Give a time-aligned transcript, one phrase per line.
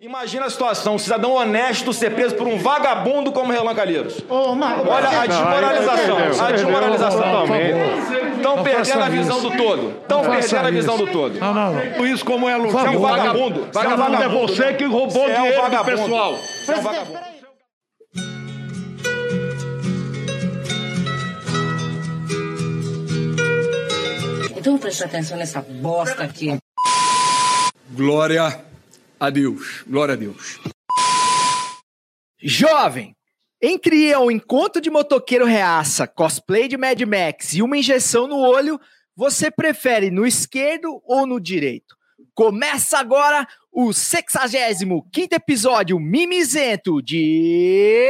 [0.00, 4.14] Imagina a situação, um cidadão honesto ser preso por um vagabundo como Relan Calheiros.
[4.56, 7.44] Marco, Olha a desmoralização, a desmoralização.
[8.36, 9.50] Estão perdendo a visão isso.
[9.50, 9.90] do todo.
[10.00, 11.04] Estão perdendo a visão isso.
[11.04, 11.40] do todo.
[11.40, 11.92] Não, não, não.
[11.96, 13.68] Por isso, como é Você é um vagabundo.
[13.72, 16.02] Você é um vagabundo, é você que roubou Você é um dinheiro do vagabundo.
[16.02, 16.34] pessoal.
[16.36, 17.18] Você é um vagabundo.
[24.56, 26.56] Então preste atenção nessa bosta aqui.
[27.90, 28.67] Glória
[29.18, 29.82] a Deus.
[29.86, 30.60] Glória a Deus.
[32.40, 33.16] Jovem,
[33.60, 38.80] entre um encontro de motoqueiro reaça, cosplay de Mad Max e uma injeção no olho,
[39.16, 41.96] você prefere no esquerdo ou no direito?
[42.34, 48.08] Começa agora o 65 episódio mimizento de...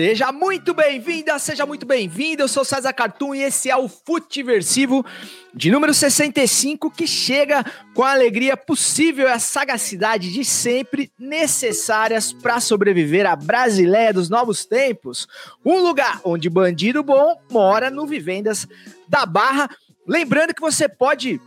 [0.00, 2.42] Seja muito bem-vinda, seja muito bem-vindo.
[2.42, 5.04] Eu sou César Cartoon e esse é o Futiversivo
[5.52, 7.62] de número 65 que chega
[7.94, 14.30] com a alegria possível e a sagacidade de sempre necessárias para sobreviver à Brasileia dos
[14.30, 15.28] novos tempos.
[15.62, 18.66] Um lugar onde bandido bom mora no Vivendas
[19.06, 19.68] da Barra.
[20.06, 21.38] Lembrando que você pode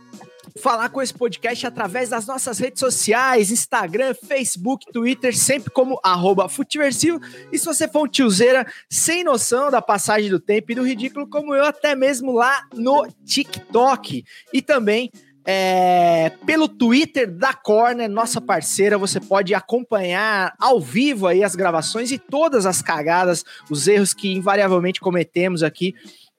[0.60, 6.48] falar com esse podcast através das nossas redes sociais, Instagram, Facebook, Twitter, sempre como arroba
[6.48, 7.20] Futiversivo.
[7.52, 11.26] E se você for um tiozeira sem noção da passagem do tempo e do ridículo,
[11.26, 14.24] como eu, até mesmo lá no TikTok.
[14.52, 15.10] E também
[15.44, 22.10] é, pelo Twitter da Corner, nossa parceira, você pode acompanhar ao vivo aí as gravações
[22.10, 25.94] e todas as cagadas, os erros que invariavelmente cometemos aqui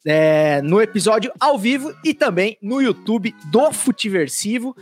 [0.06, 4.76] é, no episódio ao vivo e também no YouTube do Futiversivo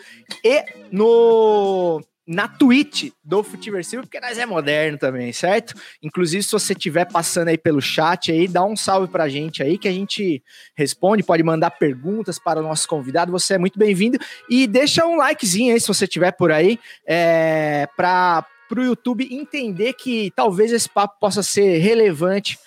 [0.44, 5.74] e no na Twitch do Futiversivo, porque nós é moderno também, certo?
[6.02, 9.78] Inclusive, se você estiver passando aí pelo chat aí, dá um salve pra gente aí
[9.78, 10.42] que a gente
[10.76, 14.18] responde, pode mandar perguntas para o nosso convidado, você é muito bem-vindo
[14.50, 19.94] e deixa um likezinho aí se você estiver por aí, é, para o YouTube entender
[19.94, 22.58] que talvez esse papo possa ser relevante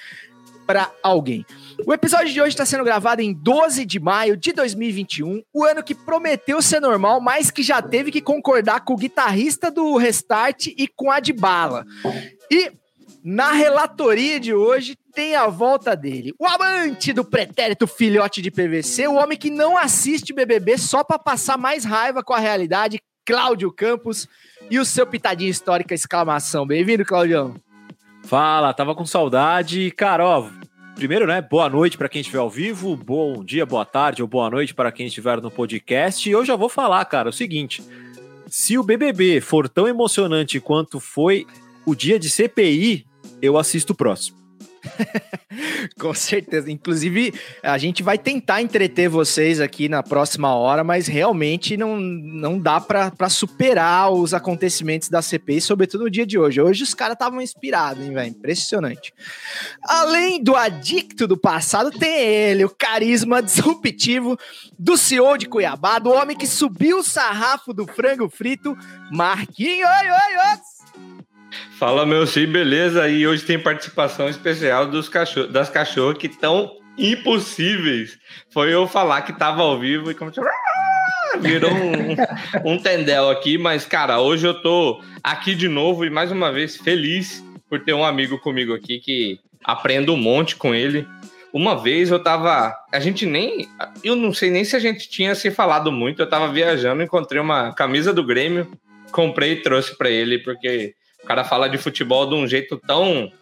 [0.67, 1.47] para alguém.
[1.87, 5.83] O episódio de hoje está sendo gravado em 12 de maio de 2021, o ano
[5.83, 10.67] que prometeu ser normal, mas que já teve que concordar com o guitarrista do Restart
[10.67, 11.85] e com a de Bala.
[12.51, 12.73] E
[13.23, 19.09] na relatoria de hoje tem a volta dele, o amante do pretérito filhote de PVC,
[19.09, 23.73] o homem que não assiste BBB só para passar mais raiva com a realidade, Cláudio
[23.73, 24.29] Campos
[24.71, 26.67] e o seu pitadinho histórica exclamação.
[26.67, 27.57] Bem-vindo, Claudião.
[28.27, 29.89] Fala, tava com saudade.
[29.93, 30.51] Cara, ó,
[30.97, 34.51] primeiro, né, boa noite para quem estiver ao vivo, bom dia, boa tarde ou boa
[34.51, 36.29] noite para quem estiver no podcast.
[36.29, 37.85] E eu já vou falar, cara, o seguinte:
[38.49, 41.47] se o BBB for tão emocionante quanto foi
[41.87, 43.07] o dia de CPI,
[43.41, 44.37] eu assisto o próximo.
[45.99, 46.71] Com certeza.
[46.71, 47.33] Inclusive,
[47.63, 52.81] a gente vai tentar entreter vocês aqui na próxima hora, mas realmente não, não dá
[52.81, 56.61] pra superar os acontecimentos da CPI, sobretudo no dia de hoje.
[56.61, 58.31] Hoje os caras estavam inspirados, hein, velho?
[58.31, 59.13] Impressionante.
[59.83, 64.39] Além do adicto do passado, tem ele, o carisma disruptivo
[64.79, 68.77] do CEO de Cuiabá, do homem que subiu o sarrafo do frango frito,
[69.11, 69.89] Marquinhos.
[69.89, 70.76] Oi, oi, oi!
[71.79, 73.09] Fala, meu sim, beleza?
[73.09, 78.19] E hoje tem participação especial dos cachorro, das cachorras que estão impossíveis.
[78.51, 80.45] Foi eu falar que tava ao vivo e começou.
[80.45, 86.11] "Ah!" Virou um, um tendel aqui, mas, cara, hoje eu tô aqui de novo e
[86.11, 90.75] mais uma vez feliz por ter um amigo comigo aqui que aprendo um monte com
[90.75, 91.07] ele.
[91.53, 92.75] Uma vez eu tava.
[92.93, 93.69] A gente nem.
[94.03, 96.23] Eu não sei nem se a gente tinha se falado muito.
[96.23, 98.71] Eu tava viajando, encontrei uma camisa do Grêmio,
[99.11, 100.95] comprei e trouxe pra ele, porque
[101.27, 103.33] o cara fala de futebol de um jeito tão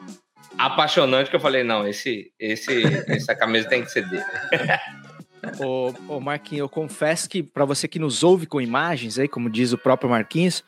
[0.57, 4.25] apaixonante que eu falei, não, esse, esse, essa camisa tem que ser dele.
[5.61, 9.51] Ô, ô Marquinhos, eu confesso que para você que nos ouve com imagens aí, como
[9.51, 10.65] diz o próprio Marquinhos,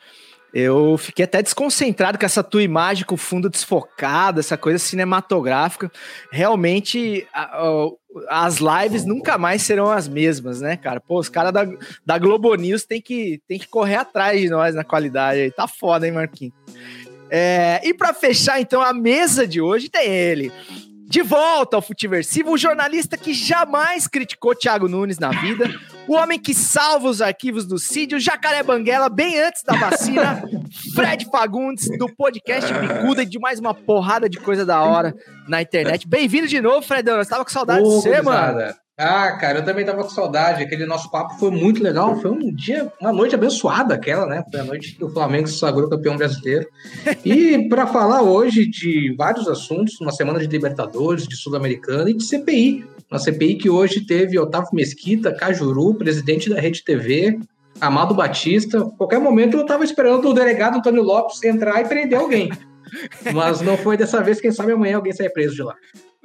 [0.52, 5.90] eu fiquei até desconcentrado com essa tua imagem com o fundo desfocado, essa coisa cinematográfica.
[6.30, 7.88] Realmente, a- a-
[8.44, 11.00] as lives nunca mais serão as mesmas, né, cara?
[11.00, 11.66] Pô, os caras da,
[12.04, 15.50] da Globo News tem que, tem que correr atrás de nós na qualidade aí.
[15.50, 16.54] Tá foda, hein, Marquinhos?
[17.30, 20.52] É, e para fechar, então, a mesa de hoje tem ele.
[21.08, 25.72] De volta ao Futiversivo, o jornalista que jamais criticou Thiago Nunes na vida,
[26.08, 30.42] o homem que salva os arquivos do Cid, o Jacaré Banguela, bem antes da vacina,
[30.94, 35.14] Fred Fagundes, do podcast Bicuda e de mais uma porrada de coisa da hora
[35.46, 36.08] na internet.
[36.08, 37.14] Bem-vindo de novo, Fredão.
[37.14, 38.74] Eu estava com saudade de você, mano.
[38.98, 40.62] Ah, cara, eu também tava com saudade.
[40.62, 42.18] Aquele nosso papo foi muito legal.
[42.18, 44.42] Foi um dia, uma noite abençoada aquela, né?
[44.50, 46.66] Foi a noite que o Flamengo se sagrou campeão brasileiro.
[47.22, 52.24] E para falar hoje de vários assuntos, uma semana de Libertadores, de Sul-Americana e de
[52.24, 52.86] CPI.
[53.10, 57.38] Uma CPI que hoje teve Otávio Mesquita, Cajuru, presidente da Rede TV,
[57.78, 58.80] Amado Batista.
[58.96, 62.50] Qualquer momento eu tava esperando o delegado Antônio Lopes entrar e prender alguém.
[63.34, 65.74] Mas não foi dessa vez, quem sabe amanhã alguém sai preso de lá.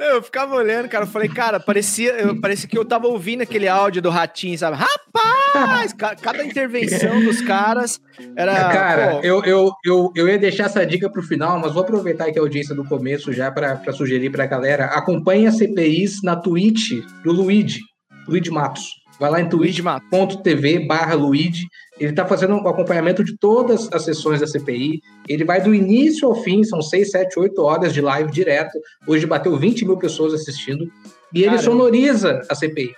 [0.04, 1.04] Eu ficava olhando, cara.
[1.06, 4.78] Eu falei, cara, parecia, eu, parecia que eu tava ouvindo aquele áudio do ratinho, sabe?
[4.78, 5.94] Rapaz!
[5.94, 8.00] ca- cada intervenção dos caras
[8.36, 8.54] era.
[8.54, 12.32] Cara, pô, eu, eu, eu, eu ia deixar essa dica pro final, mas vou aproveitar
[12.32, 14.86] que a audiência do começo já para sugerir pra galera.
[14.86, 16.92] Acompanhe as CPIs na Twitch
[17.24, 17.80] do Luigi,
[18.28, 19.01] Luigi Matos.
[19.22, 21.68] Vai lá em twitch.tv barra Luigi.
[22.00, 25.00] Ele tá fazendo um acompanhamento de todas as sessões da CPI.
[25.30, 28.80] Ele vai do início ao fim, são 6, 7, 8 horas de live direto.
[29.08, 30.86] Hoje bateu 20 mil pessoas assistindo.
[31.32, 31.64] E ele Caramba.
[31.64, 32.96] sonoriza a CPI.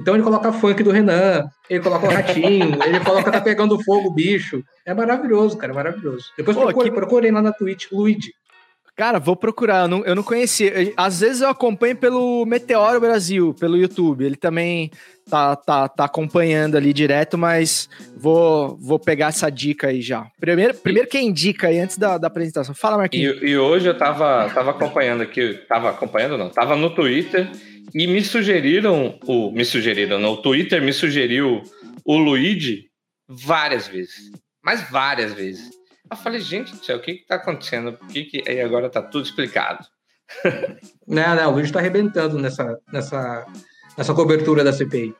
[0.00, 4.08] Então ele coloca funk do Renan, ele coloca o ratinho, ele coloca tá pegando fogo
[4.08, 4.64] o bicho.
[4.84, 6.24] É maravilhoso, cara, maravilhoso.
[6.36, 8.32] Depois Pô, procure, que- procurem lá na Twitch, Luigi.
[9.00, 9.84] Cara, vou procurar.
[9.84, 10.92] Eu não, eu não conhecia.
[10.94, 14.26] Às vezes eu acompanho pelo Meteoro Brasil, pelo YouTube.
[14.26, 14.90] Ele também
[15.30, 20.26] tá, tá, tá acompanhando ali direto, mas vou, vou pegar essa dica aí já.
[20.38, 22.74] Primeiro, primeiro quem indica aí antes da, da apresentação.
[22.74, 23.38] Fala, E, Marquinhos.
[23.40, 27.50] e hoje eu tava, tava acompanhando aqui, tava acompanhando não, tava no Twitter
[27.94, 31.62] e me sugeriram, o, me sugeriram, não, o Twitter me sugeriu
[32.04, 32.84] o Luigi
[33.26, 34.30] várias vezes,
[34.62, 35.69] mas várias vezes.
[36.10, 37.92] Eu falei, gente do céu, o que que tá acontecendo?
[37.92, 38.42] Por que que...
[38.48, 39.86] Aí agora tá tudo explicado.
[41.06, 43.46] Não, não, o Luigi tá arrebentando nessa, nessa,
[43.96, 45.14] nessa cobertura da CPI.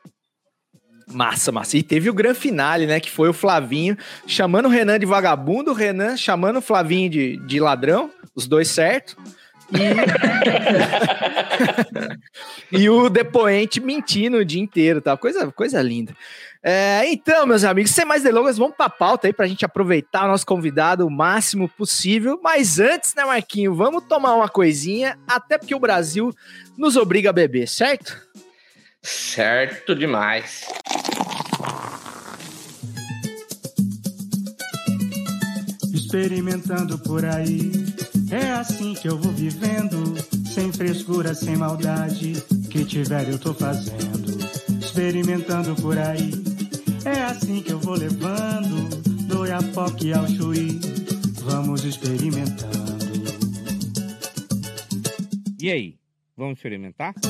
[1.13, 1.77] Massa, massa.
[1.77, 3.01] E teve o grande finale, né?
[3.01, 3.97] Que foi o Flavinho
[4.27, 8.69] chamando o Renan de vagabundo, o Renan chamando o Flavinho de, de ladrão, os dois
[8.69, 9.17] certo.
[9.73, 9.79] E...
[12.83, 15.17] e o depoente mentindo o dia inteiro, tá?
[15.17, 16.15] Coisa, coisa linda.
[16.63, 20.29] É, então, meus amigos, sem mais delongas, vamos pra pauta aí pra gente aproveitar o
[20.29, 22.39] nosso convidado o máximo possível.
[22.43, 26.31] Mas antes, né, Marquinho, vamos tomar uma coisinha, até porque o Brasil
[26.77, 28.21] nos obriga a beber, certo?
[29.03, 30.67] Certo demais.
[36.11, 37.71] experimentando por aí.
[38.33, 40.17] É assim que eu vou vivendo,
[40.53, 42.33] sem frescura, sem maldade.
[42.69, 44.37] Que tiver eu tô fazendo,
[44.81, 46.50] experimentando por aí.
[47.05, 48.89] É assim que eu vou levando,
[49.27, 50.79] do Iapoque ao Chuí.
[51.43, 53.01] Vamos experimentando.
[55.59, 55.95] E aí,
[56.37, 57.15] vamos experimentar?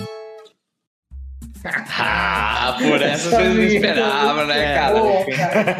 [1.63, 4.99] Ah, por essa vocês não esperavam, né, cara?
[4.99, 5.75] Pô, cara.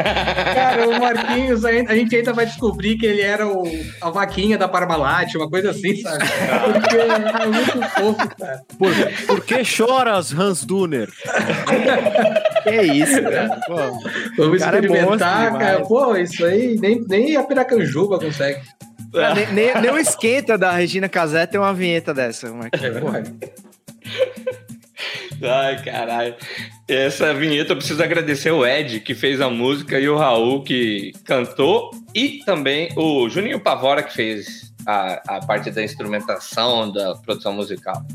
[0.53, 3.63] Cara, o Marquinhos, a gente a gente ainda vai descobrir que ele era o,
[3.99, 6.23] a vaquinha da Parmalat, uma coisa assim, sabe?
[6.73, 8.61] Porque é muito fofo, cara.
[8.77, 8.93] Por,
[9.25, 11.09] por que choras, Hans Duner?
[12.63, 13.59] Que isso, cara.
[13.65, 13.75] Pô,
[14.37, 15.71] Vamos cara é experimentar, monstro cara.
[15.71, 15.87] demais.
[15.87, 18.61] Pô, isso aí, nem, nem a Piracanjuba consegue.
[19.13, 22.99] Ah, nem, nem, nem o esquenta da Regina Casé tem uma vinheta dessa, Marquinhos.
[22.99, 23.23] Porra.
[25.43, 26.35] Ai, caralho.
[26.87, 31.13] Essa vinheta eu preciso agradecer o Ed, que fez a música, e o Raul, que
[31.25, 37.53] cantou, e também o Juninho Pavora, que fez a, a parte da instrumentação, da produção
[37.53, 38.05] musical.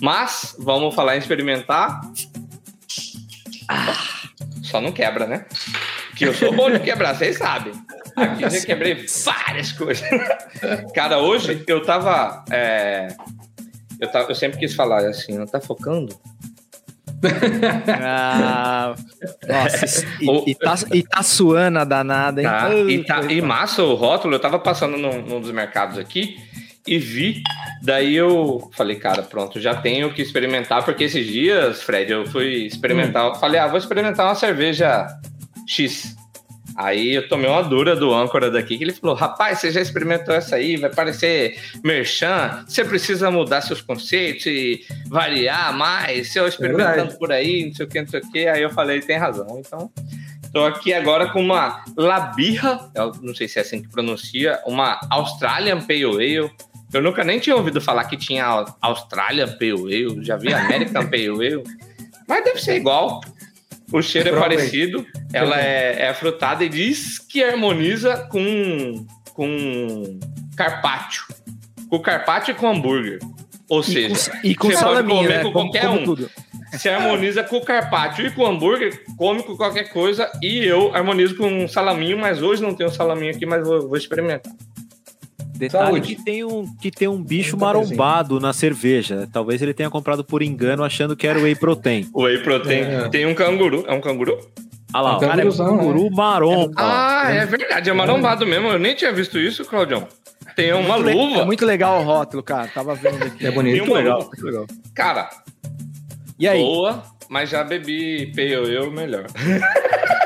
[0.00, 2.00] Mas, vamos falar em experimentar.
[3.72, 3.96] Ah,
[4.62, 5.46] só não quebra, né?
[6.14, 7.72] Que eu sou bom de quebrar, vocês sabem.
[8.14, 10.06] Aqui já quebrei várias coisas.
[10.94, 12.44] Cara, hoje eu tava.
[12.50, 13.08] é,
[13.98, 16.18] eu, tava, eu sempre quis falar assim, não tá focando?
[18.04, 18.94] Ah,
[19.48, 22.48] nossa, e, e tá, e tá suando a danada, hein?
[22.48, 26.36] Tá, e, tá, e massa o rótulo, eu tava passando num, num dos mercados aqui
[26.86, 27.42] e vi.
[27.82, 32.66] Daí eu falei, cara, pronto, já tenho que experimentar, porque esses dias, Fred, eu fui
[32.66, 33.38] experimentar.
[33.38, 35.06] Falei, ah, vou experimentar uma cerveja
[35.66, 36.16] X.
[36.76, 40.34] Aí eu tomei uma dura do âncora daqui, que ele falou: rapaz, você já experimentou
[40.34, 46.94] essa aí, vai parecer merchan, você precisa mudar seus conceitos e variar mais, eu experimentando
[46.94, 47.18] Verdade.
[47.18, 48.46] por aí, não sei o que, não sei o que.
[48.46, 49.46] Aí eu falei, tem razão.
[49.58, 49.90] Então,
[50.52, 55.80] tô aqui agora com uma Labirra, não sei se é assim que pronuncia, uma Australian
[55.80, 56.50] Pale Ale.
[56.92, 61.28] Eu nunca nem tinha ouvido falar que tinha Australian Pale Ale, já vi American Pale
[61.28, 61.62] Ale,
[62.28, 63.20] mas deve ser igual.
[63.90, 70.18] O cheiro é parecido, ela é, é frutada e diz que harmoniza com, com
[70.56, 71.24] carpaccio.
[71.90, 73.18] Com carpaccio e com hambúrguer.
[73.68, 75.42] Ou E seja, com, e com você pode salaminho, comer né?
[75.42, 76.04] com qualquer como um.
[76.04, 76.30] tudo.
[76.72, 80.30] se harmoniza com carpaccio e com hambúrguer, come com qualquer coisa.
[80.42, 83.96] E eu harmonizo com um salaminho, mas hoje não tenho salaminho aqui, mas vou, vou
[83.96, 84.52] experimentar.
[85.68, 86.16] Detalhe Saúde.
[86.16, 87.96] que tem um, que tem um bicho cafezinho.
[87.96, 89.28] marombado na cerveja.
[89.32, 92.08] Talvez ele tenha comprado por engano achando que era o whey protein.
[92.12, 92.80] O Whey Protein.
[92.82, 93.08] É.
[93.08, 93.84] Tem um canguru.
[93.86, 94.38] É um canguru?
[94.94, 96.72] Ah lá, Um o cara é um canguruzão, canguru maromba.
[96.76, 97.88] Ah, é verdade.
[97.88, 98.68] É marombado mesmo.
[98.68, 100.06] Eu nem tinha visto isso, Claudião.
[100.56, 101.40] Tem uma Muito le- luva.
[101.40, 102.68] É muito legal o rótulo, cara.
[102.68, 103.46] Tava vendo aqui.
[103.46, 103.84] É bonito.
[103.84, 104.28] uma legal, luva.
[104.28, 104.66] muito legal.
[104.94, 105.30] Cara,
[106.38, 106.60] E aí?
[106.60, 109.24] boa, mas já bebi Pale Ale melhor.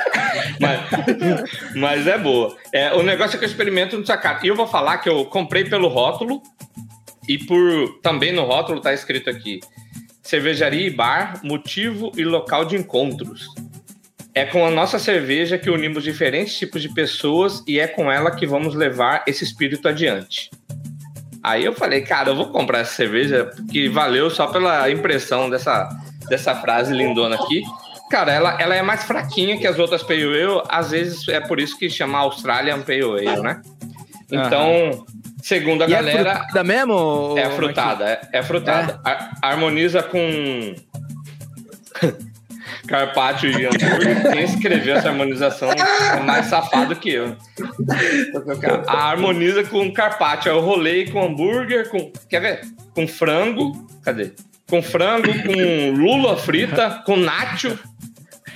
[0.61, 2.57] mas, mas é boa.
[2.73, 4.45] É, o negócio é que eu experimento no sacar.
[4.45, 6.43] E eu vou falar que eu comprei pelo rótulo
[7.29, 9.61] e por também no rótulo tá escrito aqui:
[10.23, 13.49] cervejaria e bar, motivo e local de encontros.
[14.35, 18.31] É com a nossa cerveja que unimos diferentes tipos de pessoas e é com ela
[18.31, 20.51] que vamos levar esse espírito adiante.
[21.43, 25.89] Aí eu falei, cara, eu vou comprar essa cerveja que valeu só pela impressão dessa,
[26.29, 27.63] dessa frase lindona aqui.
[28.11, 31.59] Cara, ela, ela é mais fraquinha que as outras Pale Ale, às vezes é por
[31.61, 33.61] isso que chama Australian Pale Ale, né?
[34.31, 35.05] Então,
[35.43, 37.35] segundo a E galera, é frutada mesmo?
[37.39, 39.01] é frutada, é, é frutada.
[39.05, 40.75] Har- Harmoniza com
[42.87, 44.33] carpaccio e hambúrguer.
[44.33, 47.37] Quem escreveu essa harmonização é mais safado que eu.
[48.87, 50.51] A harmoniza com carpaccio.
[50.51, 52.13] Eu rolei com hambúrguer, com.
[52.29, 52.61] Quer ver?
[52.95, 53.87] Com frango.
[54.05, 54.33] Cadê?
[54.69, 57.79] Com frango, com lula frita, com nacho.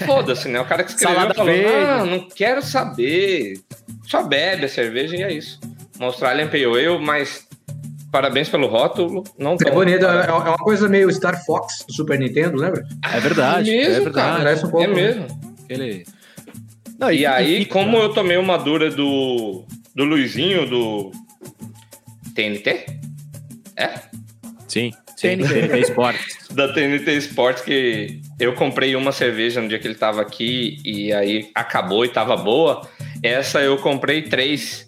[0.04, 0.60] Foda-se, né?
[0.60, 1.86] O cara que escreveu Salada falou: verde.
[1.86, 3.60] Não, não quero saber.
[4.06, 5.60] Só bebe a cerveja e é isso.
[5.96, 7.46] Uma Australian Pale Ale, mas
[8.10, 9.22] parabéns pelo rótulo.
[9.38, 12.84] Não É bonito, é é uma coisa meio Star Fox do Super Nintendo, lembra?
[13.04, 14.36] É verdade, É mesmo, é verdade.
[14.38, 14.84] Parece um pouco.
[14.84, 15.26] É mesmo.
[15.68, 16.04] Ele...
[16.98, 19.64] Não, E aí, fica- como eu tomei uma dura do,
[19.94, 21.12] do Luizinho, do
[22.34, 22.86] TNT?
[23.76, 23.94] É?
[24.66, 24.92] Sim.
[25.20, 25.48] TNT.
[25.48, 26.38] TNT Esportes.
[26.50, 31.12] Da TNT Sports, que eu comprei uma cerveja no dia que ele tava aqui e
[31.12, 32.82] aí acabou e tava boa.
[33.22, 34.86] Essa eu comprei três.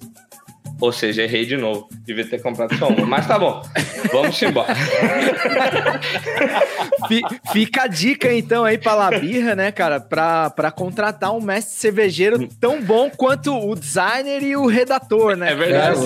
[0.81, 1.87] Ou seja, errei de novo.
[2.05, 3.07] Devia ter comprado só uma.
[3.07, 3.63] Mas tá bom.
[4.11, 4.75] Vamos embora.
[7.07, 7.23] Fi-
[7.53, 12.49] Fica a dica então aí pra Labirra, né, cara, pra, pra contratar um mestre cervejeiro
[12.61, 15.53] tão bom quanto o designer e o redator, né?
[15.53, 16.01] É verdade.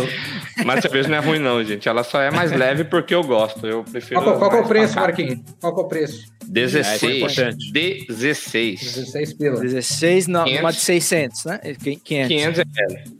[0.65, 1.89] Mas cerveja não é ruim, não, gente.
[1.89, 3.67] Ela só é mais leve porque eu gosto.
[3.67, 4.23] Eu prefiro.
[4.23, 4.97] Qual, qual que é o preço.
[4.97, 5.41] Marquinhos?
[5.61, 6.25] Qual é o preço?
[6.55, 7.17] É, isso é 16.
[7.17, 7.73] importante.
[8.09, 8.81] 16.
[8.81, 9.61] 16 pila.
[9.61, 10.61] 16, não, 500.
[10.63, 11.61] uma de 600, né?
[12.05, 12.29] 500.
[12.29, 13.17] 500 ml.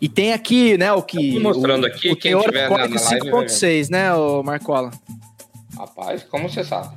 [0.00, 1.34] E tem aqui, né, o que...
[1.34, 4.90] Tô mostrando o, aqui, o quem tiver na- na live vai 5.6, né, o Marcola?
[5.76, 6.94] Rapaz, como você sabe?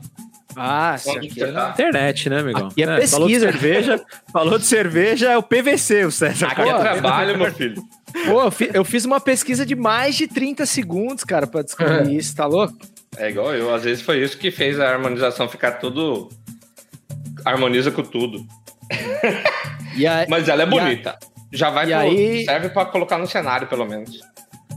[0.55, 1.51] Ah, é...
[1.51, 1.69] tá?
[1.71, 2.67] Internet, né, amigão?
[2.67, 3.51] Aqui é Falou de pesquisa.
[3.51, 6.47] cerveja, falou de cerveja, é o PVC, o César.
[6.47, 7.81] Aqui é Pô, trabalho, meu filho.
[8.25, 12.15] Pô, eu fi- eu fiz uma pesquisa de mais de 30 segundos, cara, pra descobrir
[12.15, 12.77] isso, tá louco?
[13.17, 13.73] É igual eu.
[13.73, 16.29] Às vezes foi isso que fez a harmonização ficar tudo.
[17.45, 18.45] Harmoniza com tudo.
[19.95, 21.17] E aí, Mas ela é E bonita.
[21.51, 21.97] Já vai e pro...
[21.99, 24.19] aí- Serve pra colocar no cenário, pelo menos.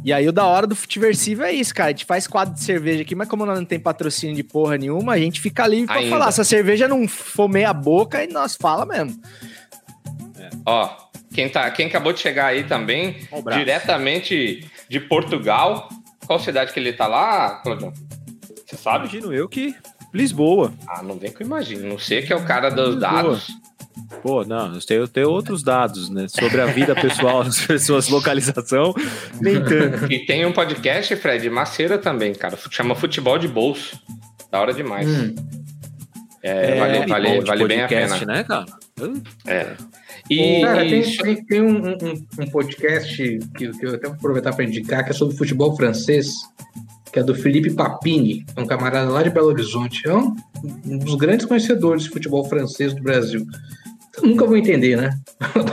[0.07, 1.89] E aí o da hora do Futiversivo é isso, cara.
[1.89, 4.79] A gente faz quadro de cerveja aqui, mas como nós não tem patrocínio de porra
[4.79, 6.11] nenhuma, a gente fica livre pra Ainda.
[6.11, 6.31] falar.
[6.31, 9.21] Se a cerveja não for meia boca, aí nós fala mesmo.
[10.65, 10.97] Ó,
[11.35, 15.89] quem, tá, quem acabou de chegar aí também, Um diretamente de Portugal.
[16.25, 17.93] Qual cidade que ele tá lá, Claudio?
[18.65, 19.09] Você sabe?
[19.09, 19.75] Imagino eu que
[20.15, 20.73] Lisboa.
[20.87, 21.89] Ah, não vem que eu imagino.
[21.89, 23.01] Não sei que é o cara dos Lisboa.
[23.01, 23.49] dados.
[24.23, 26.27] Pô, não, eu tenho, eu tenho outros dados, né?
[26.29, 28.95] Sobre a vida pessoal das pessoas, localização,
[29.41, 30.13] nem tanto.
[30.13, 32.59] E tem um podcast, Fred, Maceira também, cara.
[32.71, 33.99] Chama Futebol de Bolso.
[34.51, 35.09] Da hora demais.
[35.09, 35.35] Hum.
[36.43, 38.33] É, vale, nome vale, bom de vale bem a podcast, pena.
[38.35, 38.67] né, cara?
[39.47, 39.75] É.
[40.31, 44.17] E, Cara, tem, e- tem, tem um, um- um podcast que, que eu até vou
[44.17, 46.35] aproveitar para indicar, que é sobre futebol francês,
[47.13, 50.07] que é do Felipe Papini, é um camarada lá de Belo Horizonte.
[50.07, 50.35] É um,
[50.85, 53.45] um dos grandes conhecedores de futebol francês do Brasil.
[54.17, 55.11] Eu nunca vou entender, né?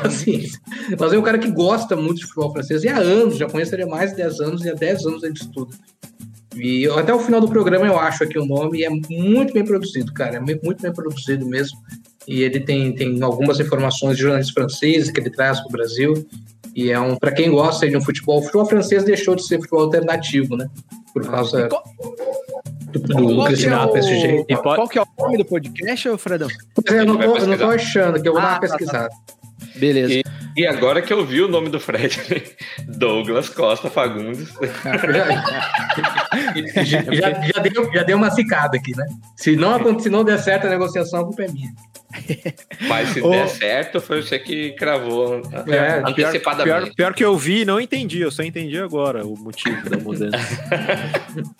[0.01, 0.59] Paciência.
[0.99, 3.73] Mas é um cara que gosta muito de futebol francês e há anos, já conheço
[3.75, 5.75] ele há mais de 10 anos e há 10 anos ele estuda.
[6.55, 9.65] E até o final do programa eu acho aqui o nome e é muito bem
[9.65, 10.35] produzido, cara.
[10.37, 11.77] É muito bem produzido mesmo.
[12.27, 16.25] E ele tem, tem algumas informações de jornalistas franceses que ele traz para o Brasil.
[16.75, 19.57] E é um, para quem gosta de um futebol, o futebol francês deixou de ser
[19.57, 20.69] futebol alternativo, né?
[21.13, 21.83] Por causa E qual-
[22.99, 24.45] do, que é.
[24.49, 26.47] E pode- Qual que é o nome do podcast, ô Fredão?
[26.85, 27.73] Eu não, tô, eu não tô pesquisar.
[27.75, 28.77] achando, que eu vou dar Ah, uma tá, tá.
[28.77, 29.09] pesquisada.
[29.75, 30.13] Beleza.
[30.13, 30.23] E-
[30.55, 32.21] E agora que eu vi o nome do Fred,
[32.87, 34.49] Douglas Costa Fagundes.
[36.85, 39.05] já, já, já deu, já deu uma cicada aqui, né?
[39.35, 41.71] Se não, se não der certo a negociação, a culpa é minha.
[42.87, 46.85] Mas se der certo, foi você que cravou É, Pior, antecipadamente.
[46.85, 49.97] pior, pior que eu vi e não entendi, eu só entendi agora o motivo da
[49.97, 50.37] mudança.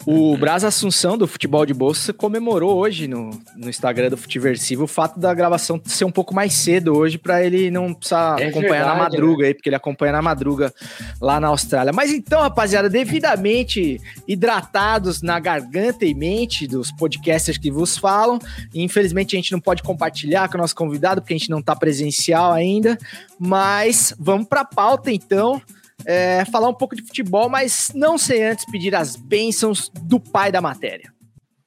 [0.06, 4.88] O Braz Assunção do Futebol de Bolsa comemorou hoje no, no Instagram do Futiversivo o
[4.88, 8.86] fato da gravação ser um pouco mais cedo hoje para ele não precisar É acompanhar
[8.86, 10.74] na verdade, madruga aí, porque ele acompanha na madruga
[11.22, 11.92] lá na Austrália.
[11.94, 18.40] Mas então, rapaziada, devidamente hidratados na garganta e mente dos podcasters que vos falam,
[18.74, 21.76] infelizmente a gente não pode compartilhar com o nosso convidado porque a gente não tá
[21.76, 22.98] presencial ainda,
[23.40, 25.62] mas vamos para a pauta então
[26.06, 30.52] é, falar um pouco de futebol, mas não sem antes pedir as bênçãos do pai
[30.52, 31.14] da matéria.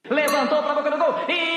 [0.09, 1.15] Levantou pra boca do gol.
[1.27, 1.56] E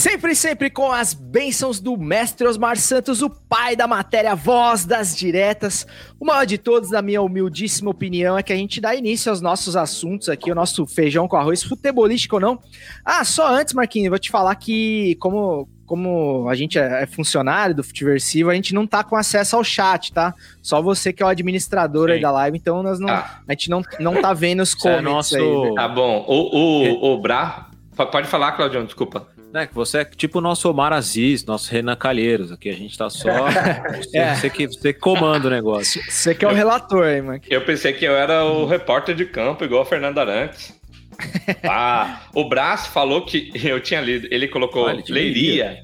[0.00, 5.14] Sempre, sempre com as bênçãos do mestre Osmar Santos, o pai da matéria, voz das
[5.14, 5.86] diretas.
[6.18, 9.42] O maior de todos, na minha humildíssima opinião, é que a gente dá início aos
[9.42, 12.58] nossos assuntos aqui, o nosso feijão com arroz, futebolístico ou não.
[13.04, 17.74] Ah, só antes, Marquinhos, vou te falar que, como, como a gente é é funcionário
[17.74, 20.34] do Futiversivo, a gente não tá com acesso ao chat, tá?
[20.62, 22.22] Só você que é o administrador aí Sim.
[22.22, 23.40] da live, então nós não, Ah.
[23.46, 25.36] a gente não, não tá vendo os Isso é nosso.
[25.36, 25.42] aí.
[25.42, 25.74] né?
[25.76, 26.24] Tá bom.
[26.26, 27.66] O, o, o Bra.
[28.10, 29.28] Pode falar, Claudião, desculpa.
[29.52, 32.52] Né, que você é tipo o nosso Omar Aziz, nosso Renan Calheiros.
[32.52, 33.28] Aqui a gente tá só.
[33.96, 34.34] Você, É.
[34.34, 36.00] você que, você que comanda o negócio.
[36.08, 37.40] Você que é o relator aí, mano.
[37.48, 40.78] Eu pensei que eu era o repórter de campo, igual o Fernando Arantes.
[41.68, 45.78] Ah, o Brás falou que eu tinha lido, ele colocou Ah, Leiria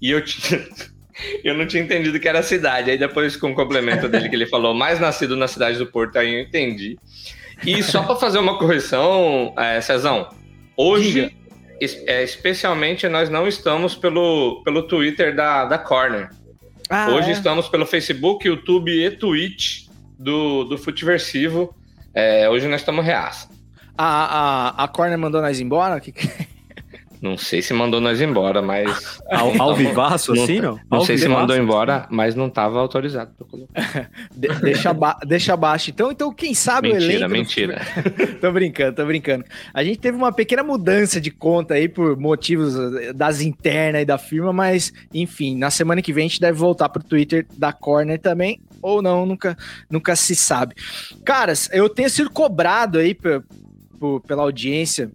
[0.00, 0.64] e eu tinha.
[1.42, 2.92] Eu não tinha entendido que era cidade.
[2.92, 6.16] Aí depois, com o complemento dele, que ele falou mais nascido na cidade do Porto,
[6.16, 6.96] aí eu entendi.
[7.66, 10.28] E só para fazer uma correção, é, Cezão,
[10.76, 11.36] hoje,
[11.80, 16.30] é, especialmente, nós não estamos pelo, pelo Twitter da, da Corner.
[16.90, 17.32] Ah, Hoje é?
[17.32, 19.86] estamos pelo Facebook, YouTube e Twitch
[20.18, 21.74] do, do Futiversivo.
[22.14, 23.48] É, hoje nós estamos reaça.
[23.96, 26.00] A, a, a Corner mandou nós embora?
[26.00, 26.47] Que que-
[27.20, 29.18] Não sei se mandou nós embora, mas.
[29.30, 30.78] Ao, ao vivaço, Não- assim, não?
[30.90, 34.10] Não sei se mandou embora, mas não estava autorizado pra colocar.
[34.34, 34.94] De- deixa,
[35.26, 35.90] deixa abaixo.
[35.90, 37.28] Então, então, quem sabe o Mentira, elenco.
[37.28, 37.80] do mentira.
[38.40, 39.44] tô brincando, tô brincando.
[39.74, 44.04] A gente teve uma pequena mudança de conta aí por motivos eh, das internas e
[44.04, 47.72] da firma, mas enfim, na semana que vem a gente deve voltar pro Twitter da
[47.72, 49.56] Corner também, ou não, nunca,
[49.90, 50.74] nunca se sabe.
[51.24, 53.14] Caras, eu tenho sido cobrado aí
[54.26, 55.10] pela audiência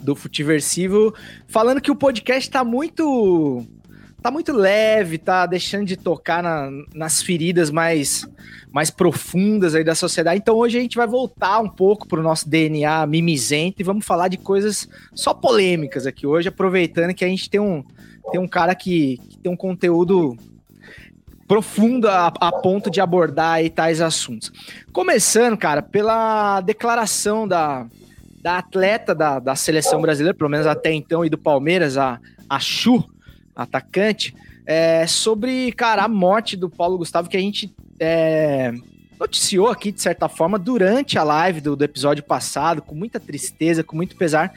[0.00, 1.14] do Futiversivo,
[1.48, 3.64] falando que o podcast tá muito.
[4.22, 8.26] Tá muito leve, tá deixando de tocar na- nas feridas mais,
[8.72, 10.40] mais profundas aí da sociedade.
[10.40, 14.26] Então hoje a gente vai voltar um pouco pro nosso DNA mimizento e vamos falar
[14.26, 17.84] de coisas só polêmicas aqui hoje, aproveitando que a gente tem um,
[18.32, 20.36] tem um cara que, que tem um conteúdo
[21.46, 24.50] profundo a, a ponto de abordar aí tais assuntos.
[24.92, 27.86] Começando, cara, pela declaração da,
[28.46, 32.60] da atleta da, da seleção brasileira, pelo menos até então, e do Palmeiras, a, a
[32.60, 33.04] Chu,
[33.56, 34.32] atacante,
[34.64, 38.72] é, sobre, cara, a morte do Paulo Gustavo, que a gente é,
[39.18, 43.82] noticiou aqui, de certa forma, durante a live do, do episódio passado, com muita tristeza,
[43.82, 44.52] com muito pesar,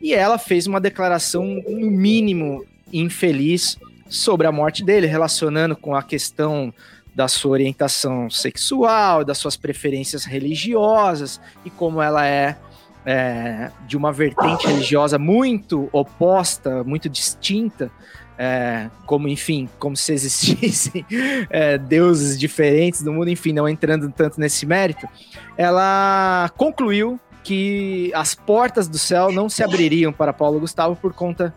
[0.00, 3.76] e ela fez uma declaração, no mínimo, infeliz
[4.08, 6.72] sobre a morte dele, relacionando com a questão
[7.12, 12.56] da sua orientação sexual, das suas preferências religiosas e como ela é,
[13.04, 17.90] é, de uma vertente religiosa muito oposta, muito distinta,
[18.38, 21.04] é, como enfim, como se existissem
[21.50, 25.08] é, deuses diferentes no mundo, enfim, não entrando tanto nesse mérito,
[25.56, 31.54] ela concluiu que as portas do céu não se abririam para Paulo Gustavo por conta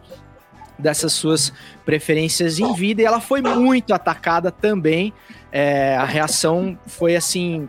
[0.77, 1.51] dessas suas
[1.86, 5.13] preferências em vida e ela foi muito atacada também.
[5.51, 7.67] É, a reação foi assim,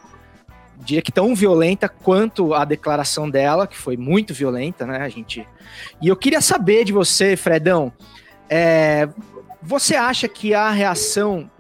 [0.85, 5.47] diria que tão violenta quanto a declaração dela, que foi muito violenta, né, a gente.
[6.01, 7.93] E eu queria saber de você, Fredão,
[8.49, 9.09] é,
[9.63, 11.51] você acha que a reação,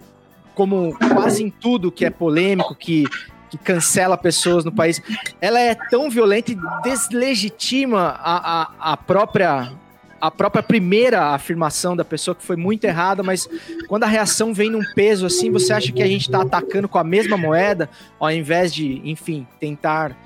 [0.54, 3.04] como quase em tudo que é polêmico, que
[3.48, 5.00] que cancela pessoas no país,
[5.40, 9.72] ela é tão violenta e deslegitima a, a, a própria
[10.20, 13.48] a própria primeira afirmação da pessoa que foi muito errada, mas
[13.88, 16.98] quando a reação vem num peso assim, você acha que a gente está atacando com
[16.98, 20.16] a mesma moeda, ao invés de, enfim, tentar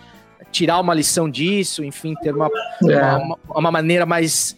[0.51, 2.51] tirar uma lição disso, enfim, ter uma,
[2.91, 3.17] É.
[3.17, 4.57] uma, uma maneira mais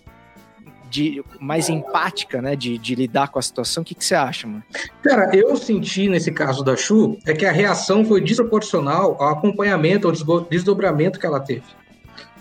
[0.94, 3.82] de, mais empática, né, de, de lidar com a situação.
[3.82, 4.62] O que, que você acha, mano?
[5.02, 10.06] Cara, eu senti nesse caso da Chu é que a reação foi desproporcional ao acompanhamento,
[10.06, 11.64] ao desdobramento que ela teve.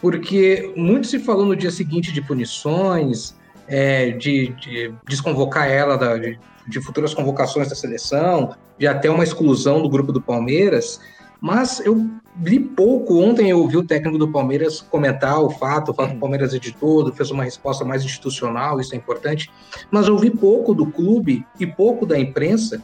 [0.03, 3.33] Porque muito se falou no dia seguinte de punições,
[3.69, 6.37] é, de, de desconvocar ela da, de,
[6.67, 10.99] de futuras convocações da seleção, de até uma exclusão do grupo do Palmeiras,
[11.39, 12.05] mas eu
[12.43, 13.17] li pouco.
[13.17, 16.53] Ontem eu ouvi o técnico do Palmeiras comentar o fato, o fato que o Palmeiras
[16.53, 19.49] editou, fez uma resposta mais institucional, isso é importante,
[19.89, 22.83] mas eu ouvi pouco do clube e pouco da imprensa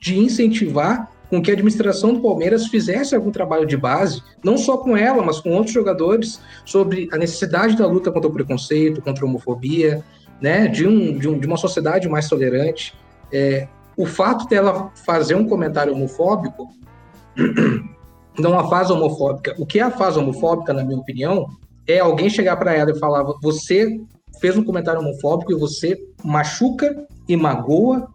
[0.00, 4.76] de incentivar com que a administração do Palmeiras fizesse algum trabalho de base, não só
[4.76, 9.24] com ela, mas com outros jogadores, sobre a necessidade da luta contra o preconceito, contra
[9.24, 10.04] a homofobia,
[10.42, 12.94] né, de, um, de, um, de uma sociedade mais tolerante.
[13.32, 13.66] É,
[13.96, 16.68] o fato dela fazer um comentário homofóbico
[18.38, 19.54] não a fase homofóbica.
[19.58, 21.46] O que é a fase homofóbica, na minha opinião,
[21.88, 23.98] é alguém chegar para ela e falar: você
[24.38, 28.11] fez um comentário homofóbico e você machuca e magoa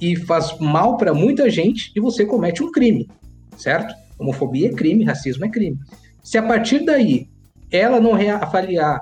[0.00, 3.08] e faz mal para muita gente e você comete um crime,
[3.56, 3.94] certo?
[4.18, 5.78] Homofobia é crime, racismo é crime.
[6.22, 7.28] Se a partir daí
[7.70, 9.00] ela não reavaliar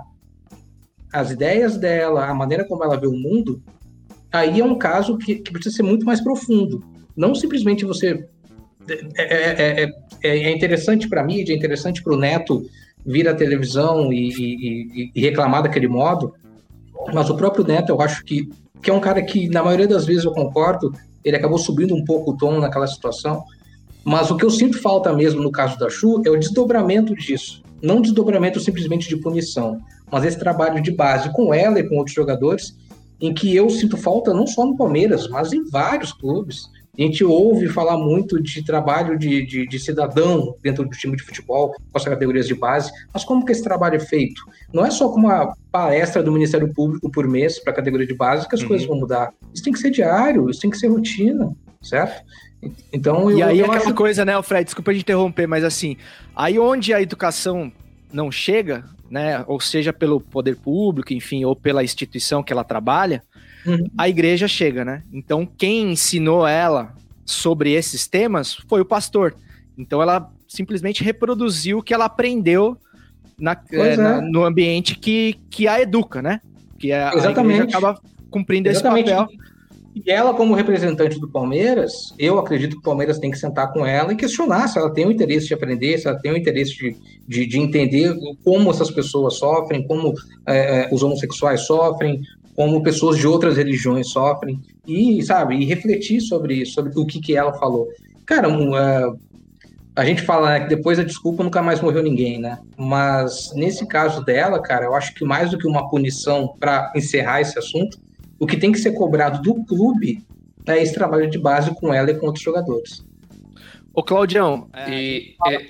[1.12, 3.62] as ideias dela, a maneira como ela vê o mundo,
[4.32, 6.82] aí é um caso que, que precisa ser muito mais profundo.
[7.16, 8.26] Não simplesmente você.
[9.16, 12.68] É, é, é, é interessante para a mídia, é interessante para o neto
[13.06, 16.34] vir à televisão e, e, e reclamar daquele modo,
[17.12, 18.48] mas o próprio neto, eu acho que
[18.84, 20.92] que é um cara que, na maioria das vezes, eu concordo,
[21.24, 23.42] ele acabou subindo um pouco o tom naquela situação.
[24.04, 27.62] Mas o que eu sinto falta mesmo no caso da Chu é o desdobramento disso.
[27.82, 29.78] Não desdobramento simplesmente de punição,
[30.12, 32.76] mas esse trabalho de base com ela e com outros jogadores,
[33.18, 36.68] em que eu sinto falta não só no Palmeiras, mas em vários clubes.
[36.96, 41.24] A gente ouve falar muito de trabalho de, de, de, cidadão dentro do time de
[41.24, 44.42] futebol, com as categorias de base, mas como que esse trabalho é feito?
[44.72, 48.14] Não é só com uma palestra do Ministério Público por mês para a categoria de
[48.14, 48.68] base que as uhum.
[48.68, 49.32] coisas vão mudar.
[49.52, 51.52] Isso tem que ser diário, isso tem que ser rotina,
[51.82, 52.24] certo?
[52.92, 53.94] Então, eu, e aí eu aquela acho...
[53.94, 55.96] coisa, né, Fred, desculpa de interromper, mas assim,
[56.34, 57.72] aí onde a educação
[58.12, 63.22] não chega, né, ou seja pelo poder público, enfim, ou pela instituição que ela trabalha,
[63.66, 63.90] uhum.
[63.96, 65.02] a igreja chega, né?
[65.12, 69.34] Então, quem ensinou ela sobre esses temas foi o pastor.
[69.76, 72.76] Então, ela simplesmente reproduziu o que ela aprendeu
[73.38, 76.40] na, é, na, no ambiente que, que a educa, né?
[76.78, 77.60] Que a, Exatamente.
[77.60, 78.00] a acaba
[78.30, 79.10] cumprindo Exatamente.
[79.10, 79.44] esse papel.
[79.94, 83.86] E ela, como representante do Palmeiras, eu acredito que o Palmeiras tem que sentar com
[83.86, 86.76] ela e questionar se ela tem o interesse de aprender, se ela tem o interesse
[86.76, 86.96] de,
[87.28, 90.12] de, de entender como essas pessoas sofrem, como
[90.48, 92.20] é, os homossexuais sofrem,
[92.54, 97.36] como pessoas de outras religiões sofrem e sabe e refletir sobre sobre o que que
[97.36, 97.88] ela falou.
[98.24, 99.18] Cara um, uh,
[99.96, 102.58] a gente fala né, que depois da desculpa nunca mais morreu ninguém né?
[102.76, 107.40] Mas nesse caso dela cara eu acho que mais do que uma punição para encerrar
[107.40, 107.98] esse assunto
[108.38, 110.24] o que tem que ser cobrado do clube
[110.66, 113.04] é esse trabalho de base com ela e com outros jogadores.
[113.92, 114.90] Ô Claudião é...
[114.90, 115.66] e é,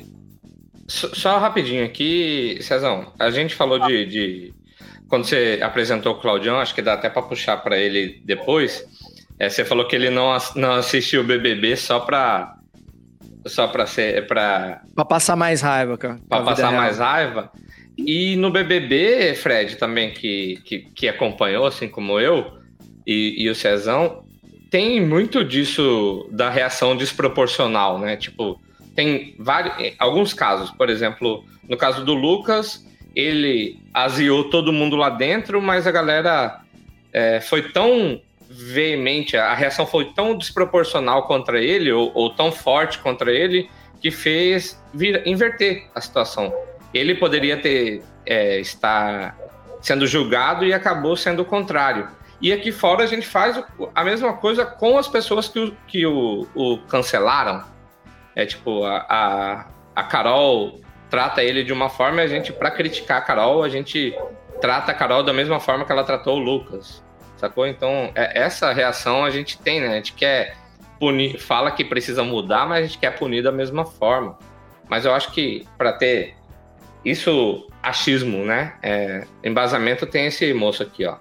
[0.86, 4.54] só rapidinho aqui Cezão a gente falou de, de
[5.08, 8.84] quando você apresentou o Claudião, acho que dá até para puxar para ele depois.
[9.38, 12.56] É, você falou que ele não, não assistiu o BBB só para
[13.46, 16.18] só para ser para para passar mais raiva, cara.
[16.28, 17.50] Para passar mais raiva.
[17.96, 22.58] E no BBB, Fred também que, que, que acompanhou, assim como eu
[23.06, 24.24] e, e o Cezão,
[24.70, 28.16] tem muito disso da reação desproporcional, né?
[28.16, 28.60] Tipo,
[28.96, 32.84] tem vários, alguns casos, por exemplo, no caso do Lucas,
[33.14, 36.60] ele aziou todo mundo lá dentro, mas a galera
[37.12, 42.98] é, foi tão veemente, a reação foi tão desproporcional contra ele, ou, ou tão forte
[42.98, 43.68] contra ele,
[44.00, 46.54] que fez vir, inverter a situação.
[46.92, 49.36] Ele poderia ter é, estar
[49.80, 52.08] sendo julgado e acabou sendo o contrário.
[52.40, 53.62] E aqui fora a gente faz
[53.94, 57.64] a mesma coisa com as pessoas que o, que o, o cancelaram.
[58.36, 62.70] É tipo, a, a, a Carol trata ele de uma forma e a gente, para
[62.70, 64.16] criticar a Carol, a gente
[64.60, 67.02] trata a Carol da mesma forma que ela tratou o Lucas.
[67.36, 67.66] Sacou?
[67.66, 69.88] Então, é, essa reação a gente tem, né?
[69.88, 70.56] A gente quer
[70.98, 74.38] punir, fala que precisa mudar, mas a gente quer punir da mesma forma.
[74.88, 76.36] Mas eu acho que para ter
[77.04, 78.74] isso, achismo, né?
[78.82, 81.16] É, embasamento tem esse moço aqui, ó.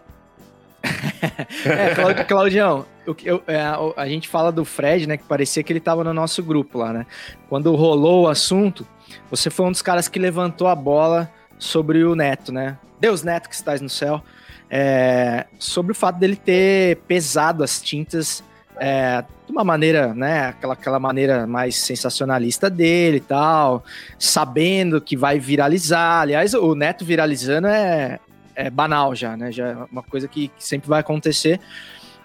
[1.65, 3.61] é, Claudião, eu, eu, é,
[3.95, 5.17] a gente fala do Fred, né?
[5.17, 7.05] Que parecia que ele tava no nosso grupo lá, né?
[7.49, 8.87] Quando rolou o assunto,
[9.35, 12.77] você foi um dos caras que levantou a bola sobre o Neto, né?
[12.99, 14.21] Deus Neto que estás no céu.
[14.69, 18.43] É, sobre o fato dele ter pesado as tintas
[18.77, 20.49] é, de uma maneira, né?
[20.49, 23.83] Aquela, aquela maneira mais sensacionalista dele e tal,
[24.19, 26.21] sabendo que vai viralizar.
[26.21, 28.19] Aliás, o Neto viralizando é,
[28.55, 29.51] é banal já, né?
[29.51, 31.59] Já é uma coisa que, que sempre vai acontecer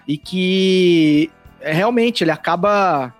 [0.07, 3.11] e que é, realmente ele acaba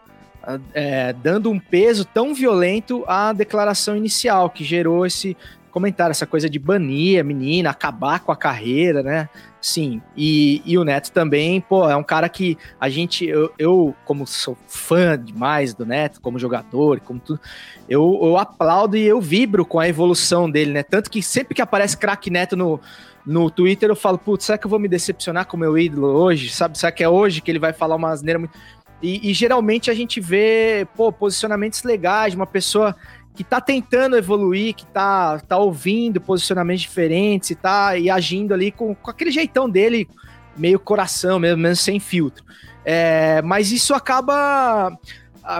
[0.73, 5.36] é, dando um peso tão violento à declaração inicial, que gerou esse
[5.69, 9.30] comentaram essa coisa de banir a menina, acabar com a carreira, né?
[9.62, 13.95] Sim, e, e o Neto também, pô, é um cara que a gente, eu, eu
[14.06, 17.39] como sou fã demais do Neto, como jogador, como tudo,
[17.88, 20.84] eu, eu aplaudo e eu vibro com a evolução dele, né?
[20.84, 22.80] Tanto que sempre que aparece craque Neto no,
[23.25, 26.08] no Twitter, eu falo, putz, será que eu vou me decepcionar com o meu ídolo
[26.08, 26.49] hoje?
[26.49, 28.58] Sabe, será que é hoje que ele vai falar uma asneira muito.
[29.02, 32.96] E, e geralmente a gente vê, pô, posicionamentos legais uma pessoa
[33.36, 38.72] que tá tentando evoluir, que tá, tá ouvindo posicionamentos diferentes e tá e agindo ali
[38.72, 40.10] com, com aquele jeitão dele,
[40.58, 42.44] meio coração, mesmo, mesmo sem filtro.
[42.84, 44.92] É, mas isso acaba.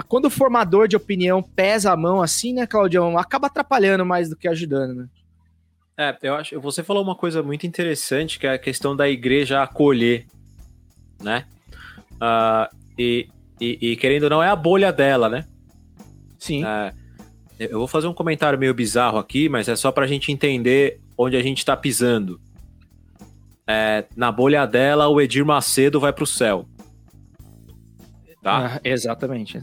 [0.08, 3.18] Quando o formador de opinião pesa a mão assim, né, Claudião?
[3.18, 5.08] Acaba atrapalhando mais do que ajudando, né?
[5.98, 6.60] É, eu acho.
[6.60, 10.26] Você falou uma coisa muito interessante, que é a questão da igreja acolher,
[11.22, 11.46] né?
[12.20, 13.30] Ah, e,
[13.62, 15.46] e, e querendo ou não, é a bolha dela, né?
[16.38, 16.66] Sim.
[16.66, 16.94] É,
[17.58, 21.38] eu vou fazer um comentário meio bizarro aqui, mas é só pra gente entender onde
[21.38, 22.40] a gente tá pisando.
[23.66, 26.68] É, na bolha dela, o Edir Macedo vai pro céu.
[28.42, 28.76] Tá?
[28.76, 29.58] Ah, exatamente.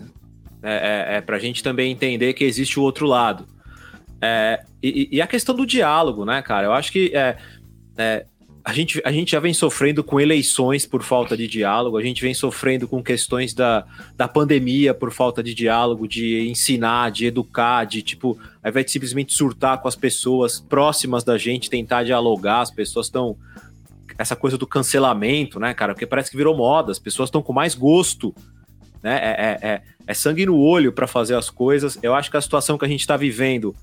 [0.62, 3.46] É, é, é pra gente também entender que existe o outro lado.
[4.20, 6.66] É, e, e a questão do diálogo, né, cara?
[6.66, 7.36] Eu acho que é,
[7.96, 8.26] é,
[8.66, 12.20] a, gente, a gente já vem sofrendo com eleições por falta de diálogo, a gente
[12.20, 17.84] vem sofrendo com questões da, da pandemia por falta de diálogo, de ensinar, de educar,
[17.84, 22.62] de tipo, ao invés de simplesmente surtar com as pessoas próximas da gente, tentar dialogar,
[22.62, 23.36] as pessoas estão.
[24.18, 25.94] Essa coisa do cancelamento, né, cara?
[25.94, 28.34] Porque parece que virou moda, as pessoas estão com mais gosto
[29.00, 29.20] né?
[29.22, 31.96] É, é, é, é sangue no olho para fazer as coisas.
[32.02, 33.76] Eu acho que a situação que a gente está vivendo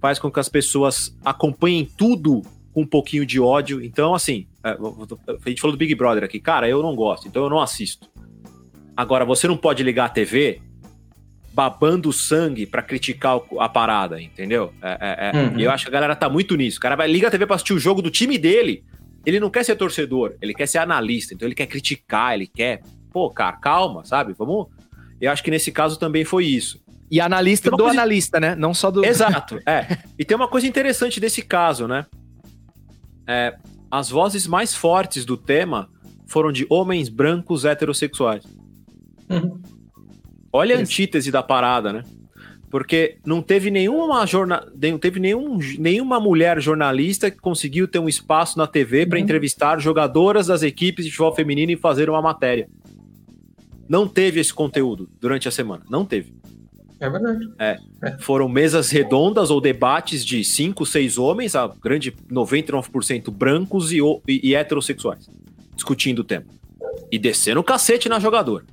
[0.00, 2.42] faz com que as pessoas acompanhem tudo
[2.74, 3.82] com um pouquinho de ódio.
[3.82, 7.44] Então, assim, é, a gente falou do Big Brother aqui, cara, eu não gosto, então
[7.44, 8.08] eu não assisto.
[8.96, 10.60] Agora, você não pode ligar a TV
[11.52, 14.72] babando sangue para criticar a parada, entendeu?
[14.82, 15.42] É, é, é.
[15.44, 15.58] Uhum.
[15.60, 16.78] E eu acho que a galera tá muito nisso.
[16.78, 18.84] O cara vai liga a TV pra assistir o jogo do time dele.
[19.24, 22.82] Ele não quer ser torcedor, ele quer ser analista, então ele quer criticar, ele quer.
[23.12, 24.34] Pô, cara, calma, sabe?
[24.36, 24.66] Vamos.
[25.20, 26.82] Eu acho que nesse caso também foi isso.
[27.10, 28.56] E analista do coisa- analista, né?
[28.56, 29.04] Não só do.
[29.04, 29.98] Exato, é.
[30.18, 32.04] E tem uma coisa interessante desse caso, né?
[33.26, 33.56] É,
[33.90, 35.88] as vozes mais fortes do tema
[36.26, 38.44] foram de homens brancos heterossexuais.
[39.30, 39.60] Uhum.
[40.52, 42.04] Olha a antítese da parada, né?
[42.70, 44.66] Porque não teve nenhuma jorna...
[44.74, 45.58] não teve nenhum...
[45.78, 49.24] nenhuma mulher jornalista que conseguiu ter um espaço na TV para Uhum.
[49.24, 52.68] entrevistar jogadoras das equipes de futebol feminino e fazer uma matéria.
[53.88, 55.84] Não teve esse conteúdo durante a semana.
[55.88, 56.34] Não teve.
[57.06, 57.48] É verdade.
[58.22, 64.40] Foram mesas redondas ou debates de cinco, seis homens, a grande 99% brancos e, e-
[64.50, 65.28] e heterossexuais,
[65.74, 66.44] discutindo o tema.
[67.10, 68.64] E descendo o cacete na jogadora.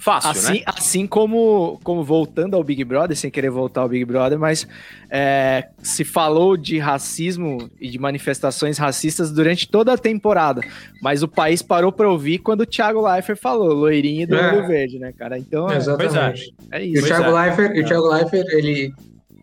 [0.00, 0.62] Fácil, Assim, né?
[0.66, 4.66] assim como, como voltando ao Big Brother, sem querer voltar ao Big Brother, mas
[5.10, 10.60] é, se falou de racismo e de manifestações racistas durante toda a temporada.
[11.02, 14.52] Mas o país parou pra ouvir quando o Thiago Leifert falou, loirinho do É.
[14.54, 15.36] olho verde, né, cara?
[15.36, 16.54] Então, é, Exatamente.
[16.70, 17.06] é E o isso.
[17.06, 18.92] Thiago Leifert, e o Thiago Leifert, ele,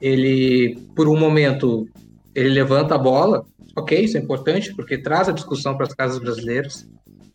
[0.02, 1.88] ele, por um momento,
[2.34, 6.20] ele levanta a bola, ok, isso é importante, porque traz a discussão para as casas
[6.20, 6.88] brasileiras,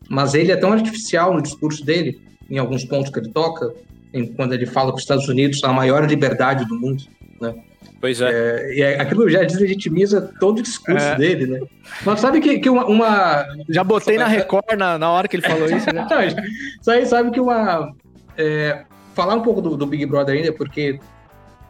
[0.09, 2.19] mas ele é tão artificial no discurso dele,
[2.51, 3.73] em alguns pontos que ele toca,
[4.13, 7.03] em- quando ele fala que os Estados Unidos são a maior liberdade do mundo,
[7.39, 7.55] né?
[7.99, 8.29] Pois é.
[8.29, 11.15] É, e é- aquilo já deslegitimiza todo o discurso É.
[11.15, 11.59] dele, né?
[12.03, 15.47] Mas sabe que, que uma, uma- Já botei na Record na, na hora que ele
[15.47, 16.05] falou isso, né?
[16.81, 17.91] Isso aí sabe que uma.
[18.37, 18.83] é,
[19.13, 20.99] falar um pouco do, do Big Brother ainda, porque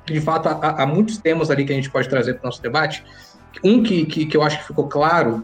[0.05, 2.61] de fato há, há muitos temas ali que a gente pode trazer para o nosso
[2.61, 3.03] debate.
[3.63, 5.43] Um que, que, que eu acho que ficou claro,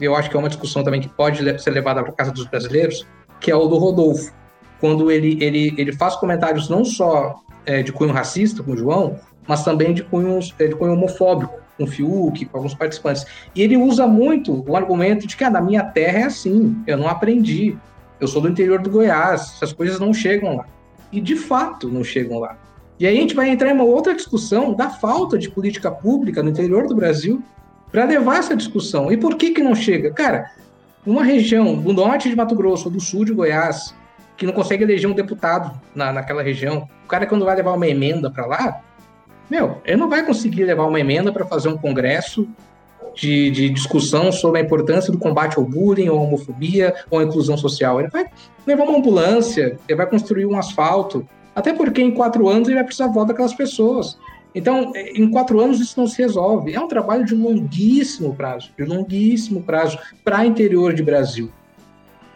[0.00, 2.46] e eu acho que é uma discussão também que pode ser levada para casa dos
[2.46, 3.04] brasileiros,
[3.40, 4.32] que é o do Rodolfo.
[4.80, 9.18] Quando ele, ele, ele faz comentários não só é, de cunho racista com o João,
[9.46, 13.24] mas também de cunho, é, de cunho homofóbico, com o Fiuk, com alguns participantes.
[13.54, 16.96] E ele usa muito o argumento de que ah, na minha terra é assim, eu
[16.96, 17.76] não aprendi,
[18.20, 20.66] eu sou do interior do Goiás, essas coisas não chegam lá.
[21.12, 22.58] E de fato não chegam lá.
[22.98, 26.42] E aí a gente vai entrar em uma outra discussão da falta de política pública
[26.42, 27.40] no interior do Brasil
[27.92, 29.10] para levar essa discussão.
[29.10, 30.10] E por que que não chega?
[30.10, 30.50] Cara,
[31.06, 33.94] uma região do norte de Mato Grosso do sul de Goiás
[34.38, 37.88] que não consegue eleger um deputado na, naquela região, o cara quando vai levar uma
[37.88, 38.80] emenda para lá,
[39.50, 42.48] meu, ele não vai conseguir levar uma emenda para fazer um congresso
[43.16, 47.98] de, de discussão sobre a importância do combate ao bullying, ou homofobia, ou inclusão social.
[47.98, 48.26] Ele vai
[48.64, 52.84] levar uma ambulância, ele vai construir um asfalto, até porque em quatro anos ele vai
[52.84, 54.16] precisar votar daquelas pessoas.
[54.54, 56.74] Então, em quatro anos isso não se resolve.
[56.74, 61.50] É um trabalho de longuíssimo prazo, de longuíssimo prazo para interior de Brasil.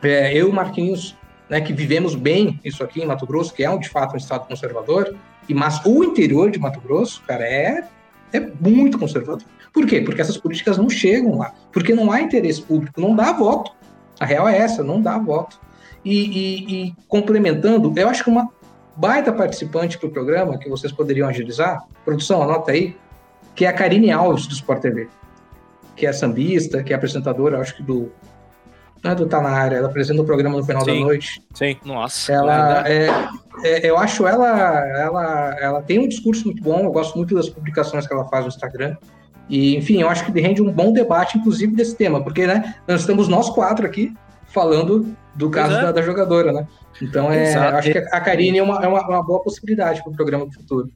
[0.03, 1.17] É, eu, Marquinhos,
[1.53, 4.49] né, que vivemos bem isso aqui em Mato Grosso, que é de fato um estado
[4.49, 5.15] conservador,
[5.47, 7.85] e mas o interior de Mato Grosso, cara, é
[8.33, 9.47] é muito conservador.
[9.71, 10.01] Por quê?
[10.01, 11.53] Porque essas políticas não chegam lá.
[11.71, 13.73] Porque não há interesse público, não dá voto.
[14.19, 15.61] A real é essa, não dá voto.
[16.03, 18.49] E, e, e complementando, eu acho que uma
[18.97, 22.97] baita participante para o programa, que vocês poderiam agilizar, produção, anota aí,
[23.55, 25.09] que é a Karine Alves, do Sport TV,
[25.95, 28.11] que é sambista, que é apresentadora, acho que do.
[29.03, 31.01] Não é do Tá na área, ela apresenta o programa no final Sim.
[31.01, 31.43] da noite.
[31.55, 31.77] Sim.
[31.85, 32.33] Nossa.
[32.33, 33.09] Ela é,
[33.65, 34.49] é- eu acho ela,
[34.99, 36.81] ela, ela tem um discurso muito bom.
[36.85, 38.97] Eu gosto muito das publicações que ela faz no Instagram.
[39.49, 43.01] E, enfim, eu acho que rende um bom debate, inclusive, desse tema, porque, né, nós
[43.01, 44.15] estamos nós quatro aqui
[44.47, 45.83] falando do caso é.
[45.83, 46.67] da, da jogadora, né?
[47.01, 47.77] Então, é, Exato.
[47.77, 50.53] acho que a Karine é uma, é uma, uma boa possibilidade para o programa do
[50.53, 50.91] futuro.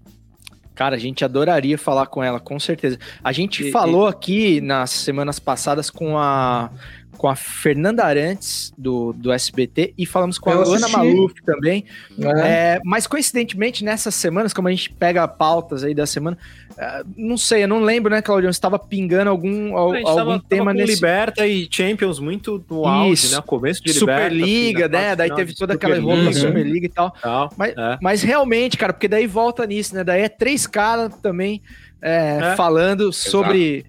[0.74, 2.98] Cara, a gente adoraria falar com ela, com certeza.
[3.24, 6.70] A gente E- falou aqui nas semanas passadas com a
[7.16, 10.92] com a Fernanda Arantes, do, do SBT, e falamos com Eu a Ana assisti.
[10.96, 11.84] Maluf também.
[12.16, 12.30] Né?
[12.44, 16.36] É, mas coincidentemente, nessas semanas, como a gente pega pautas aí da semana,
[16.78, 18.52] é, não sei, eu não lembro, né, Claudio?
[18.52, 20.94] Você estava pingando algum, al- A gente algum tava, tava tema com nesse.
[20.94, 23.42] Liberta e Champions muito no auge, né?
[23.46, 24.22] Começo de Liberta.
[24.24, 25.04] Superliga, né?
[25.04, 26.54] fase Daí final teve toda aquela Superliga envolvimento da Uhum.
[26.54, 27.10] Superliga e tal.
[27.22, 27.50] tal.
[27.56, 27.98] Mas, É.
[28.02, 30.04] mas realmente, cara, porque daí volta nisso, né?
[30.04, 31.62] Daí é três caras também
[32.02, 32.56] é, É.
[32.56, 33.86] falando sobre.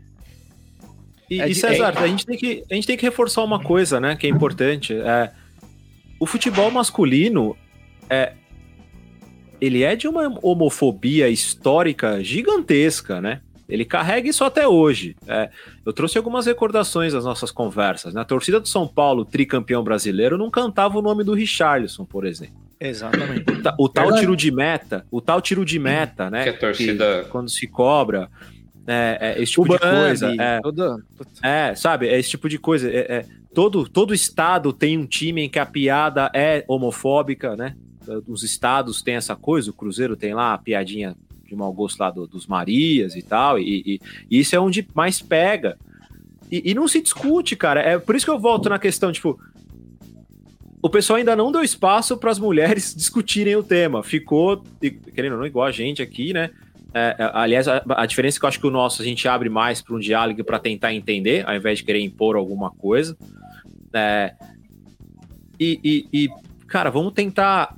[1.30, 4.00] E, É e César, a, gente tem que, a gente tem que reforçar uma coisa,
[4.00, 4.94] né, que é importante.
[4.94, 5.32] É,
[6.20, 7.56] o futebol masculino
[8.10, 8.34] é,
[9.60, 13.42] ele é de uma homofobia histórica gigantesca, né?
[13.68, 15.14] Ele carrega isso até hoje.
[15.28, 15.50] É,
[15.86, 18.14] eu trouxe algumas recordações das nossas conversas.
[18.14, 22.56] Na torcida do São Paulo, tricampeão brasileiro, não cantava o nome do Richarlison, por exemplo.
[22.80, 23.52] Exatamente.
[23.52, 26.44] O, ta- o tal tiro de meta, o tal tiro de meta, né?
[26.44, 28.30] Que a torcida- quando se cobra,
[28.88, 30.34] é, é, esse tipo de coisa.
[30.42, 31.04] É, todo-
[31.44, 32.08] é, sabe?
[32.08, 32.90] É esse tipo de coisa.
[32.90, 37.76] É, é, todo, todo estado tem um time em que a piada é homofóbica, né?
[38.28, 41.14] Os estados têm essa coisa, o Cruzeiro tem lá a piadinha
[41.46, 44.00] de mau gosto lá do- dos Marias e tal, e, e-
[44.32, 45.78] e isso é onde mais pega.
[46.50, 47.82] E, e não se discute, cara.
[47.82, 49.38] É por isso que eu volto na questão, tipo.
[50.82, 54.04] O pessoal ainda não deu espaço para as mulheres discutirem o tema.
[54.04, 54.64] Ficou,
[55.14, 56.52] querendo ou não, igual a gente aqui, né?
[56.94, 59.28] É, é, aliás, a, a diferença é que eu acho que o nosso a gente
[59.28, 63.16] abre mais para um diálogo para tentar entender, ao invés de querer impor alguma coisa.
[63.94, 64.34] É,
[65.60, 66.30] e, e- e,
[66.68, 67.76] cara, vamos tentar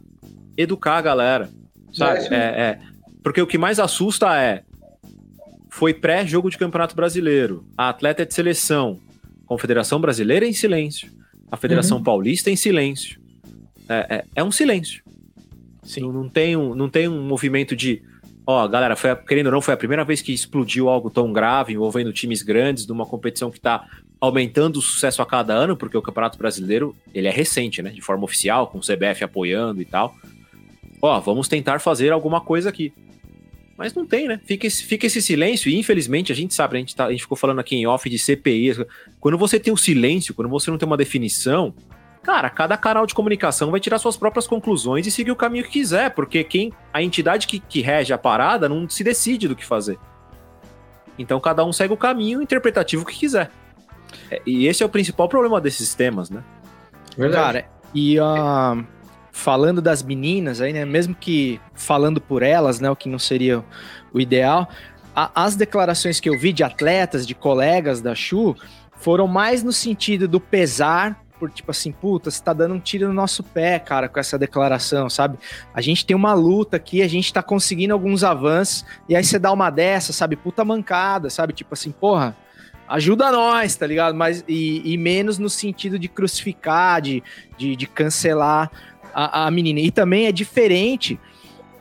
[0.57, 1.49] educar a galera,
[1.93, 2.19] sabe?
[2.19, 2.79] É, É, é,
[3.23, 4.63] porque o que mais assusta é
[5.69, 8.99] foi pré-jogo de Campeonato Brasileiro, a atleta é de seleção,
[9.45, 11.11] Confederação Brasileira em silêncio,
[11.51, 13.19] a Federação Paulista em silêncio.
[13.87, 15.03] É, é, é um silêncio.
[15.99, 18.03] Não, não tem um, não tem um movimento de.
[18.51, 21.73] Ó, galera, foi, querendo ou não, foi a primeira vez que explodiu algo tão grave
[21.73, 23.85] envolvendo times grandes numa competição que está
[24.19, 27.91] aumentando o sucesso a cada ano, porque o Campeonato Brasileiro ele é recente, né?
[27.91, 30.15] De forma oficial, com o CBF apoiando e tal.
[30.99, 32.91] Ó, vamos tentar fazer alguma coisa aqui.
[33.77, 34.41] Mas não tem, né?
[34.43, 37.21] Fica esse, fica esse silêncio, e infelizmente a gente sabe, a gente, tá- a gente
[37.21, 38.83] ficou falando aqui em off de CPI.
[39.19, 41.71] Quando você tem um silêncio, quando você não tem uma definição,
[42.29, 45.71] cara, cada canal de comunicação vai tirar suas próprias conclusões e seguir o caminho que
[45.71, 49.65] quiser, porque quem a entidade que, que rege a parada não se decide do que
[49.65, 49.97] fazer.
[51.17, 53.49] Então cada um segue o caminho interpretativo que quiser.
[54.29, 56.43] É, E esse é o principal problema desses temas, né?
[57.17, 57.43] Verdade.
[57.43, 57.65] Cara,
[57.95, 58.77] e ah,
[59.31, 60.85] falando das meninas aí, né?
[60.85, 62.91] Mesmo que falando por elas, né?
[62.91, 63.65] O que não seria
[64.13, 64.69] o ideal,
[65.15, 68.55] a- as declarações que eu vi de atletas, de colegas da Chu,
[68.97, 73.07] foram mais no sentido do pesar, por tipo assim, puta, você tá dando um tiro
[73.07, 75.39] no nosso pé, cara, com essa declaração, sabe?
[75.73, 79.39] A gente tem uma luta aqui, a gente tá conseguindo alguns avanços, e aí você
[79.39, 80.35] dá uma dessa, sabe?
[80.35, 81.53] Puta mancada, sabe?
[81.53, 82.35] Tipo assim, porra,
[82.87, 84.15] ajuda nós, tá ligado?
[84.15, 87.23] Mas, e, e menos no sentido de crucificar, de,
[87.57, 88.69] de, de cancelar
[89.13, 89.79] a, a menina.
[89.79, 91.19] E também é diferente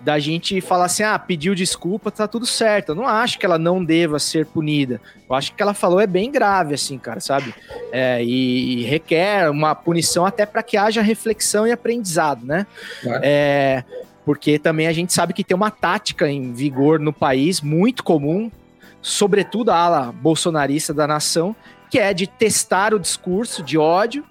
[0.01, 2.91] da gente falar assim, ah, pediu desculpa, tá tudo certo.
[2.91, 5.01] Eu não acho que ela não deva ser punida.
[5.29, 7.55] Eu acho que o que ela falou é bem grave, assim, cara, sabe?
[7.93, 12.67] É, e, e requer uma punição até para que haja reflexão e aprendizado, né?
[13.03, 13.21] Claro.
[13.25, 13.85] É,
[14.25, 18.51] porque também a gente sabe que tem uma tática em vigor no país muito comum,
[19.01, 21.57] sobretudo a ala bolsonarista da nação,
[21.91, 24.25] que é de testar o discurso de ódio,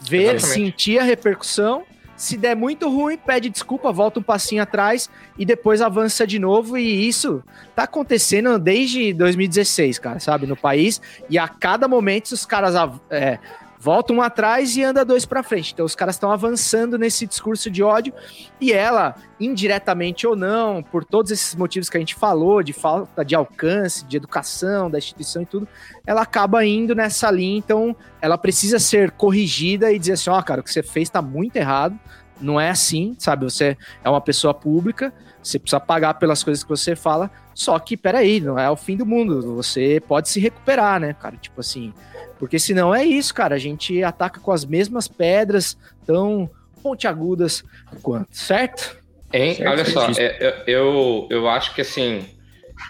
[0.00, 0.70] ver, Exatamente.
[0.70, 1.84] sentir a repercussão.
[2.22, 6.78] Se der muito ruim, pede desculpa, volta um passinho atrás e depois avança de novo.
[6.78, 7.42] E isso
[7.74, 10.46] tá acontecendo desde 2016, cara, sabe?
[10.46, 11.00] No país.
[11.28, 12.76] E a cada momento os caras
[13.10, 13.40] é,
[13.82, 15.72] voltam um atrás e anda dois para frente.
[15.72, 18.14] Então os caras estão avançando nesse discurso de ódio
[18.60, 23.24] e ela, indiretamente ou não, por todos esses motivos que a gente falou, de falta
[23.24, 25.66] de alcance, de educação da instituição e tudo,
[26.06, 27.58] ela acaba indo nessa linha.
[27.58, 31.20] Então ela precisa ser corrigida e dizer assim: ó, cara, o que você fez tá
[31.20, 31.98] muito errado.
[32.40, 33.44] não é assim, sabe?
[33.44, 35.12] Você é uma pessoa pública,
[35.42, 38.96] você precisa pagar pelas coisas que você fala, só que, peraí, não é o fim
[38.96, 41.36] do mundo, você pode se recuperar, né, cara?
[41.36, 41.92] Tipo assim,
[42.38, 45.76] porque senão é isso, cara, a gente ataca com as mesmas pedras
[46.06, 46.48] tão
[46.82, 47.62] pontiagudas
[48.02, 48.96] quanto, certo?
[49.32, 49.54] Hein?
[49.54, 52.24] Certo, Olha só, é, eu, eu, acho que assim,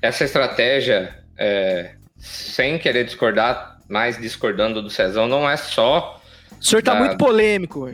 [0.03, 6.21] essa estratégia, é, sem querer discordar, mas discordando do Cezão, não é só
[6.59, 7.93] O senhor tá Da- muito polêmico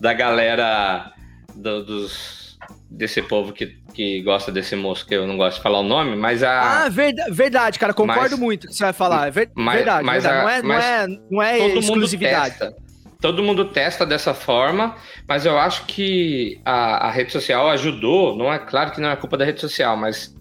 [0.00, 1.12] da galera
[1.54, 2.58] do- dos,
[2.90, 6.16] desse povo que, que gosta desse moço, que eu não gosto de falar o nome,
[6.16, 6.84] mas a.
[6.84, 9.28] Ah, verda- verdade, cara, concordo Mas- muito com o que você vai falar.
[9.28, 10.38] É ver- mas- verdade, mas verdade.
[10.40, 10.74] a- não, é, não,
[11.12, 12.50] é, não é todo exclusividade.
[12.50, 12.90] mundo testa.
[13.20, 14.96] Todo mundo testa dessa forma,
[15.28, 18.34] mas eu acho que a, a rede social ajudou.
[18.36, 20.34] Não é claro que não é culpa da rede social, mas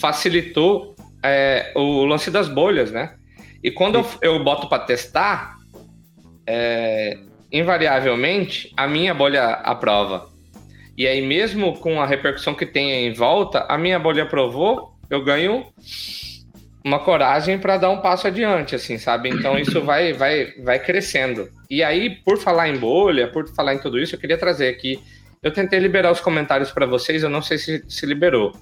[0.00, 3.14] facilitou é, o lance das bolhas, né?
[3.62, 5.56] E quando eu, eu boto para testar,
[6.46, 7.16] é,
[7.52, 10.28] invariavelmente a minha bolha aprova.
[10.96, 15.22] E aí, mesmo com a repercussão que tem em volta, a minha bolha aprovou, eu
[15.22, 15.66] ganho
[16.84, 19.28] uma coragem para dar um passo adiante, assim, sabe?
[19.28, 21.48] Então isso vai, vai, vai crescendo.
[21.68, 25.00] E aí, por falar em bolha, por falar em tudo isso, eu queria trazer aqui.
[25.42, 28.52] Eu tentei liberar os comentários para vocês, eu não sei se se liberou,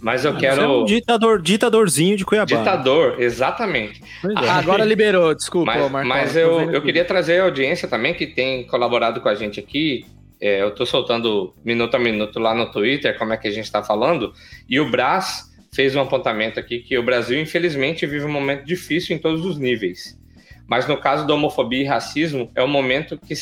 [0.00, 2.58] mas eu Você é quero um ditador, ditadorzinho de Cuiabá.
[2.58, 4.02] ditador, exatamente.
[4.22, 4.48] É.
[4.48, 8.26] Ah, agora liberou, desculpa, Mas, Marcão, mas eu, eu queria trazer a audiência também que
[8.26, 10.04] tem colaborado com a gente aqui.
[10.44, 13.64] É, eu tô soltando minuto a minuto lá no Twitter, como é que a gente
[13.64, 14.34] está falando.
[14.68, 19.16] E o Brás fez um apontamento aqui que o Brasil, infelizmente, vive um momento difícil
[19.16, 20.20] em todos os níveis.
[20.68, 23.32] Mas no caso da homofobia e racismo, é um momento que,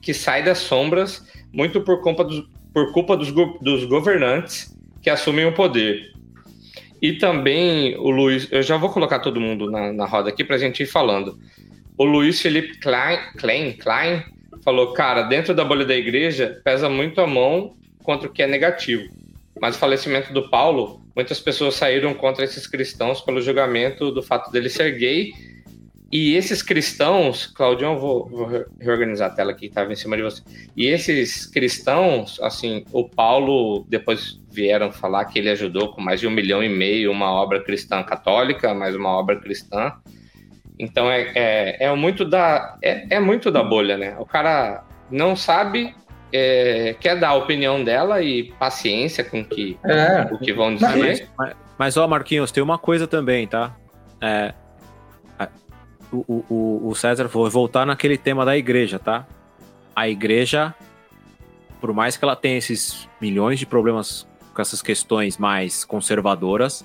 [0.00, 1.22] que sai das sombras
[1.52, 3.30] muito por culpa dos, por culpa dos,
[3.60, 6.14] dos governantes que assumem o poder.
[7.02, 10.56] E também o Luiz, eu já vou colocar todo mundo na, na roda aqui para
[10.56, 11.38] a gente ir falando.
[11.98, 14.37] O Luiz Felipe Klein, Klein, Klein
[14.68, 18.46] falou, cara, dentro da bolha da igreja pesa muito a mão contra o que é
[18.46, 19.08] negativo.
[19.58, 24.52] Mas o falecimento do Paulo, muitas pessoas saíram contra esses cristãos pelo julgamento do fato
[24.52, 25.32] dele ser gay.
[26.12, 30.22] E esses cristãos, Claudião, vou, vou re- reorganizar a tela aqui, estava em cima de
[30.22, 30.42] você.
[30.76, 36.26] E esses cristãos, assim, o Paulo depois vieram falar que ele ajudou com mais de
[36.26, 39.94] um milhão e meio uma obra cristã católica, mais uma obra cristã.
[40.78, 44.14] Então é, é, é muito da é, é muito da bolha, né?
[44.18, 45.94] O cara não sabe,
[46.32, 50.28] é, quer dar a opinião dela e paciência com que, É.
[50.32, 50.96] o que vão dizer.
[50.96, 53.74] mas, mas- mas, ó, Marquinhos, tem uma coisa também, tá?
[54.20, 54.52] É,
[56.12, 59.26] o- o, o César vou voltar naquele tema da igreja, tá?
[59.94, 60.74] A igreja,
[61.80, 66.84] por mais que ela tenha esses milhões de problemas com essas questões mais conservadoras,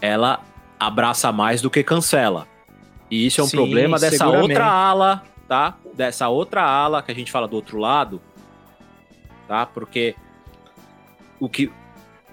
[0.00, 0.40] ela
[0.78, 2.46] abraça mais do que cancela.
[3.14, 5.76] E isso é um Sim, problema dessa outra ala, tá?
[5.94, 8.20] Dessa outra ala que a gente fala do outro lado,
[9.46, 9.64] tá?
[9.66, 10.14] Porque
[11.38, 11.70] o que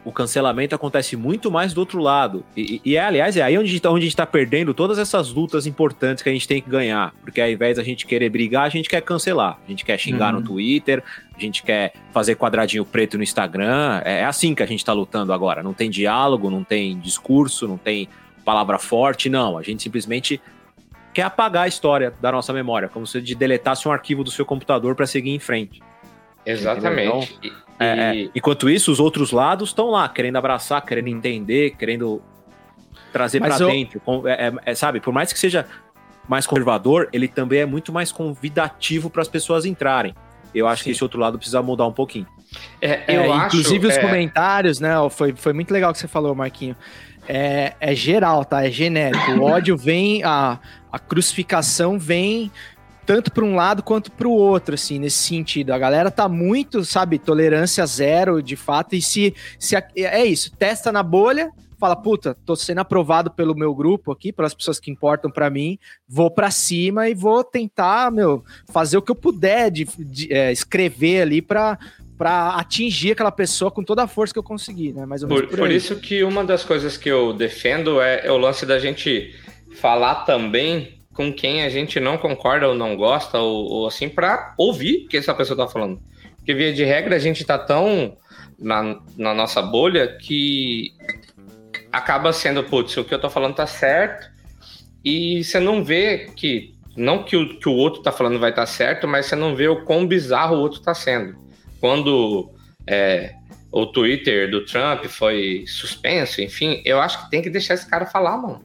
[0.04, 2.44] o cancelamento acontece muito mais do outro lado.
[2.58, 4.74] E, e- é, aliás, é aí onde, a gente tá- onde a gente tá perdendo
[4.74, 7.14] todas essas lutas importantes que a gente tem que ganhar.
[7.22, 9.60] Porque ao invés da gente querer brigar, a gente quer cancelar.
[9.64, 10.40] A gente quer xingar Uhum.
[10.40, 11.04] no Twitter,
[11.36, 14.02] a gente quer fazer quadradinho preto no Instagram.
[14.04, 15.62] É, é assim que a gente tá lutando agora.
[15.62, 18.10] Não tem diálogo, não tem discurso, não tem
[18.44, 19.56] palavra forte, não.
[19.56, 20.42] A gente simplesmente
[21.14, 24.46] quer apagar a história da nossa memória, como se de deletasse um arquivo do seu
[24.46, 25.82] computador para seguir em frente.
[26.46, 27.38] Exatamente.
[27.44, 28.30] E- É, e- é.
[28.36, 32.22] Enquanto isso, os outros lados estão lá, querendo abraçar, querendo entender, querendo
[33.12, 34.02] trazer Mas pra eu- dentro.
[34.28, 35.66] É- é- é, sabe, por mais que seja
[36.28, 40.14] mais conservador, ele também é muito mais convidativo para as pessoas entrarem.
[40.54, 42.28] Eu acho que esse outro lado precisa mudar um pouquinho.
[42.82, 44.92] é, É, eu acho, inclusive os é, comentários, né?
[45.10, 46.76] Foi, foi muito legal que você falou, Marquinho.
[47.28, 48.66] É, é geral, tá?
[48.66, 49.32] É genérico.
[49.32, 50.60] O ódio vem, a,
[50.92, 52.52] a crucificação vem
[53.06, 55.72] tanto para um lado quanto para o outro, assim, nesse sentido.
[55.74, 60.92] A galera tá muito, sabe, tolerância zero, de fato, e se, se é isso, testa
[60.92, 61.52] na bolha,
[61.82, 65.80] fala, puta, tô sendo aprovado pelo meu grupo aqui, pelas pessoas que importam para mim,
[66.08, 70.52] vou para cima e vou tentar, meu, fazer o que eu puder de, de, é,
[70.52, 71.80] escrever ali para
[72.22, 75.08] para atingir aquela pessoa com toda a força que eu conseguir, né?
[75.08, 78.28] Mais ou menos Por, por, por isso que uma das coisas que eu defendo é,
[78.28, 79.36] é o lance da gente
[79.78, 84.54] falar também com quem a gente não concorda ou não gosta, ou, ou assim, para
[84.56, 86.00] ouvir o que essa pessoa tá falando.
[86.38, 88.16] Porque, via de regra, a gente tá tão
[88.60, 90.92] na, na nossa bolha que
[91.92, 94.30] acaba sendo, putz, o que eu tô falando tá certo,
[95.04, 98.68] e você não vê que, não que o, que o outro tá falando vai estar
[98.68, 101.41] certo, mas você não vê o quão bizarro o outro tá sendo.
[101.82, 102.50] Quando
[102.88, 103.34] é,
[103.72, 108.06] o Twitter do Trump foi suspenso, enfim, eu acho que tem que deixar esse cara
[108.06, 108.64] falar, mano.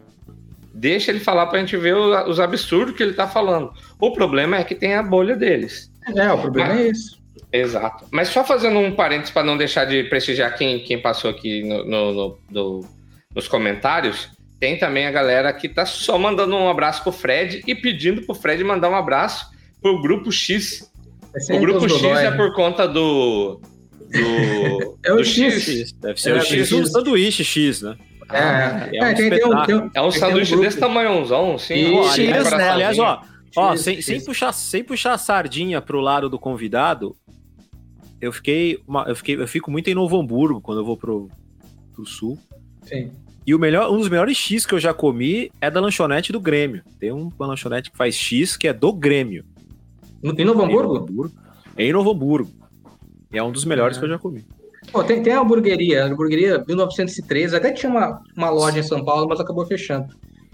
[0.73, 3.73] Deixa ele falar pra gente ver os absurdos que ele tá falando.
[3.99, 5.91] O problema é que tem a bolha deles.
[6.15, 7.17] É, o problema Mas- é esse.
[7.53, 8.05] Exato.
[8.11, 11.85] Mas só fazendo um parênteses para não deixar de prestigiar quem, quem passou aqui no,
[11.85, 12.89] no- no- no-
[13.35, 14.29] nos comentários,
[14.61, 18.35] tem também a galera que tá só mandando um abraço pro Fred e pedindo pro
[18.35, 19.47] Fred mandar um abraço
[19.81, 20.91] pro Grupo X.
[21.37, 22.37] Esse O é Grupo X é né?
[22.37, 23.61] por conta do.
[24.11, 25.93] do É o do X.
[25.93, 26.71] Deve ser É, o X X.
[26.71, 27.97] do sanduíche X, né?
[28.33, 30.65] É, é um é, tem, tem um, tem um- É um tem um sanduíche grupo.
[30.67, 31.75] desse tamanhozão, assim.
[31.75, 32.13] E X,
[32.47, 32.69] ali, né?
[32.71, 33.23] Aliás, ó,
[33.57, 34.05] ó X, sem, X.
[34.07, 37.15] sem, puxar, sem puxar a sardinha pro lado do convidado,
[38.21, 39.37] eu fiquei, uma- eu fiquei.
[39.37, 41.29] Eu fico muito em Novo Hamburgo quando eu vou pro,
[41.95, 42.39] pro sul.
[42.83, 43.13] Sim.
[43.47, 46.41] E o melhor, um dos melhores X que eu já comi é da lanchonete do
[46.41, 46.83] Grêmio.
[46.99, 49.45] Tem um- uma lanchonete que faz X que é do Grêmio.
[50.39, 51.31] Em Novo Hamburgo?
[51.77, 52.51] Em Novo Hamburgo.
[53.33, 54.01] E é um dos melhores Ah.
[54.01, 54.45] que eu já comi.
[54.93, 59.05] Pô, tem, tem a hamburgueria, a hamburgueria 1913, até tinha uma, uma loja em São
[59.05, 60.07] Paulo, mas acabou fechando.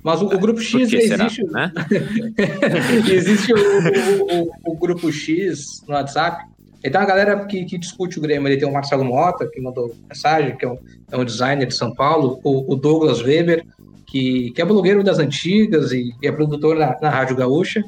[0.02, 1.26] Mas o, o Grupo Por X que será?
[1.26, 1.70] existe, Né?
[3.12, 6.44] existe o, o- o- Grupo X no WhatsApp.
[6.84, 8.48] E tem uma galera que, que discute o Grêmio.
[8.48, 10.78] Ele tem o Marcelo Mota, que mandou mensagem, que é um,
[11.12, 13.64] é um designer de São Paulo, o, o Douglas Weber,
[14.06, 17.82] que, que é blogueiro das antigas e, e é produtor na, na Rádio Gaúcha,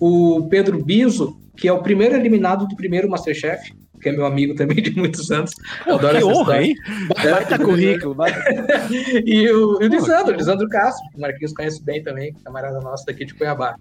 [0.00, 4.54] o Pedro Biso, que é o primeiro eliminado do primeiro Masterchef, que é meu amigo
[4.54, 5.52] também de muitos anos.
[5.86, 6.74] Eu adoro que honra, hein?
[7.22, 8.14] Baita currículo.
[8.14, 8.44] baita-
[9.24, 13.06] E o, e o Lisandro, Lisandro Castro, que o Marquinhos conhece bem também, camarada nosso
[13.06, 13.76] daqui de Cuiabá.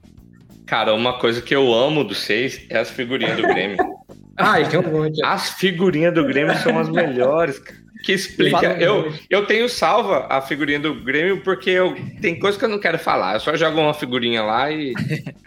[0.65, 3.77] Cara, uma coisa que eu amo dos seis é as figurinhas do Grêmio.
[4.35, 5.23] Ah, e tem um monte.
[5.23, 7.77] As figurinhas do Grêmio são as melhores, cara.
[8.03, 8.73] Que explica.
[8.73, 12.77] Eu, eu tenho salva a figurinha do Grêmio porque eu, tem coisa que eu não
[12.77, 13.35] quero falar.
[13.35, 14.93] Eu só jogo uma figurinha lá e,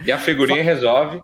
[0.07, 1.21] e a figurinha resolve.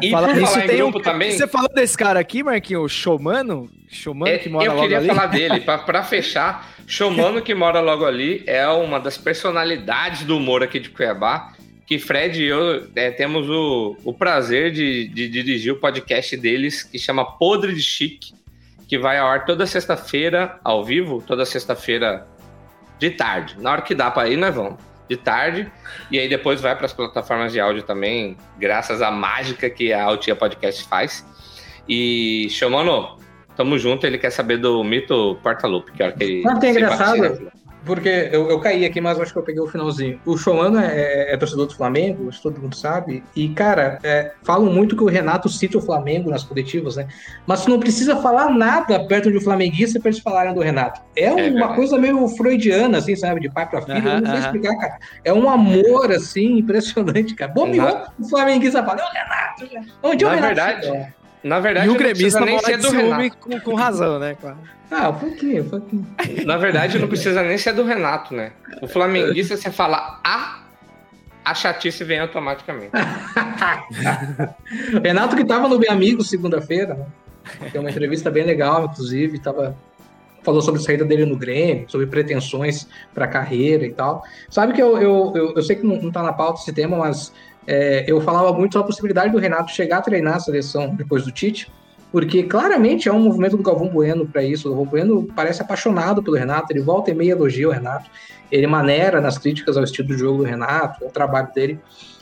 [0.00, 0.90] E Fala por nisso, falar em tem um.
[0.92, 3.68] também, Você falou desse cara aqui, Marquinhos, o Showmano?
[3.90, 5.06] Showmano é, que mora eu logo queria ali?
[5.08, 5.60] falar dele.
[5.84, 10.88] Pra fechar, Showmano que mora logo ali é uma das personalidades do humor aqui de
[10.88, 11.52] Cuiabá.
[11.86, 16.82] Que Fred e eu é, temos o, o prazer de, de dirigir o podcast deles,
[16.82, 18.32] que chama Podre de Chique,
[18.92, 22.26] que vai ao ar toda sexta-feira, ao vivo, toda sexta-feira
[22.98, 23.56] de tarde.
[23.58, 24.74] Na hora que dá para ir, nós vamos.
[25.08, 25.72] De tarde.
[26.10, 30.04] E aí depois vai para as plataformas de áudio também, graças à mágica que a
[30.04, 31.26] Altia Podcast faz.
[31.88, 33.16] E, Xamano,
[33.56, 34.06] tamo junto.
[34.06, 36.42] Ele quer saber do mito Porta-Lupe, que é hora que ele.
[36.42, 37.52] Sabe o que é engraçado?
[37.84, 40.20] Porque eu, eu caí aqui, mas acho que eu peguei o finalzinho.
[40.24, 43.24] O Showmano é, é torcedor do Flamengo, isso todo mundo sabe.
[43.34, 47.06] E, cara, é, falam muito que o Renato cita o Flamengo nas coletivas, né?
[47.46, 51.00] Mas tu não precisa falar nada perto de um flamenguista pra eles falarem do Renato.
[51.16, 51.74] É, uma verdade.
[51.74, 53.40] coisa meio freudiana, assim, sabe?
[53.40, 53.98] De pai pra filho.
[53.98, 54.44] Aham, eu não sei aham.
[54.46, 54.98] explicar, cara.
[55.24, 57.52] É um amor, assim, impressionante, cara.
[57.52, 59.92] Bombeou, o flamenguista fala, é o Renato.
[60.02, 60.54] Onde é o Na Renato?
[60.54, 61.21] verdade, É.
[61.42, 63.36] Na verdade, E o não precisa gremista nem ser do ciúme Renato.
[63.38, 64.36] com, com razão, né?
[64.40, 64.58] Claro.
[64.90, 66.06] Ah, um pouquinho, um pouquinho.
[66.44, 68.52] Na verdade, não precisa nem ser do Renato, né?
[68.80, 70.60] O flamenguista, você fala a,
[71.44, 72.90] a chatice vem automaticamente.
[75.02, 77.06] Renato que tava no Bem Amigo segunda-feira, né?
[77.72, 79.76] Tem uma entrevista bem legal, inclusive, tava
[80.42, 84.24] falou sobre a saída dele no Grêmio, sobre pretensões para a carreira e tal.
[84.50, 86.96] Sabe que eu, eu, eu, eu sei que não, não tá na pauta esse tema,
[86.96, 87.32] mas
[87.66, 91.24] é, eu falava muito sobre a possibilidade do Renato chegar a treinar a seleção depois
[91.24, 91.70] do Tite,
[92.10, 94.68] porque claramente é um movimento do Galvão Bueno para isso.
[94.68, 98.10] O Galvão Bueno parece apaixonado pelo Renato, ele volta e meia elogia o Renato,
[98.50, 101.80] ele maneira nas críticas ao estilo de jogo do Renato, ao trabalho dele.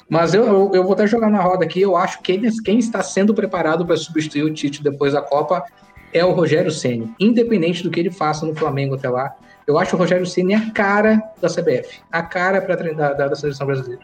[0.09, 1.81] Mas eu, eu, eu vou até jogar na roda aqui.
[1.81, 5.65] Eu acho que quem, está sendo preparado para substituir o Tite depois da Copa
[6.13, 9.33] é o Rogério Ceni, independente do que ele faça no Flamengo até lá.
[9.67, 13.67] Eu acho o Rogério Ceni a cara da CBF, a cara treinar da, da seleção
[13.67, 14.03] brasileira.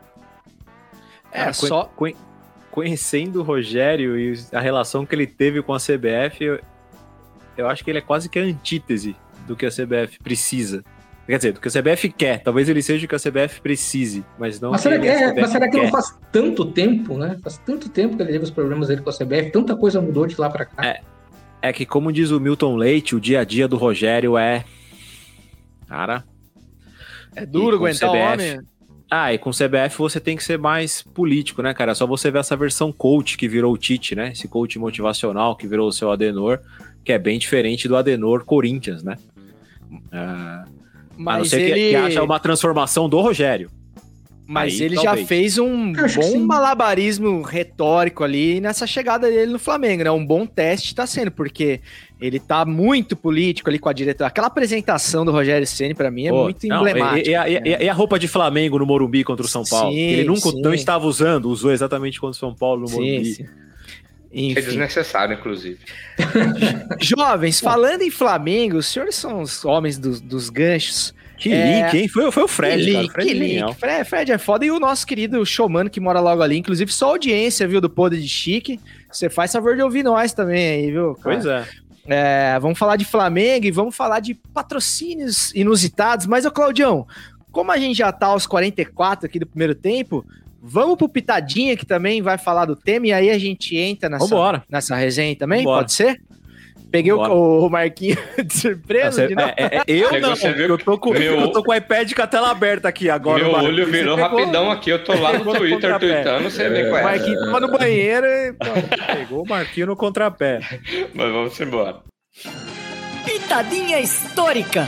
[1.36, 1.84] É, Cara, só.
[1.96, 2.16] conhe-
[2.70, 6.60] Conhecendo o Rogério e a relação que ele teve com a CBF, eu,
[7.56, 9.16] eu acho que ele é quase que a antítese
[9.46, 10.84] do que a CBF precisa.
[11.26, 12.42] Quer dizer, do que a CBF quer.
[12.42, 15.12] Talvez ele seja o que a CBF precise, mas não Mas o será, que, a
[15.12, 17.38] é, CBF mas será que não faz tanto tempo, né?
[17.42, 20.26] Faz tanto tempo que ele teve os problemas dele com a CBF, tanta coisa mudou
[20.26, 20.86] de lá para cá.
[20.86, 21.00] É.
[21.62, 24.64] É que, como diz o Milton Leite, o dia a dia do Rogério é.
[25.88, 26.24] Cara.
[27.34, 28.32] É duro aguentar o CBF.
[28.34, 28.60] homem.
[29.10, 31.92] Ah, e com o CBF você tem que ser mais político, né, cara?
[31.92, 34.32] É só você ver essa versão coach que virou o Tite, né?
[34.32, 36.58] Esse coach motivacional que virou o seu Adenor,
[37.04, 39.16] que é bem diferente do Adenor Corinthians, né?
[40.12, 40.68] Ah, a
[41.16, 43.70] não Mas ser que- ele, que, acha uma transformação do Rogério.
[44.44, 45.28] mas aí, ele já talvez.
[45.28, 50.10] fez um que bom malabarismo retórico ali nessa chegada dele no Flamengo, né?
[50.10, 51.80] Um bom teste tá sendo, porque
[52.20, 54.28] ele tá muito político ali com a diretora.
[54.28, 57.28] Aquela apresentação do Rogério Ceni para mim é Pô, muito não, emblemática.
[57.28, 59.64] E, e a, e a- e a roupa de Flamengo no Morumbi contra o São
[59.64, 59.90] Paulo?
[59.92, 60.60] Sim, que ele nunca sim.
[60.62, 63.24] não estava usando, usou exatamente contra o São Paulo no Sim, Morumbi.
[63.26, 63.46] sim.
[64.32, 64.54] É Enfim.
[64.60, 65.78] desnecessário, inclusive.
[67.00, 71.14] Jovens, falando em Flamengo, os senhores são os homens dos, dos ganchos.
[71.38, 72.08] Que É, link, hein?
[72.08, 73.02] Foi, foi o Fred, que cara.
[73.02, 73.48] link, Fred que link.
[73.50, 73.74] genial.
[73.74, 74.64] Fred, Fred é foda.
[74.64, 78.20] E o nosso querido showman que mora logo ali, inclusive só audiência, viu, do Podre
[78.22, 78.80] de Chique.
[79.12, 81.14] Você faz favor de ouvir nós também aí, viu?
[81.14, 81.36] cara?
[81.36, 81.64] Pois é.
[82.06, 86.26] É, vamos falar de Flamengo e vamos falar de patrocínios inusitados.
[86.26, 87.06] Mas, ô Claudião,
[87.50, 90.24] como a gente já tá aos 44 aqui do primeiro tempo,
[90.62, 94.26] vamos pro Pitadinha, que também vai falar do tema, e aí a gente entra nessa,
[94.26, 94.64] Vambora.
[94.68, 95.82] nessa resenha também, Vambora.
[95.82, 96.20] pode ser?
[96.90, 99.10] Peguei o, o Marquinho de surpresa.
[99.22, 99.48] Você- de novo.
[99.56, 101.74] é, é, eu Você- não, você viu eu tô, com, meu- eu tô com o
[101.74, 103.42] iPad com a tela aberta aqui agora.
[103.42, 106.98] Meu olho virou rapidão aqui, eu tô lá no Twitter tweetando, você vê O qual
[107.00, 107.02] é.
[107.02, 108.52] Marquinho tava no banheiro e...
[108.52, 108.66] pô,
[109.16, 110.60] Pegou o Marquinho no contrapé.
[111.14, 111.96] Mas vamos embora.
[113.24, 114.86] Pitadinha histórica.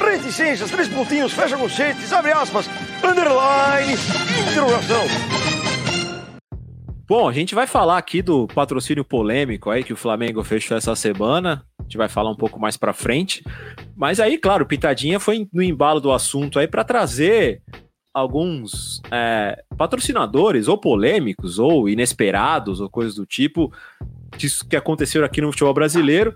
[0.00, 2.70] Reticências, três pontinhos, fecha conchetes, abre aspas,
[3.02, 3.94] underline,
[4.48, 5.04] interrogação.
[7.08, 10.94] Bom, a gente vai falar aqui do patrocínio polêmico aí que o Flamengo fechou essa
[10.94, 11.64] semana.
[11.78, 13.42] A gente vai falar um pouco mais pra frente.
[13.96, 17.62] Mas aí, claro, Pitadinha foi no embalo do assunto aí pra trazer
[18.12, 23.72] alguns é, patrocinadores ou polêmicos ou inesperados ou coisas do tipo
[24.36, 26.34] disso que aconteceram aqui no futebol brasileiro.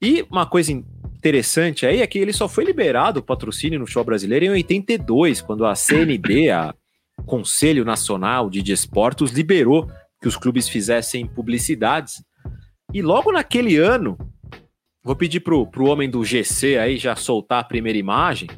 [0.00, 4.04] E uma coisa interessante aí é que ele só foi liberado o patrocínio no futebol
[4.04, 6.72] brasileiro em 82, quando a CND, a
[7.26, 9.90] Conselho Nacional de Desportos, liberou
[10.24, 12.24] que os clubes fizessem publicidades.
[12.94, 14.16] E logo naquele ano,
[15.04, 18.48] vou pedir pro, pro homem do GC aí já soltar a primeira imagem.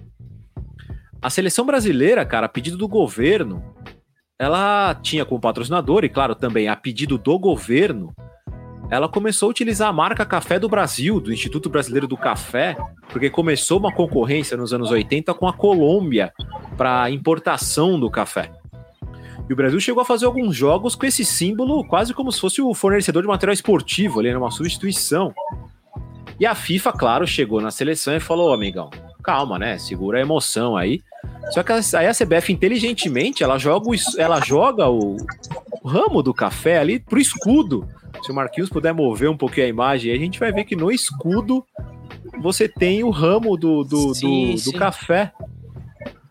[1.21, 3.65] A seleção brasileira, cara, a pedido do governo,
[4.39, 8.15] ela tinha como patrocinador, e claro, também a pedido do governo,
[8.89, 12.77] ela começou a utilizar a marca Café do Brasil, do Instituto Brasileiro do Café,
[13.09, 16.33] porque começou uma concorrência nos anos 80 com a Colômbia
[16.77, 18.53] para importação do café.
[19.49, 22.61] E o Brasil chegou a fazer alguns jogos com esse símbolo quase como se fosse
[22.61, 25.33] o fornecedor de material esportivo, ali, numa substituição.
[26.39, 28.91] E a FIFA, claro, chegou na seleção e falou: "Ô, amigão,
[29.23, 29.79] calma, né?
[29.79, 31.01] Segura a emoção aí.
[31.51, 35.17] Só que aí a CBF, inteligentemente, ela joga o, ela joga o,
[35.83, 37.89] o ramo do café ali pro escudo.
[38.23, 40.91] Se o Marquinhos puder mover um pouquinho a imagem, a gente vai ver que no
[40.91, 41.65] escudo
[42.41, 44.73] você tem o ramo do, do, Sim, do, do sim.
[44.73, 45.33] café.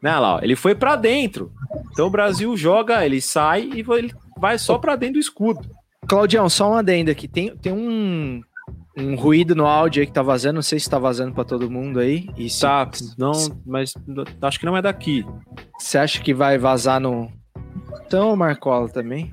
[0.02, 1.52] Né, lá, ó, ele foi pra dentro.
[1.96, 5.62] Então o Brasil joga, ele sai e vai- ele vai só pra dentro do escudo.
[6.06, 7.26] Claudião, só um adendo aqui.
[7.26, 8.42] Tem, tem um,
[8.98, 10.56] um ruído no áudio aí que tá vazando.
[10.56, 12.28] Não sei se tá vazando pra todo mundo aí.
[12.38, 13.32] E se, Tá, não,
[13.66, 13.94] mas
[14.42, 15.26] acho que não é daqui.
[15.80, 17.32] Você acha que vai vazar no.
[18.06, 19.32] Então, Marcola também.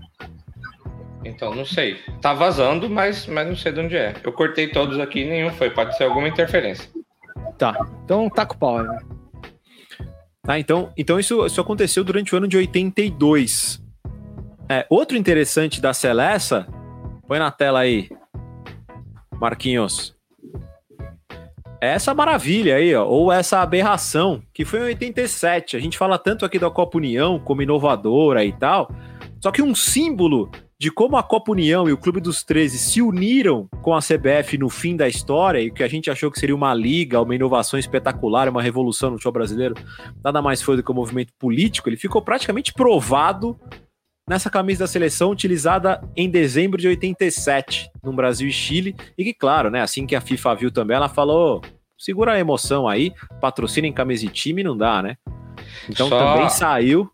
[1.25, 1.97] Então, não sei.
[2.21, 4.15] Tá vazando, mas, mas não sei de onde é.
[4.25, 5.69] Eu cortei todos aqui e nenhum foi.
[5.71, 6.89] Pode ser alguma interferência.
[7.59, 7.77] Tá.
[8.05, 8.87] Então taca o pau aí.
[10.45, 13.81] Tá, então, então isso, isso aconteceu durante o ano de 82.
[14.69, 16.67] É, outro interessante da Celessa,
[17.29, 18.09] põe na tela aí,
[19.41, 20.17] Marquinhos.
[21.81, 25.77] É essa maravilha aí, ó, ou essa aberração, que foi em 87.
[25.77, 28.91] A gente fala tanto aqui da Copa União como inovadora e tal,
[29.41, 30.51] só que um símbolo
[30.83, 34.59] de como a Copa União e o Clube dos 13 se uniram com a CBF
[34.59, 37.37] no fim da história e o que a gente achou que seria uma liga, uma
[37.37, 39.77] inovação espetacular, uma revolução no futebol brasileiro,
[40.25, 43.57] nada mais foi do que um movimento político, ele ficou praticamente provado
[44.29, 49.33] nessa camisa da seleção utilizada em dezembro de 87 no Brasil e Chile e que
[49.33, 51.63] claro, né, assim que a FIFA viu também, ela falou,
[51.97, 55.17] segura a emoção aí, patrocina em camisa de time não dá, né?
[55.89, 57.09] Então Só- também saiu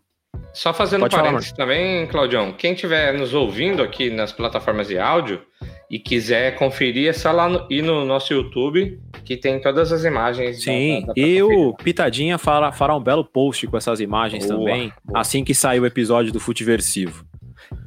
[0.53, 4.87] Só fazendo Pode um falar, parênteses também, Claudião, quem estiver nos ouvindo aqui nas plataformas
[4.87, 5.41] de áudio
[5.89, 10.03] e quiser conferir, é só lá no, ir no nosso YouTube, que tem todas as
[10.03, 10.63] imagens.
[10.63, 14.45] Sim, dá- dá pra e o Pitadinha fará, fará um belo post com essas imagens
[14.47, 15.19] Boa, também, boa.
[15.21, 17.25] assim que sair o episódio do Futiversivo.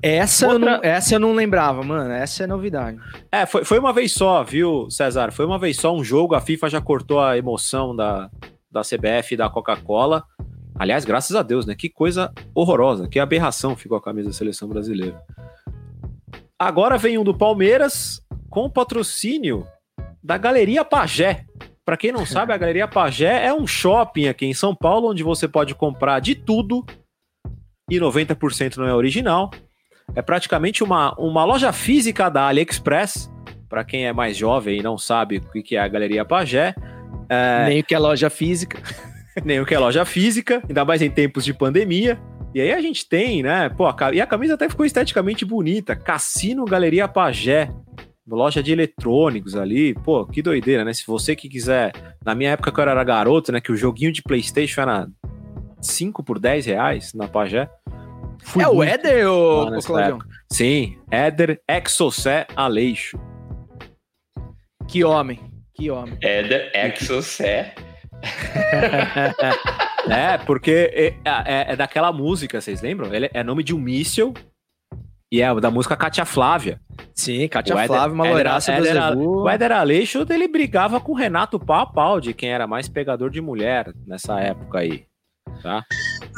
[0.00, 2.12] Essa, eu Outra- não, essa eu não lembrava, mano.
[2.12, 2.96] Essa é novidade.
[3.30, 5.32] É, foi, foi uma vez só, viu, César?
[5.32, 8.30] Foi uma vez só um jogo, a FIFA já cortou a emoção da,
[8.70, 10.22] da CBF e da Coca-Cola.
[10.82, 11.76] Aliás, graças a Deus, né?
[11.76, 15.22] Que coisa horrorosa, que aberração ficou a camisa da seleção brasileira.
[16.58, 18.20] Agora vem um do Palmeiras
[18.50, 19.64] com patrocínio
[20.20, 21.44] da Galeria Pajé.
[21.84, 25.22] Para quem não sabe, a Galeria Pajé é um shopping aqui em São Paulo onde
[25.22, 26.84] você pode comprar de tudo
[27.88, 29.52] e 90% não é original.
[30.16, 33.30] É praticamente uma, uma loja física da AliExpress.
[33.68, 36.74] Para quem é mais jovem e não sabe o que que é a Galeria Pajé,
[37.28, 38.82] é, Nem o que é loja física.
[39.44, 42.20] Nem o que é loja física, ainda mais em tempos de pandemia.
[42.54, 43.70] E aí a gente tem, né?
[43.70, 45.96] Pô, a e a camisa até ficou esteticamente bonita.
[45.96, 47.70] Cassino Galeria Pajé.
[48.28, 49.94] Loja de eletrônicos ali.
[49.94, 50.92] Pô, que doideira, né?
[50.92, 51.92] Se você que quiser.
[52.24, 53.60] Na minha época que eu era garoto, né?
[53.60, 55.08] Que o joguinho de PlayStation era
[55.80, 57.68] 5 por 10 reais na Pajé.
[58.44, 60.18] Fui é o Éder, ô, Claudião?
[60.50, 63.18] Sim, Éder Exocé Aleixo.
[64.88, 65.40] Que homem.
[65.74, 66.18] Que homem.
[66.20, 67.74] Éder Exocé.
[70.10, 73.14] É, porque é, é- é daquela música, vocês lembram?
[73.14, 74.34] Ele é nome de um míssil
[75.32, 76.80] e é da música Cátia Flávia.
[77.14, 79.42] Sim, Cátia Éder- Flávia, uma loiraça Éder- Bezebu.
[79.42, 82.88] O Éder Aleixo, ele brigava com o Renato pau a pau de quem era mais
[82.88, 85.04] pegador de mulher nessa época aí,
[85.62, 85.84] tá?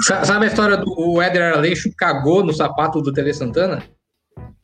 [0.07, 3.83] Sa- Sabe a história do Éder Aleixo cagou no sapato do Tele Santana?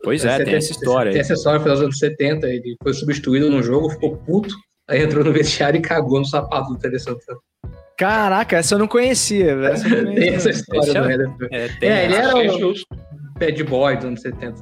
[0.02, 2.46] Pois é, tem essa história Tem essa história, foi nos anos 70.
[2.46, 4.54] Ele foi substituído no jogo, ficou puto.
[4.90, 7.38] Aí entrou no vestiário e cagou no sapato do Tele Santana.
[7.96, 9.72] Caraca, essa eu não conhecia, velho.
[9.72, 10.36] Essa não Tem conhecia.
[10.36, 11.30] essa história do é- Éder.
[11.52, 12.74] É, tem É, ele era Achei o
[13.38, 14.54] bad boy dos anos 70.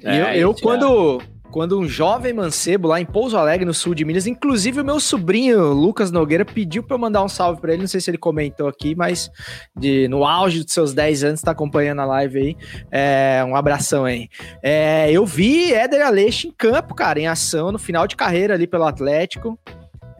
[0.00, 3.74] E eu, É, eu isso, quando, quando um jovem mancebo lá em Pouso Alegre, no
[3.74, 7.60] sul de Minas, inclusive o meu sobrinho Lucas Nogueira pediu pra eu mandar um salve
[7.60, 7.82] pra ele.
[7.82, 9.30] Não sei se ele comentou aqui, mas
[9.76, 12.56] de, no auge dos seus 10 anos, tá acompanhando a live aí.
[12.90, 14.28] É, um abração aí.
[14.62, 18.66] É, eu vi Éder Aleixo em campo, cara, em ação, no final de carreira ali
[18.66, 19.58] pelo Atlético.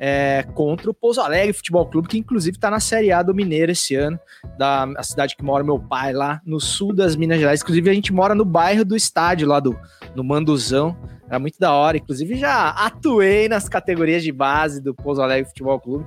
[0.03, 3.71] é, contra o Pouso Alegre Futebol Clube, que inclusive tá na Série A do Mineiro
[3.71, 4.19] esse ano,
[4.57, 7.61] da a cidade que mora meu pai, lá no sul das Minas Gerais.
[7.61, 9.79] Inclusive, a gente mora no bairro do estádio, lá do
[10.17, 10.97] no Manduzão.
[11.31, 11.97] Era muito da hora.
[11.97, 16.05] Inclusive, já atuei nas categorias de base do Pouso Alegre Futebol Clube.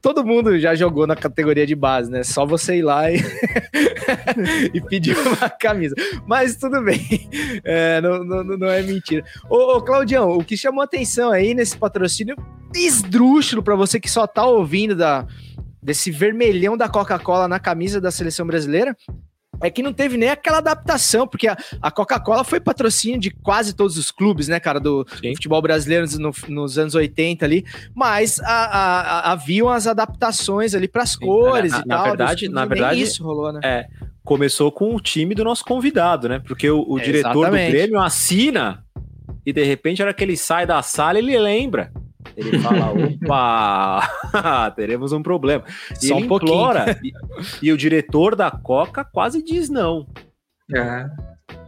[0.00, 2.22] Todo mundo já jogou na categoria de base, né?
[2.22, 3.16] Só você ir lá e,
[4.72, 5.96] e pedir uma camisa.
[6.24, 7.28] Mas tudo bem.
[7.64, 9.24] É, não, não, não é mentira.
[9.50, 12.36] Ô, ô, Claudião, o que chamou atenção aí nesse patrocínio
[12.72, 15.26] esdrúxulo para você que só tá ouvindo da,
[15.82, 18.96] desse vermelhão da Coca-Cola na camisa da seleção brasileira
[19.62, 23.72] é que não teve nem aquela adaptação, porque a, a Coca-Cola foi patrocínio de quase
[23.74, 28.46] todos os clubes, né, cara, do, futebol brasileiro no- nos anos 80 ali, mas a-
[28.48, 32.04] a- haviam as adaptações ali para as cores na- e na tal.
[32.06, 33.60] verdade- na verdade, isso rolou, né?
[33.62, 33.86] É,
[34.24, 36.40] começou com o time do nosso convidado, né?
[36.46, 37.66] Porque o, o diretor Exatamente.
[37.66, 38.84] do Grêmio assina
[39.46, 41.92] e de repente, a hora que ele sai da sala, ele lembra.
[42.36, 45.64] Ele fala: opa, teremos um problema.
[46.02, 46.54] E Só ele um pouquinho.
[46.54, 46.98] implora.
[47.02, 47.12] E,
[47.68, 50.06] e o diretor da Coca quase diz não.
[50.74, 51.06] É,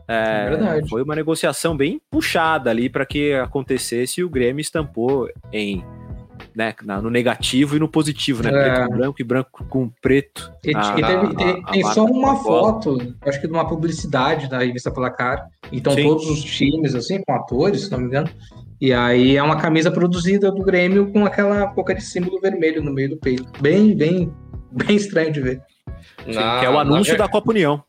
[0.08, 0.88] É, verdade.
[0.88, 5.84] Foi uma negociação bem puxada ali para que acontecesse e o Grêmio estampou em.
[6.54, 8.48] Né, na- no negativo e no positivo, né?
[8.48, 8.52] É.
[8.52, 10.50] Preto com branco e branco com preto.
[10.64, 13.66] E, na- e teve- na- tem, na tem só uma foto, acho que de uma
[13.68, 15.48] publicidade da revista Placar.
[15.70, 16.04] Então, Sim.
[16.04, 18.30] todos os times, assim, com atores, se não me engano.
[18.80, 22.92] E aí é uma camisa produzida do Grêmio com aquela com aquele símbolo vermelho no
[22.92, 23.44] meio do peito.
[23.60, 24.32] Bem, bem,
[24.72, 25.62] bem estranho de ver.
[26.24, 27.82] Sim, que é o anúncio na, da Copa União.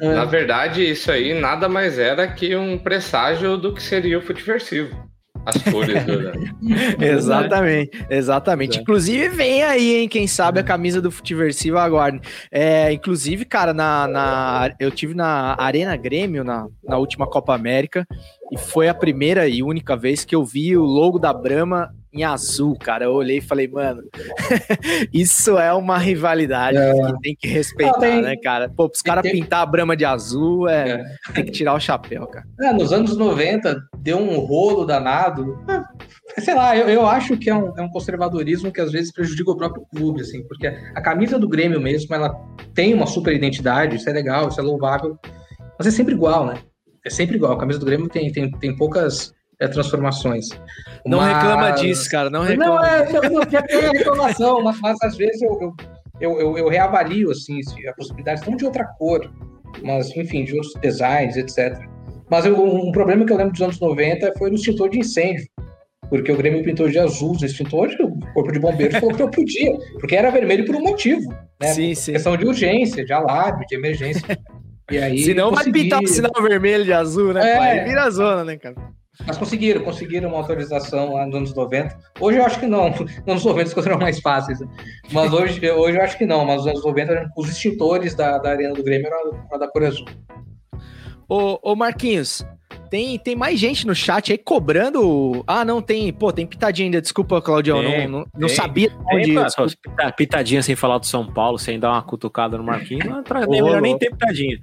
[0.00, 0.12] É.
[0.12, 4.94] Na verdade, isso aí nada mais era que um presságio do que seria o futiversivo.
[5.46, 6.22] As cores do.
[7.04, 8.78] Exatamente, exatamente.
[8.80, 10.08] Inclusive, vem aí, hein?
[10.08, 12.20] Quem sabe a camisa do Futiversivo aguardem.
[12.50, 18.06] É, inclusive, cara, na, na- eu tive na Arena Grêmio na, na última Copa América
[18.52, 22.22] e foi a primeira e única vez que eu vi o logo da Brahma em
[22.24, 23.04] azul, cara.
[23.06, 24.02] Eu olhei e falei, mano,
[25.12, 28.68] isso é uma rivalidade que tem que respeitar, Ah, tem- né, cara?
[28.68, 31.04] Pô, os caras tem- pintar a Brahma de azul, é,
[31.34, 32.46] tem que tirar o chapéu, cara.
[32.60, 35.58] É, nos anos 90 deu um rolo danado.
[36.36, 39.12] É, sei lá, eu, eu acho que é um, é um conservadorismo que às vezes
[39.12, 42.30] prejudica o próprio clube, assim, porque a camisa do Grêmio mesmo, ela
[42.74, 45.18] tem uma super identidade, isso é legal, isso é louvável,
[45.78, 46.54] mas é sempre igual, né?
[47.04, 47.52] É sempre igual.
[47.52, 50.48] A camisa do Grêmio tem, tem, tem poucas é, transformações.
[51.06, 52.76] Não Mas- reclama disso, cara, não reclama.
[52.76, 55.74] Não, é, eu, eu já tenho reclamação, mas, mas às vezes eu,
[56.20, 59.30] eu, eu, eu- reavalio assim, se a possibilidade não de outra cor,
[59.82, 61.78] mas enfim, de outros designs, etc.
[62.30, 65.46] Mas eu- um problema que eu lembro dos anos 90 foi no extintor de incêndio.
[66.10, 69.30] Porque o Grêmio pintou de azul os extintores, o Corpo de Bombeiros falou que não
[69.30, 71.30] podia, porque era vermelho por um motivo.
[71.60, 71.68] Né?
[71.68, 72.12] Sim, sim.
[72.12, 74.38] Questão de urgência, de alarme, de emergência.
[74.90, 77.50] E aí, Senão vai pintar o sinal vermelho de azul, né?
[77.52, 77.56] É.
[77.56, 77.84] pai?
[77.84, 78.76] Vira zona, né, cara?
[79.26, 81.96] Mas conseguiram, conseguiram uma autorização lá nos anos 90.
[82.20, 82.90] Hoje eu acho que não.
[82.90, 84.60] Nos anos 90 as coisas eram mais fáceis.
[84.60, 84.66] né?
[85.12, 86.44] Mas hoje, hoje eu acho que não.
[86.44, 89.84] Mas nos anos 90, os extintores da, da Arena do Grêmio eram, eram da cor
[89.84, 90.06] azul.
[91.28, 92.44] Ô, ô Marquinhos,
[92.90, 95.42] tem, tem mais gente no chat aí cobrando.
[95.46, 96.12] Ah, não, tem.
[96.12, 97.00] Pô, tem pitadinha ainda.
[97.00, 97.80] Desculpa, Claudião.
[97.80, 98.56] Tem, não não, não tem.
[98.56, 99.76] sabia Tem, onde.
[100.16, 103.80] pitadinha sem falar do São Paulo, sem dar uma cutucada no Marquinhos, não nem- melhor
[103.80, 104.58] nem ter pitadinha.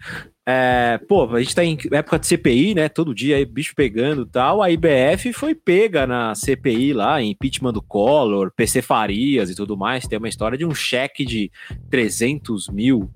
[0.53, 2.89] É, pô, a gente tá em época de CPI, né?
[2.89, 4.61] Todo dia aí, bicho pegando tal.
[4.61, 10.05] A IBF foi pega na CPI lá, impeachment do Collor, PC Farias e tudo mais.
[10.07, 11.49] Tem uma história de um cheque de
[11.89, 13.09] 300 mil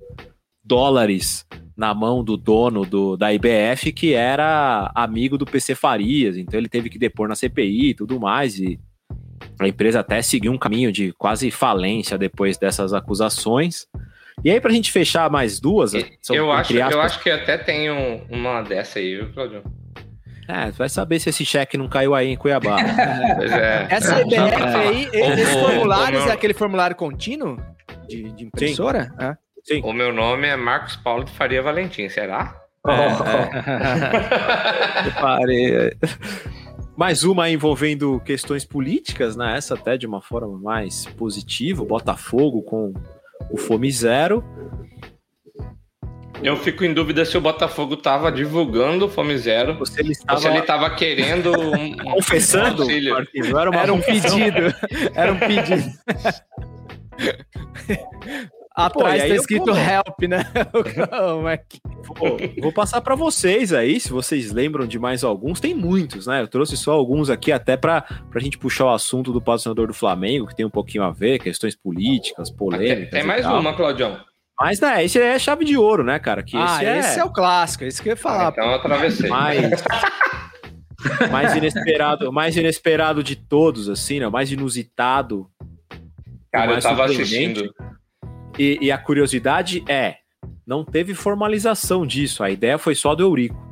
[0.64, 6.38] dólares na mão do dono do, da IBF, que era amigo do PC Farias.
[6.38, 8.58] Então ele teve que depor na CPI e tudo mais.
[8.58, 8.80] E
[9.60, 13.86] a empresa até seguiu um caminho de quase falência depois dessas acusações.
[14.44, 15.92] E aí, pra gente fechar mais duas,
[16.30, 19.62] Eu acho, entre eu aspas, acho que até tem um- uma dessa aí, viu, Claudio?
[20.48, 22.76] É, vai saber se esse cheque não caiu aí em Cuiabá.
[23.36, 23.86] Pois é.
[23.90, 27.56] Essa CBF aí, Ô, esses ô, formulários meu- é aquele formulário contínuo?
[28.08, 29.12] De, de impressora?
[29.18, 29.36] É.
[29.64, 29.80] Sim.
[29.82, 32.54] O meu nome é Marcos Paulo de Faria Valentim, será?
[35.02, 35.92] Reparei.
[36.96, 39.56] Mais uma aí envolvendo questões políticas, né?
[39.56, 41.82] Essa até de uma forma mais positiva.
[41.82, 42.94] o Botafogo com
[43.50, 44.44] o Fome Zero.
[46.42, 49.84] Eu fico em dúvida se o Botafogo tava divulgando o Fome Zero.
[49.86, 53.14] Se ele Ou estava se ele tava querendo um, um confessando, auxílio.
[53.14, 54.74] Marquinhos, não era, uma Era um pedido.
[55.14, 55.92] Era um pedido.
[58.76, 60.44] Atrás aí tá eu- escrito pô, help, né?
[61.32, 62.06] Ô, Marquinhos.
[62.06, 65.60] Pô, vou passar para vocês aí, se vocês lembram de mais alguns.
[65.60, 66.42] Tem muitos, né?
[66.42, 68.04] Eu trouxe só alguns aqui até para
[68.34, 71.38] a gente puxar o assunto do patrocinador do Flamengo, que tem um pouquinho a ver,
[71.38, 73.10] questões políticas, Tem, polêmicas.
[73.10, 73.58] tem e mais tal.
[73.60, 74.20] uma, Claudião.
[74.60, 76.42] Mas, né, esse é chave de ouro, né, cara?
[76.42, 77.24] Que ah, esse, esse é...
[77.24, 78.50] o clássico, esse que eu ia falar.
[78.52, 79.28] Então eu atravessei.
[79.28, 79.82] mais
[81.30, 84.26] mais inesperado, mais inesperado de todos, assim, né?
[84.28, 85.48] O mais inusitado.
[86.52, 87.60] Cara, eu mais tava surpreendente.
[87.60, 87.74] assistindo.
[88.58, 90.16] E, e a curiosidade é,
[90.66, 92.42] não teve formalização disso.
[92.42, 93.64] A ideia foi só do Eurico.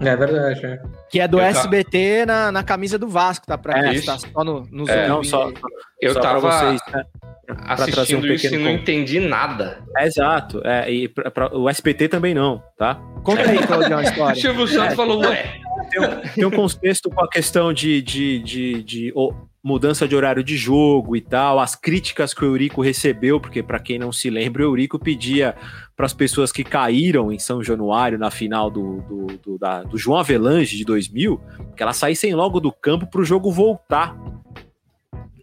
[0.00, 0.80] É verdade, é.
[1.10, 3.58] Que é do Eu SBT na, na camisa do Vasco, tá?
[3.58, 5.52] Pra É, quem tá só no, nos É, não só.
[6.00, 7.04] Eu só pra tava vocês, né,
[7.46, 9.84] pra trazer assistindo um isso e pequeno não entendi nada.
[9.98, 10.62] É, exato.
[10.64, 12.94] É, e pra- pra- o SPT também não, tá?
[13.22, 14.34] Conta aí, Claudião, a O história.
[14.40, 14.96] Silvio Santos É.
[14.96, 15.60] falou, ué,
[15.90, 20.16] Tem um, tem um contexto com a questão de, de, de, de, ô, mudança de
[20.16, 24.10] horário de jogo e tal, as críticas que o Eurico recebeu, porque para quem não
[24.10, 25.54] se lembra, o Eurico pedia
[25.94, 29.98] para as pessoas que caíram em São Januário na final do, do, do, da- do
[29.98, 31.40] João Avelange de 2000,
[31.76, 34.16] que elas saíssem logo do campo para o jogo voltar.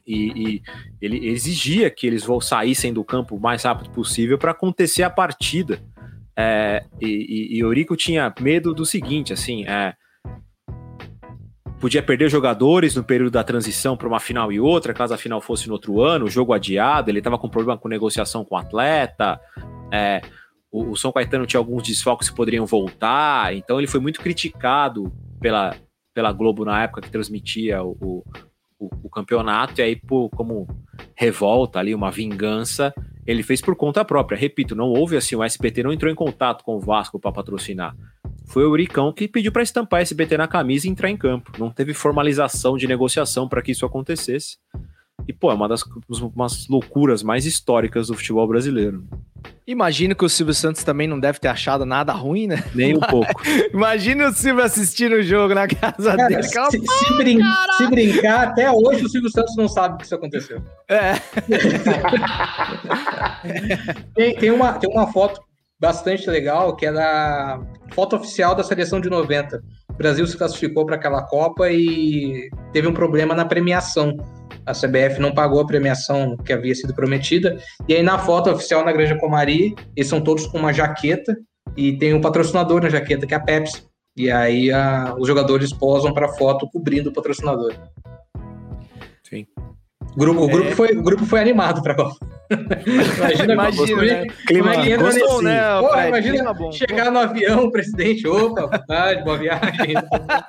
[0.06, 0.62] E, e
[1.02, 5.80] ele exigia que eles saíssem do campo o mais rápido possível para acontecer a partida.
[6.36, 9.94] É, e, e, e Eurico tinha medo do seguinte, assim, é,
[11.80, 15.40] podia perder jogadores no período da transição para uma final e outra, caso a final
[15.42, 18.58] fosse no outro ano, o jogo adiado, ele estava com problema com negociação com o
[18.58, 19.40] atleta,
[19.92, 20.22] é,
[20.72, 25.12] o, o São Caetano tinha alguns desfalques que poderiam voltar, então ele foi muito criticado
[25.40, 25.76] pela,
[26.14, 28.24] pela Globo na época que transmitia o,
[28.80, 30.68] o, o- campeonato, e aí, pô, como
[31.16, 32.94] revolta ali, uma vingança,
[33.26, 34.38] ele fez por conta própria.
[34.38, 37.96] Repito, não houve assim, o SBT não entrou em contato com o Vasco para patrocinar.
[38.48, 41.52] Foi o Euricão que pediu para estampar SBT na camisa e entrar em campo.
[41.60, 44.58] Não teve formalização de negociação para que isso acontecesse.
[45.28, 49.04] E, pô, é uma das umas loucuras mais históricas do futebol brasileiro.
[49.66, 52.64] Imagino que o Silvio Santos também não deve ter achado nada ruim, né?
[52.74, 53.42] Nem um pouco.
[53.74, 56.44] Imagina o Silvio assistindo o jogo na casa Cara, dele.
[56.44, 57.40] se, se brin-
[57.78, 60.62] se brincar, até hoje o Silvio Santos não sabe que isso aconteceu.
[60.88, 61.16] É.
[64.16, 65.42] Tem, tem uma, tem uma foto
[65.80, 67.62] bastante legal, que é da
[67.94, 69.62] foto oficial da seleção de 90.
[69.92, 74.16] O Brasil se classificou para aquela Copa e teve um problema na premiação.
[74.66, 77.58] A CBF não pagou a premiação que havia sido prometida.
[77.88, 81.38] E aí, na foto oficial na Granja Comari, eles são todos com uma jaqueta
[81.76, 83.84] e tem um patrocinador na jaqueta, que é a Pepsi.
[84.16, 87.74] E aí, a- os jogadores posam para foto cobrindo o patrocinador.
[90.18, 92.16] O grupo, o grupo, foi, o grupo foi animado para a Copa.
[92.88, 94.26] Imagina, Imagina, como, né?
[94.48, 95.44] como é que entra Gostou, nesse...
[95.44, 96.08] né, Pô, Fred?
[96.08, 96.72] imagina Clima bom.
[96.72, 99.94] chegar no avião, o presidente, opa, boa tarde, boa viagem.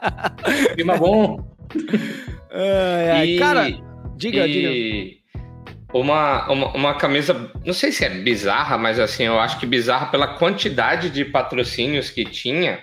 [0.72, 1.54] Clima bom.
[2.50, 3.26] Ai, ai.
[3.26, 3.68] E- Cara,
[4.16, 5.18] diga, e diga.
[5.92, 10.06] Uma, uma, uma camisa, não sei se é bizarra, mas assim, eu acho que bizarra
[10.06, 12.78] pela quantidade de patrocínios que tinha,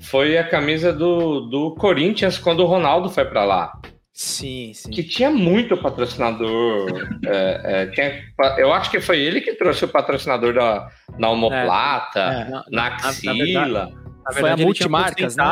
[0.00, 3.72] foi a camisa do, do Corinthians quando o Ronaldo foi para lá.
[4.20, 4.90] Sim, sim.
[4.90, 6.88] Que tinha muito patrocinador.
[7.24, 8.20] é, é, tinha-
[8.58, 12.86] eu acho que foi ele que trouxe o patrocinador da, da Omoplata, É, na- na
[12.96, 13.92] Axila.
[14.26, 15.44] Na Foi a ele tinha Multimarcas, né,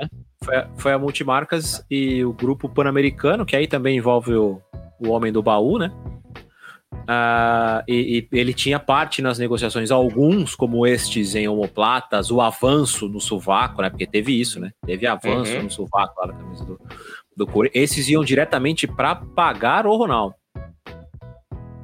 [0.00, 0.08] né?
[0.42, 4.58] Foi, a- foi a Multimarcas e o grupo Pan-Americano, que aí também envolve o,
[4.98, 5.92] o Homem do Baú, né?
[7.06, 13.06] Ah, e, e ele tinha parte nas negociações, alguns, como estes em homoplatas, o avanço
[13.06, 13.90] no sovaco, né?
[13.90, 14.70] Porque teve isso, né?
[14.86, 15.64] Teve avanço Uhum.
[15.64, 16.80] no sovaco lá na camisa do,
[17.36, 17.84] do Corinthians.
[17.90, 20.34] Esses iam diretamente para pagar o Ronaldo.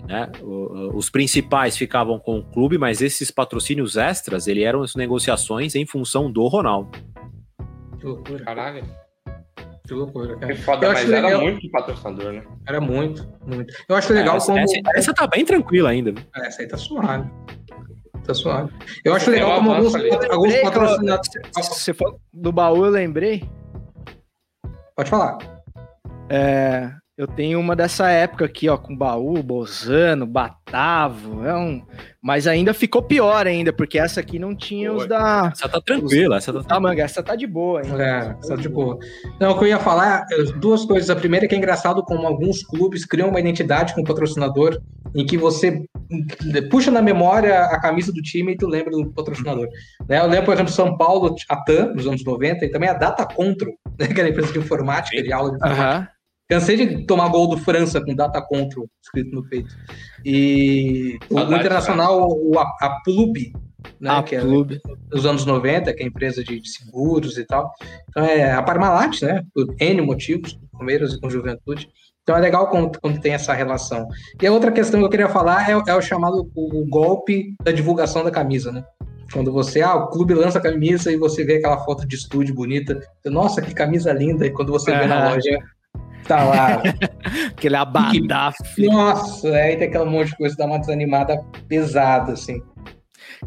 [0.07, 0.31] Né?
[0.43, 5.75] O- os principais ficavam com o clube, mas esses patrocínios extras, ele eram as negociações
[5.75, 6.91] em função do Ronaldo.
[7.99, 8.85] Que loucura, Caralho,
[9.87, 10.57] que loucura, que cara.
[10.57, 11.43] foda, Eu mas acho era legal.
[11.43, 12.43] muito patrocinador, né?
[12.67, 13.73] Era muito, muito.
[13.89, 14.59] Eu acho legal essa, como.
[14.59, 16.15] essa, essa tá bem tranquila ainda.
[16.37, 17.31] É, Essa aí tá suave.
[18.25, 18.73] Tá suave.
[19.05, 19.95] Eu acho legal como alguns,
[20.31, 21.31] alguns patrocinadores.
[21.57, 23.49] Você falou do baú, eu lembrei.
[25.01, 25.39] Pode falar.
[26.29, 26.91] É,
[27.21, 31.83] Eu tenho uma dessa época aqui, ó, com baú, Bozano, Batavo, é um...
[32.23, 35.51] mas ainda ficou pior ainda, porque essa aqui não tinha os da...
[35.53, 38.03] Essa tá tranquila, essa tá Ah, manga, essa tá de boa ainda.
[38.03, 38.99] É, só de boa.
[39.39, 40.25] Não, o que eu ia falar,
[40.61, 41.11] duas coisas.
[41.11, 44.81] A primeira é que é engraçado como alguns clubes criam uma identidade com o patrocinador
[45.15, 45.83] em que você
[46.71, 49.69] puxa na memória a camisa do time e tu lembra do patrocinador.
[50.09, 50.21] Né?
[50.21, 53.27] Eu lembro, por exemplo, São Paulo, a TAM, nos anos 90, e também a Data
[53.27, 54.07] Control, né?
[54.13, 55.89] que era a empresa de informática, de aula de informática.
[55.91, 56.09] Aham.
[56.49, 59.73] Cansei de tomar gol do França com Data Control escrito no peito.
[60.25, 63.53] E o, internacional, o, a, a Plub,
[64.01, 64.43] né, A que é
[65.13, 67.71] nos anos 90, que é empresa de, de seguros e tal.
[68.09, 69.45] Então é a Parmalat, né?
[69.55, 71.89] Por N motivos, com Palmeiras e com Juventude.
[72.23, 74.07] Então é legal quando, quando tem essa relação.
[74.43, 76.87] E a outra questão que eu queria falar é, o- é o chamado o, o
[76.89, 78.85] golpe da divulgação da camisa, né?
[79.33, 82.55] Quando você, ah, o clube lança a camisa e você vê aquela foto de estúdio
[82.55, 83.01] bonita.
[83.25, 84.47] Nossa, que camisa linda!
[84.47, 85.59] E quando você vê na loja,
[86.27, 86.83] tá lá.
[87.51, 88.53] Aquele abadá.
[88.79, 92.61] Nossa, aí tem aquele monte de coisa, dá uma desanimada pesada, assim.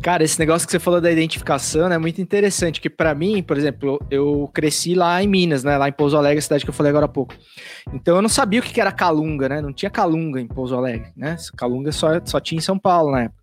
[0.02, 3.44] Cara, esse negócio que você falou da identificação né, é muito interessante, que pra mim,
[3.44, 6.70] por exemplo, eu cresci lá em Minas, né, lá em Pouso Alegre, a cidade que
[6.70, 7.36] eu falei agora há pouco.
[7.94, 9.62] Então eu não sabia o que que era calunga, né?
[9.62, 11.36] Não tinha calunga em Pouso Alegre, né?
[11.56, 13.43] Calunga só, só tinha em São Paulo na época.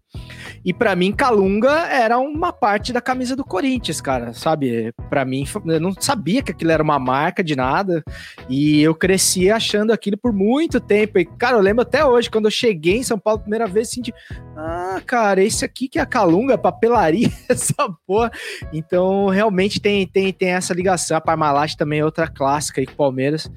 [0.64, 4.92] E pra mim, Calunga era uma parte da camisa do Corinthians, cara, sabe?
[5.08, 8.02] Pra mim, eu não sabia que aquilo era uma marca de nada.
[8.48, 11.18] E eu cresci achando aquilo por muito tempo.
[11.18, 14.12] E, cara, eu lembro até hoje, quando eu cheguei em São Paulo primeira vez, de,
[14.56, 18.30] ah, cara, esse aqui que é a Calunga, papelaria, essa porra.
[18.72, 21.16] Então, realmente tem, tem, tem essa ligação.
[21.16, 23.50] A Parmalat também é outra clássica aí com o Palmeiras.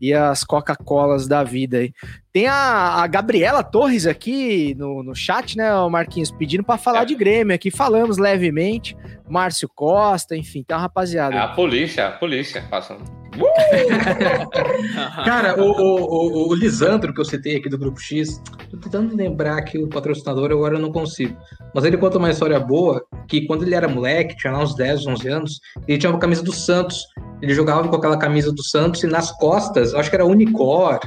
[0.00, 1.92] E as Coca-Colas da vida aí.
[2.32, 7.14] Tem a, a Gabriela Torres aqui no, no chat, né, Marquinhos, pedindo pra falar de
[7.14, 7.70] Grêmio aqui.
[7.70, 8.96] Falamos levemente.
[9.28, 11.34] Márcio Costa, enfim, tá uma rapaziada.
[11.34, 13.23] É a polícia, a polícia passando.
[15.24, 19.16] Cara, o, o, o, o Lisandro, que eu citei aqui do Grupo X, tô tentando
[19.16, 21.36] lembrar que o patrocinador agora eu não consigo.
[21.74, 25.06] Mas ele conta uma história boa, que quando ele era moleque, tinha lá uns 10,
[25.06, 27.04] 11 anos, ele tinha uma camisa do Santos.
[27.42, 31.00] Ele jogava com aquela camisa do Santos e nas costas, acho que era Unicor,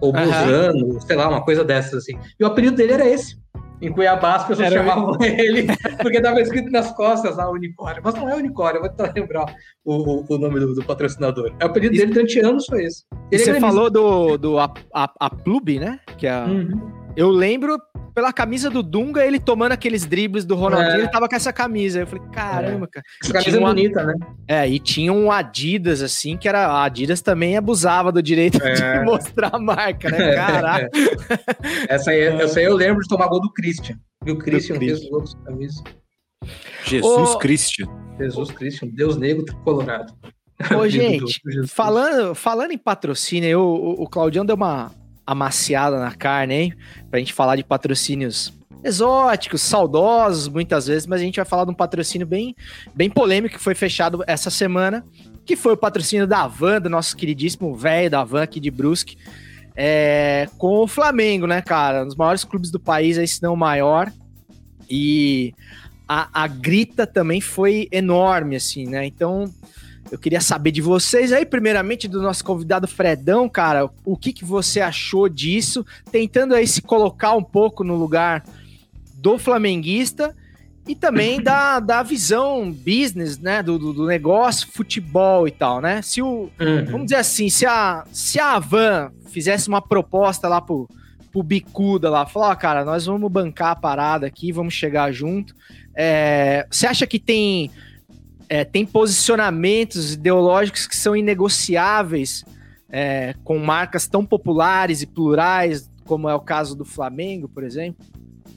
[0.00, 0.26] ou Aham.
[0.26, 2.18] Bozano, sei lá, uma coisa dessas assim.
[2.38, 3.38] E o apelido dele era esse.
[3.82, 5.66] Em Cuiabá as pessoas Era chamavam ele
[6.02, 8.02] porque estava escrito nas costas a Unicórnio.
[8.04, 9.46] Mas não é Unicórnio, eu vou tentar lembrar
[9.84, 11.50] o, o, o nome do, do patrocinador.
[11.60, 13.04] O apelido dele durante anos foi esse.
[13.32, 13.66] Ele é você gremista.
[13.68, 15.98] falou do, do a, a, a Plub, né?
[16.18, 16.99] Que é a- Uhum.
[17.16, 17.76] Eu lembro
[18.14, 20.98] pela camisa do Dunga, ele tomando aqueles dribles do Ronaldinho, É.
[21.00, 22.00] ele tava com essa camisa.
[22.00, 23.04] Eu falei, caramba, cara.
[23.22, 24.14] Essa camisa é bonita, né?
[24.48, 26.66] É, e tinha um Adidas, assim, que era.
[26.66, 28.98] A Adidas também abusava do direito É.
[28.98, 30.34] de mostrar a marca, né?
[30.34, 30.88] Caraca.
[31.88, 33.96] Essa aí, essa aí eu lembro de tomar gol do Christian.
[34.26, 35.42] E o Christian fez Christian.
[35.44, 35.84] camisa.
[36.84, 37.86] Jesus Ô- Cristo.
[38.18, 40.12] Jesus Christian, Deus negro colorado.
[40.78, 44.90] Ô, gente, falando, falando em patrocínio, eu- o, o Claudião deu uma
[45.26, 46.74] amaciada na carne, hein?
[47.10, 48.52] Pra gente falar de patrocínios
[48.82, 52.54] exóticos, saudosos, muitas vezes, mas a gente vai falar de um patrocínio bem,
[52.94, 55.04] bem polêmico que foi fechado essa semana,
[55.44, 59.16] que foi o patrocínio da Van, do nosso queridíssimo velho da Van aqui de Brusque,
[59.76, 62.02] é, com o Flamengo, né, cara?
[62.02, 64.12] Um dos maiores clubes do país, aí, se não o maior.
[64.88, 65.54] E
[66.08, 69.06] a, a grita também foi enorme, assim, né?
[69.06, 69.52] Então,
[70.10, 74.44] eu queria saber de vocês aí, primeiramente do nosso convidado Fredão, cara, o que, que
[74.44, 75.86] você achou disso?
[76.10, 78.44] Tentando aí se colocar um pouco no lugar
[79.14, 80.34] do flamenguista
[80.86, 86.02] e também da, da visão business, né, do, do, negócio, futebol e tal, né?
[86.02, 86.84] Se o, Uhum.
[86.86, 90.88] vamos dizer assim, se a, se a Van fizesse uma proposta lá pro,
[91.30, 95.54] pro Bicuda lá, falar, ó, cara, nós vamos bancar a parada aqui, vamos chegar junto.
[95.94, 97.70] É, você acha que tem,
[98.50, 102.44] é, tem posicionamentos ideológicos que são inegociáveis
[102.90, 108.04] é, com marcas tão populares e plurais, como é o caso do Flamengo, por exemplo?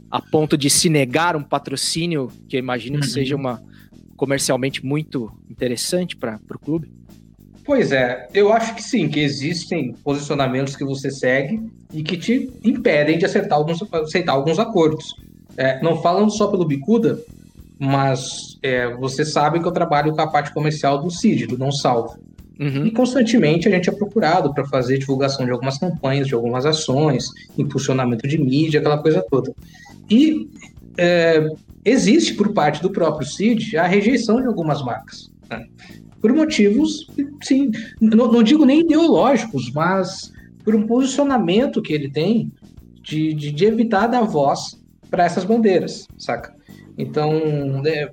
[0.10, 3.12] A ponto de se negar um patrocínio que eu imagino que Uhum.
[3.14, 3.62] seja uma
[4.18, 6.92] comercialmente muito interessante para o clube?
[7.64, 11.62] Pois é, eu acho que sim, que existem posicionamentos que você segue
[11.94, 15.14] e que te impedem de acertar alguns, aceitar alguns acordos.
[15.56, 17.22] É, não falando só pelo Bicuda,
[17.84, 21.70] mas é, você sabe que eu trabalho com a parte comercial do CID, do Não
[21.70, 22.18] Salvo.
[22.58, 22.86] Uhum.
[22.86, 27.26] E constantemente a gente é procurado para fazer divulgação de algumas campanhas, de algumas ações,
[27.58, 29.54] impulsionamento de mídia, aquela coisa toda.
[30.10, 30.48] E
[30.98, 31.46] é,
[31.84, 35.30] existe por parte do próprio CID a rejeição de algumas marcas.
[35.50, 35.66] né?
[36.22, 37.08] Por motivos,
[37.42, 37.70] sim,
[38.00, 40.32] não, não digo nem ideológicos, mas
[40.64, 42.50] por um posicionamento que ele tem
[43.02, 46.63] de, de, de evitar dar voz para essas bandeiras, saca?
[46.98, 47.32] Então,
[47.86, 48.10] é,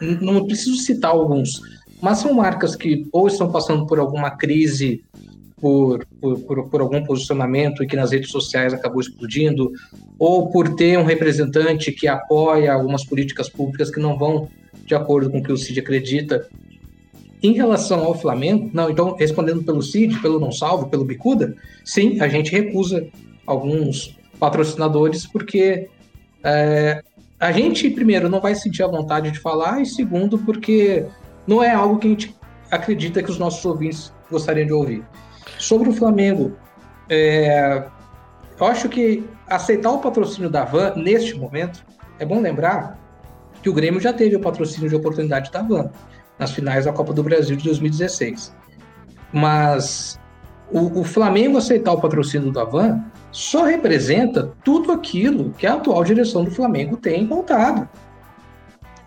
[0.00, 1.60] n- não preciso citar alguns,
[2.00, 5.02] mas são marcas que ou estão passando por alguma crise
[5.60, 9.72] por, por, por algum posicionamento e que nas redes sociais acabou explodindo,
[10.18, 14.48] ou por ter um representante que apoia algumas políticas públicas que não vão
[14.84, 16.46] de acordo com o que o Cid acredita.
[17.42, 21.54] Em relação ao Flamengo, não, então, respondendo pelo Cid, pelo Não Salvo, pelo Bicuda,
[21.84, 23.06] sim, a gente recusa
[23.46, 25.88] alguns patrocinadores porque
[26.42, 27.02] é,
[27.40, 31.06] a gente, primeiro, não vai sentir a vontade de falar, e segundo, porque
[31.46, 32.36] não é algo que a gente
[32.70, 35.04] acredita que os nossos ouvintes gostariam de ouvir.
[35.58, 36.56] Sobre o Flamengo,
[37.08, 37.84] é,
[38.58, 41.84] eu acho que aceitar o patrocínio da Van neste momento,
[42.18, 42.98] é bom lembrar
[43.62, 45.90] que o Grêmio já teve o patrocínio de oportunidade da Van
[46.38, 48.54] nas finais da Copa do Brasil de 2016.
[49.32, 50.18] Mas
[50.70, 53.02] o, o Flamengo aceitar o patrocínio da Van
[53.38, 57.88] só representa tudo aquilo que a atual direção do Flamengo tem pautado.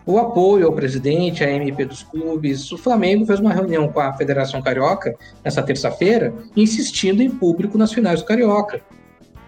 [0.05, 2.71] O apoio ao presidente, à MP dos clubes.
[2.71, 5.13] O Flamengo fez uma reunião com a Federação Carioca
[5.43, 8.79] nessa terça-feira, insistindo em público nas finais do Carioca.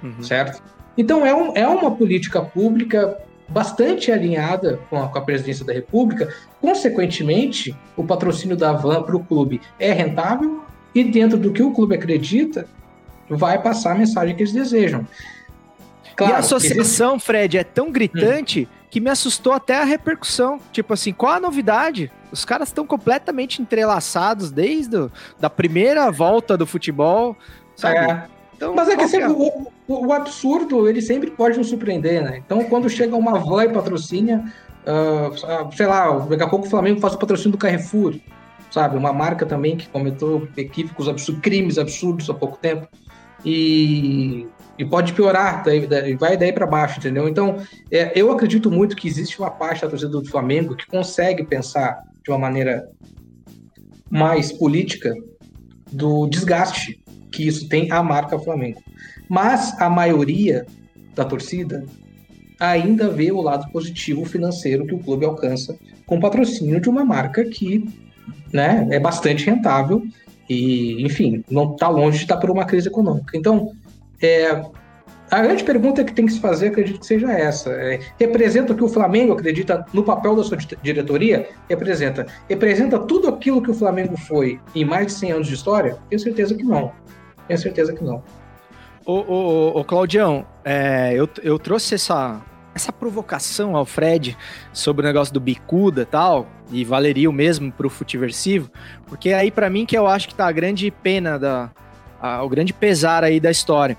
[0.04, 0.22] Uhum.
[0.22, 0.62] Certo?
[0.98, 3.18] Então é, um, é uma política pública
[3.48, 6.28] bastante alinhada com a, com a, presidência da República.
[6.60, 10.62] Consequentemente, o patrocínio da Van para o clube é rentável
[10.94, 12.68] e, dentro do que o clube acredita,
[13.30, 15.06] vai passar a mensagem que eles desejam.
[16.16, 17.26] Claro, e a associação, existe...
[17.26, 18.86] Fred, é tão gritante hum.
[18.90, 20.60] que me assustou até a repercussão.
[20.72, 22.12] Tipo assim, qual a novidade?
[22.32, 25.10] Os caras estão completamente entrelaçados desde a
[25.40, 27.36] da primeira volta do futebol,
[27.76, 27.98] sabe?
[27.98, 28.24] É.
[28.56, 29.30] Então, Mas é que sempre, é?
[29.30, 32.42] o, o, o, absurdo, ele sempre pode nos surpreender, né?
[32.46, 34.54] Então, quando chega uma van e patrocina,
[34.86, 38.16] uh, sei lá, daqui a pouco o Flamengo faz o patrocínio do Carrefour,
[38.72, 38.96] sabe?
[38.96, 42.88] Uma marca também que cometeu equívocos absurdos, crimes absurdos há pouco tempo
[43.46, 47.28] e, e pode piorar, daí, daí, vai daí para baixo, entendeu?
[47.28, 47.58] Então,
[47.92, 52.02] é, eu acredito muito que existe uma parte da torcida do Flamengo que consegue pensar
[52.24, 52.90] de uma maneira
[54.10, 55.14] mais política
[55.92, 58.82] do desgaste que isso tem à marca Flamengo.
[59.30, 60.66] Mas a maioria
[61.16, 61.84] da torcida
[62.60, 67.44] ainda vê o lado positivo financeiro que o clube alcança com patrocínio de uma marca
[67.44, 67.86] que
[68.52, 70.06] né, é bastante rentável
[70.54, 73.38] e, enfim, não está longe de estar por uma crise econômica.
[73.38, 73.72] Então,
[74.22, 74.64] é,
[75.34, 77.72] a grande pergunta que tem que se fazer, acredito que seja essa.
[77.72, 81.50] É, representa o que o Flamengo acredita no papel da sua diretoria?
[81.68, 82.28] Representa.
[82.48, 85.98] Representa tudo aquilo que o Flamengo foi em mais de 100 anos de história?
[86.10, 86.92] Tenho certeza que não.
[87.48, 88.24] Tenho certeza que não.
[89.06, 92.40] Ô, ô, ô Claudião, é, eu, eu trouxe essa,
[92.76, 94.38] essa provocação ao Fred
[94.72, 98.70] sobre o negócio do bicuda e tal, e valeria o mesmo pro futiversivo,
[99.06, 101.72] porque aí para mim que eu acho que tá a grande pena da
[102.20, 103.98] a, o grande pesar aí da história,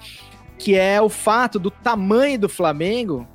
[0.58, 3.28] que é o fato do tamanho do Flamengo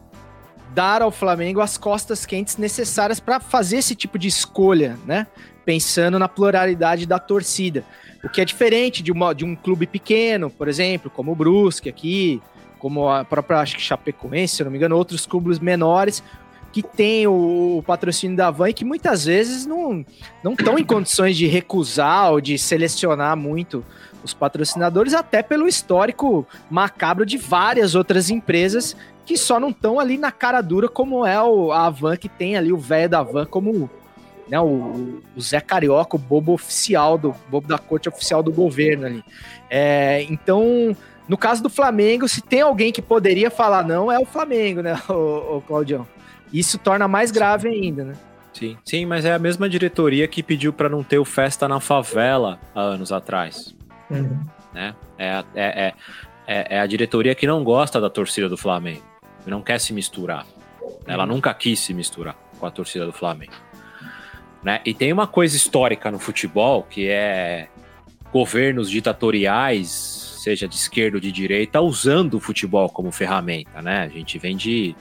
[0.74, 5.28] dar ao Flamengo as costas quentes necessárias para fazer esse tipo de escolha, né?
[5.66, 7.84] Pensando na pluralidade da torcida.
[8.24, 11.90] O que é diferente de, uma, de um clube pequeno, por exemplo, como o Brusque
[11.90, 12.42] aqui,
[12.78, 16.24] como a própria, acho que Chapecoense, se não me engano, outros clubes menores
[16.72, 20.06] que tem o, o patrocínio da Van e que muitas vezes não
[20.52, 23.84] estão em condições de recusar ou de selecionar muito
[24.24, 28.96] os patrocinadores, até pelo histórico macabro de várias outras empresas
[29.26, 32.58] que só não estão ali na cara dura, como é o, a Van, que tem
[32.58, 33.90] ali o velho da Van como
[34.50, 39.06] né, o, o, Zé Carioca, o bobo oficial, do bobo da corte oficial do governo
[39.06, 39.24] ali.
[39.70, 40.98] É, então,
[41.28, 45.00] no caso do Flamengo, se tem alguém que poderia falar não, é o Flamengo, né,
[45.08, 46.08] o, o Claudião?
[46.52, 48.14] Isso torna mais grave ainda, né?
[48.54, 51.80] Sim, sim, mas é a mesma diretoria que pediu para não ter o Festa na
[51.80, 53.76] Favela há anos atrás.
[54.10, 54.44] Uhum.
[54.74, 54.96] Né?
[55.18, 55.94] É, é, é,
[56.48, 59.04] é, é a diretoria que não gosta da torcida do Flamengo,
[59.46, 60.46] não quer se misturar.
[61.06, 61.34] Ela uhum.
[61.36, 63.54] nunca quis se misturar com a torcida do Flamengo.
[64.64, 64.82] Né?
[64.84, 67.70] E tem uma coisa histórica no futebol que é
[68.32, 74.04] governos ditatoriais seja de esquerda ou de direita, usando o futebol como ferramenta, né?
[74.04, 74.96] A gente vem de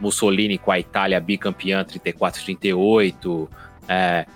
[0.00, 3.48] Mussolini com a Itália bicampeã 34-38,
[3.88, 4.26] é,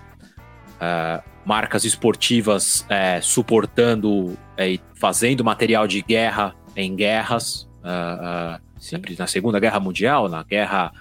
[0.79, 8.59] é, marcas esportivas é, suportando é, e fazendo material de guerra em guerras, é,
[8.97, 10.91] é, na Segunda Guerra Mundial, na guerra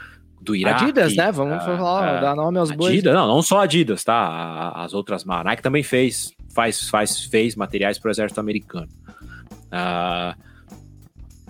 [0.40, 0.84] do Iraque.
[0.84, 1.30] Adidas, né?
[1.32, 2.92] Vamos falar, dar nome aos bois.
[2.92, 4.72] Adidas, não, não só Adidas, tá?
[4.74, 8.88] As outras, a Nike também fez, faz, faz, fez materiais para o exército americano.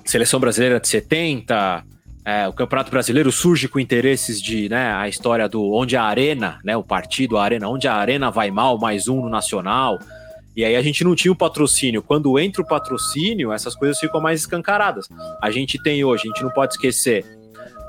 [0.05, 1.85] Seleção brasileira de 70,
[2.25, 6.61] é, o Campeonato Brasileiro surge com interesses de, né, a história do onde a arena,
[6.65, 9.99] né, o partido, a arena, onde a arena vai mal, mais um no nacional.
[10.55, 12.03] E aí a gente não tinha o patrocínio.
[12.03, 15.09] Quando entra o patrocínio, essas coisas ficam mais escancaradas.
[15.41, 17.25] A gente tem hoje, a gente não pode esquecer,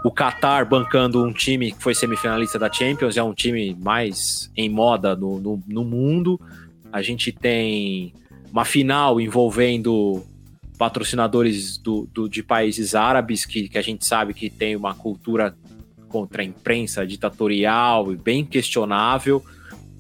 [0.04, 4.70] o Qatar bancando um time que foi semifinalista da Champions, é um time mais em
[4.70, 6.40] moda no, no, no mundo.
[6.92, 8.14] A gente tem
[8.52, 10.24] uma final envolvendo
[10.84, 15.56] patrocinadores do, do- de países árabes que, que a gente sabe que tem uma cultura
[16.10, 19.42] contra a imprensa ditatorial e bem questionável.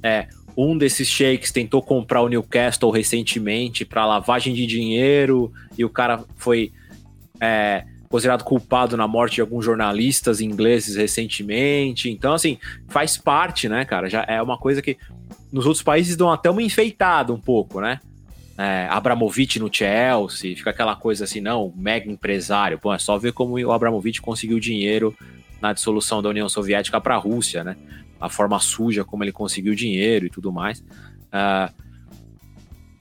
[0.03, 0.27] É,
[0.57, 6.25] um desses sheiks tentou comprar o Newcastle recentemente para lavagem de dinheiro e o cara
[6.35, 6.73] foi
[7.39, 12.09] é, considerado culpado na morte de alguns jornalistas ingleses recentemente.
[12.09, 12.57] Então, assim,
[12.89, 14.09] faz parte, né, cara?
[14.09, 14.97] Já é uma coisa que
[15.49, 18.01] nos outros países dão até uma enfeitada um pouco, né?
[18.57, 22.77] É, Abramovich no Chelsea, fica aquela coisa assim, não, mega empresário.
[22.77, 25.15] Pô, é só ver como o Abramovich conseguiu dinheiro
[25.59, 27.75] na dissolução da União Soviética para a Rússia, né?
[28.19, 30.83] A forma suja como ele conseguiu dinheiro e tudo mais.
[31.31, 31.71] Ah,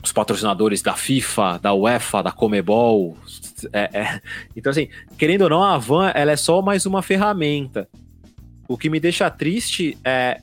[0.03, 3.17] os patrocinadores da FIFA, da UEFA, da Comebol.
[3.73, 4.21] é, é.
[4.57, 7.89] Então, assim, querendo ou não, a Van ela é só mais uma ferramenta.
[8.67, 10.41] O que me deixa triste é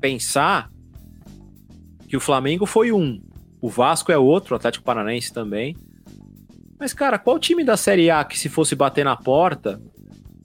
[0.00, 0.70] pensar
[2.08, 3.20] que o Flamengo foi um,
[3.60, 5.76] o Vasco é outro, o Atlético Paranaense também.
[6.78, 9.80] Mas, cara, qual time da Série A que se fosse bater na porta,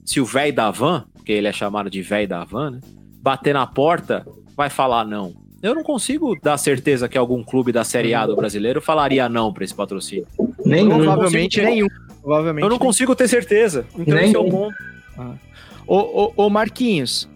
[0.04, 2.80] se o velho da Van, porque ele é chamado de velho da Van, né?
[3.22, 4.26] Bater na porta,
[4.56, 5.32] vai falar não.
[5.62, 9.50] Eu não consigo dar certeza que algum clube da Série A do brasileiro falaria não
[9.52, 10.26] para esse patrocínio.
[10.66, 10.98] Nenhum.
[10.98, 11.86] Provavelmente nenhum.
[12.20, 12.86] Provavelmente Eu não nenhum.
[12.86, 13.86] consigo ter certeza.
[13.96, 14.76] Então Nem esse é o ponto.
[15.86, 17.28] Ô, ô, ô, Marquinhos,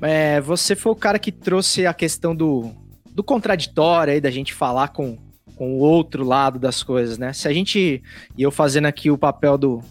[0.00, 2.70] é, você foi o cara que trouxe a questão do,
[3.16, 5.16] do contraditório aí, da gente falar com,
[5.56, 7.32] com o outro lado das coisas, né?
[7.32, 8.02] Se a gente,
[8.36, 9.82] e eu fazendo aqui o papel do,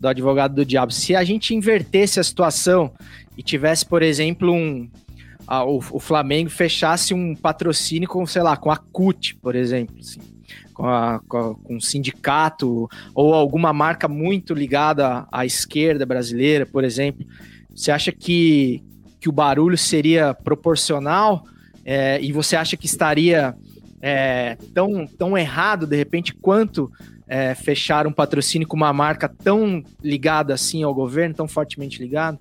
[0.00, 2.92] do advogado do diabo, se a gente invertesse a situação
[3.38, 4.90] e tivesse, por exemplo, um.
[5.46, 9.94] a- o, o Flamengo fechasse um patrocínio com, sei lá, com a CUT, por exemplo,
[10.00, 10.18] assim,
[10.72, 16.66] com, a, com, a- com um sindicato ou alguma marca muito ligada à esquerda brasileira,
[16.66, 17.24] por exemplo,
[17.72, 18.82] você acha que,
[19.20, 21.44] que o barulho seria proporcional
[21.84, 23.54] É, e você acha que estaria
[24.00, 26.90] é, tão, tão errado, de repente, quanto
[27.26, 32.38] é, fechar um patrocínio com uma marca tão ligada assim ao governo, tão fortemente ligada?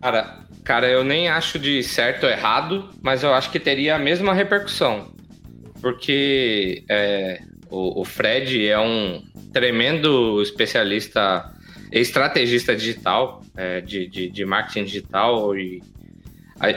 [0.00, 3.98] Cara, cara, eu nem acho de certo ou errado, mas eu acho que teria a
[3.98, 5.12] mesma repercussão.
[5.80, 9.22] Porque é, o, o Fred é um
[9.52, 11.52] tremendo especialista,
[11.92, 15.82] estrategista digital, é, de, de, de marketing digital e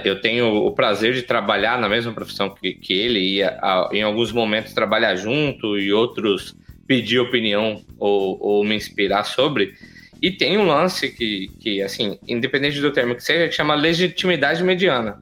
[0.03, 4.01] eu tenho o prazer de trabalhar na mesma profissão que, que ele e a- em
[4.01, 6.55] alguns momentos trabalhar junto e outros
[6.87, 9.73] pedir opinião ou, ou me inspirar sobre.
[10.21, 15.21] E tem um lance que, que, assim, independente do termo que seja, chama legitimidade mediana.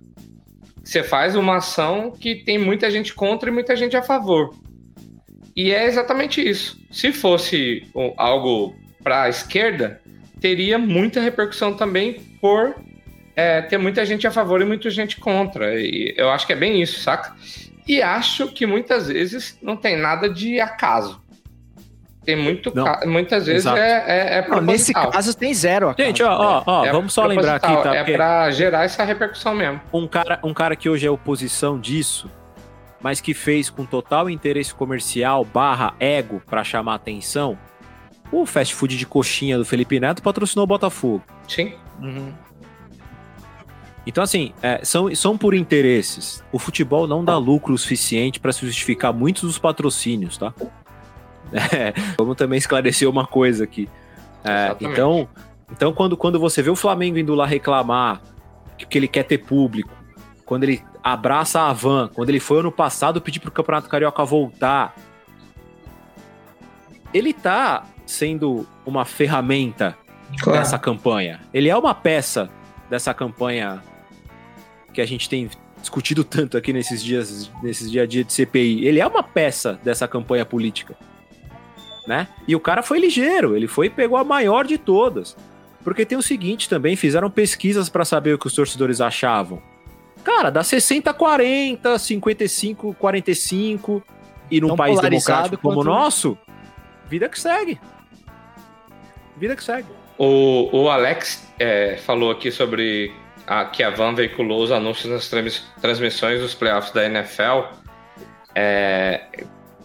[0.84, 4.54] Você faz uma ação que tem muita gente contra e muita gente a favor.
[5.56, 6.80] E é exatamente isso.
[6.92, 7.84] Se fosse
[8.18, 10.00] algo para a esquerda,
[10.40, 12.76] teria muita repercussão também por
[13.36, 15.74] é, ter muita gente a favor e muita gente contra.
[15.80, 17.34] E eu acho que é bem isso, saca?
[17.88, 21.22] E acho que muitas vezes não tem nada de acaso.
[22.24, 23.80] Tem muito, Não, ca- muitas vezes exato.
[23.80, 25.90] é, é, é Não, nesse caso tem zero.
[25.90, 26.08] acaso.
[26.08, 27.96] Gente, ó, ó, ó, É vamos só lembrar aqui, tá?
[27.96, 29.82] É pra gerar essa repercussão mesmo.
[29.92, 32.30] um cara, um cara que hoje é oposição disso,
[33.02, 37.58] mas que fez com total interesse comercial barra ego pra chamar atenção,
[38.32, 41.24] o fast food de coxinha do Felipe Neto patrocinou o Botafogo.
[41.48, 41.74] Sim.
[42.00, 42.32] Uhum.
[44.06, 46.44] Então, assim, é, são, são por interesses.
[46.52, 50.54] O futebol não dá lucro o suficiente para se justificar muitos dos patrocínios, tá?
[51.54, 53.90] É, vamos também esclarecer uma coisa aqui.
[54.42, 55.28] É, então,
[55.70, 58.22] então quando, quando você vê o Flamengo indo lá reclamar
[58.78, 59.92] que, que ele quer ter público,
[60.46, 64.96] quando ele abraça a Van, quando ele foi ano passado pedir pro Campeonato Carioca voltar,
[67.14, 69.98] ele tá sendo uma ferramenta
[70.40, 70.60] Claro.
[70.60, 71.40] dessa campanha.
[71.54, 72.50] Ele é uma peça
[72.90, 73.82] dessa campanha
[74.94, 75.50] que a gente tem
[75.80, 78.86] discutido tanto aqui nesses dias, nesses dia a dia de CPI.
[78.86, 80.96] Ele é uma peça dessa campanha política,
[82.08, 82.28] né?
[82.48, 85.36] E o cara foi ligeiro, ele foi e pegou a maior de todas.
[85.84, 89.62] Porque tem o seguinte também, fizeram pesquisas para saber o que os torcedores achavam.
[90.24, 94.04] Cara, dá 60 40, 55 45
[94.52, 96.38] e num Tão país democrático como o quanto- nosso,
[97.10, 97.80] vida que segue.
[99.38, 99.88] Vida que segue.
[100.20, 103.12] O, o Alex é, falou aqui sobre
[103.52, 107.64] a, que a Van veiculou os anúncios nas trans- transmissões dos playoffs da NFL.
[108.56, 109.22] É,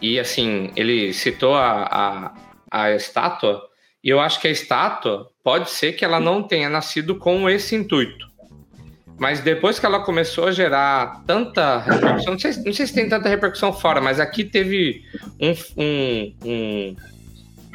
[0.01, 2.35] e assim, ele citou a, a,
[2.71, 3.63] a estátua,
[4.03, 7.75] e eu acho que a estátua pode ser que ela não tenha nascido com esse
[7.75, 8.27] intuito.
[9.19, 13.09] Mas depois que ela começou a gerar tanta repercussão, não sei, não sei se tem
[13.09, 15.03] tanta repercussão fora, mas aqui teve
[15.41, 15.55] um.
[15.83, 16.97] um, um,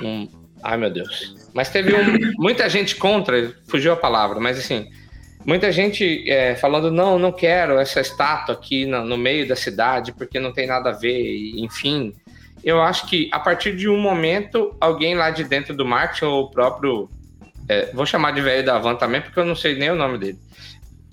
[0.04, 0.28] um
[0.62, 1.36] ai meu Deus.
[1.54, 4.88] Mas teve um- muita gente contra, fugiu a palavra, mas assim,
[5.46, 10.12] muita gente é, falando: não, não quero essa estátua aqui no, no meio da cidade
[10.12, 12.14] porque não tem nada a ver, enfim.
[12.64, 16.44] eu acho que a partir de um momento, alguém lá de dentro do marketing, ou
[16.44, 17.10] o próprio.
[17.68, 20.18] é, vou chamar de velho da van também, porque eu não sei nem o nome
[20.18, 20.40] dele.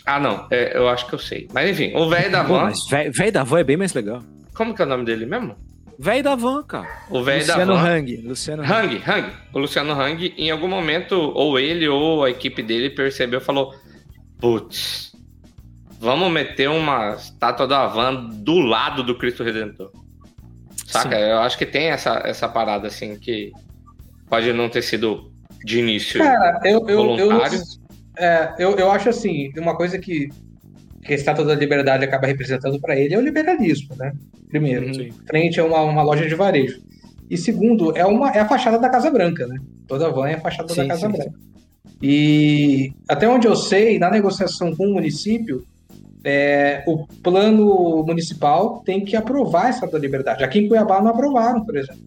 [0.04, 1.46] Ah, não, é, eu acho que eu sei.
[1.52, 2.72] Mas enfim, o velho da van.
[3.12, 4.22] velho da van é bem mais legal.
[4.54, 5.54] Como que é o nome dele mesmo?
[5.98, 6.88] Velho da van, cara.
[7.10, 7.74] O velho da van.
[7.74, 8.16] Hang.
[8.24, 8.72] Luciano Hang.
[8.72, 9.32] Hang, Hang.
[9.52, 13.74] O Luciano Hang, em algum momento, ou ele ou a equipe dele percebeu e falou:
[14.40, 15.12] Putz,
[16.00, 19.90] vamos meter uma estátua da van do lado do Cristo Redentor.
[20.86, 21.16] Saca?
[21.16, 21.22] Sim.
[21.22, 23.52] Eu acho que tem essa, essa parada assim que
[24.28, 25.32] pode não ter sido
[25.64, 27.60] de início Cara, eu, eu, eu, voluntário.
[28.16, 30.28] é, eu, eu acho assim, uma coisa que,
[31.02, 34.12] que a Estátua da Liberdade acaba representando para ele é o liberalismo, né?
[34.48, 35.10] Primeiro, Uhum.
[35.26, 36.80] frente a uma, uma loja de varejo.
[37.28, 39.58] E segundo, é, uma, é a fachada da Casa Branca, né?
[39.86, 41.32] Toda van é a fachada Sim, da Casa sim, Branca.
[42.02, 45.64] E até onde eu sei, na negociação com o município,
[46.24, 50.44] é, o plano municipal tem que aprovar a Estátua da Liberdade.
[50.44, 52.02] Aqui em Cuiabá não aprovaram, por exemplo.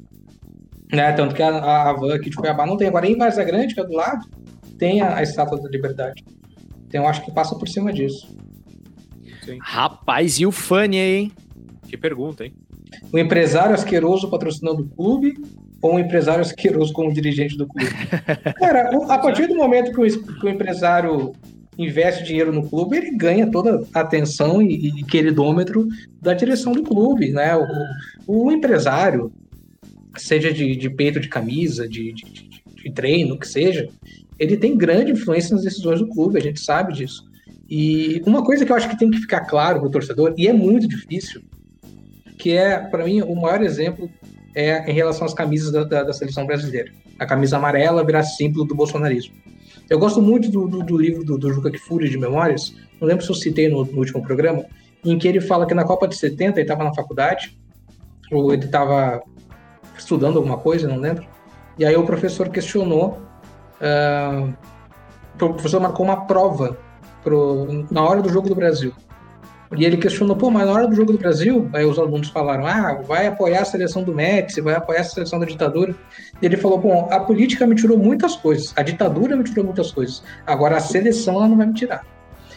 [0.92, 1.12] Né?
[1.14, 2.88] Tanto que a, a van aqui de Cuiabá não tem.
[2.88, 4.28] Agora em Varza Grande, que é do lado,
[4.78, 6.24] tem a, a Estátua da Liberdade.
[6.88, 8.36] Então eu acho que passa por cima disso.
[9.62, 11.32] Rapaz, e o Fanny aí, hein?
[11.88, 12.54] Que pergunta, hein?
[13.12, 15.36] O empresário asqueroso patrocinando o clube
[15.82, 17.90] ou um empresário asqueroso como dirigente do clube?
[18.58, 21.34] Cara, a partir do momento que o, que o empresário
[21.78, 25.88] investe dinheiro no clube, ele ganha toda a atenção e, e queridômetro
[26.22, 27.56] da direção do clube, né?
[28.28, 29.32] O, o empresário,
[30.18, 32.52] seja de, de peito de camisa, de, de, de-
[32.84, 33.88] de treino, que seja,
[34.40, 37.24] ele tem grande influência nas decisões do clube, a gente sabe disso.
[37.70, 40.48] E uma coisa que eu acho que tem que ficar claro para o torcedor, e
[40.48, 41.42] é muito difícil,
[42.40, 44.10] que é, para mim, o maior exemplo
[44.56, 46.92] é em relação às camisas da, da- da seleção brasileira.
[47.20, 49.34] A camisa amarela virar símbolo do bolsonarismo.
[49.90, 53.24] Eu gosto muito do, do- do livro do, do Juca Kfouri de Memórias, não lembro
[53.26, 54.66] se eu citei no, no último programa,
[55.04, 57.58] em que ele fala que na Copa de 70 ele estava na faculdade,
[58.32, 59.22] ou ele estava
[59.98, 61.26] estudando alguma coisa, não lembro,
[61.78, 63.20] e aí o professor questionou,
[63.82, 64.50] ah,
[65.36, 66.78] o professor marcou uma prova
[67.24, 68.94] pro, na hora do jogo do Brasil.
[69.78, 72.66] E ele questionou, pô, mas na hora do jogo do Brasil, aí os alunos falaram,
[72.68, 75.96] ah, vai apoiar a seleção do Médici, vai apoiar a seleção da ditadura.
[76.42, 79.92] E ele falou, bom, a política me tirou muitas coisas, a ditadura me tirou muitas
[79.92, 82.06] coisas, agora a seleção ela não vai me tirar.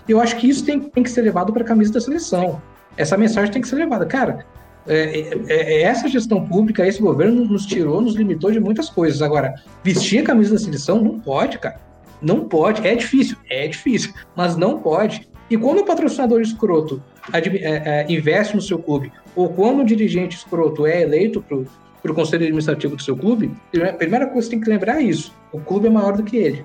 [0.08, 2.60] E eu acho que isso tem, tem que ser levado para a camisa da seleção.
[2.96, 4.04] Essa mensagem tem que ser levada.
[4.06, 4.44] Cara,
[4.86, 9.22] é, é- é- essa gestão pública, esse governo nos tirou, nos limitou de muitas coisas.
[9.22, 11.80] Agora, vestir a camisa da seleção não pode, cara.
[12.20, 12.86] Não pode.
[12.86, 15.28] É difícil, é difícil, mas não pode.
[15.50, 17.02] E quando o patrocinador escroto
[17.32, 22.14] é, é, investe no seu clube, ou quando o dirigente escroto é eleito para o
[22.14, 23.50] conselho administrativo do seu clube,
[23.88, 26.36] a primeira coisa que tem que lembrar é isso: o clube é maior do que
[26.36, 26.64] ele.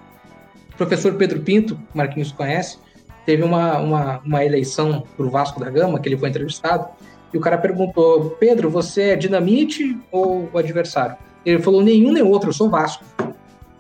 [0.74, 2.78] O professor Pedro Pinto, Marquinhos conhece,
[3.26, 6.88] teve uma, uma, uma eleição para o Vasco da Gama, que ele foi entrevistado,
[7.34, 11.18] e o cara perguntou: Pedro, você é dinamite ou o adversário?
[11.46, 13.04] Ele falou: nenhum nem outro, eu sou Vasco.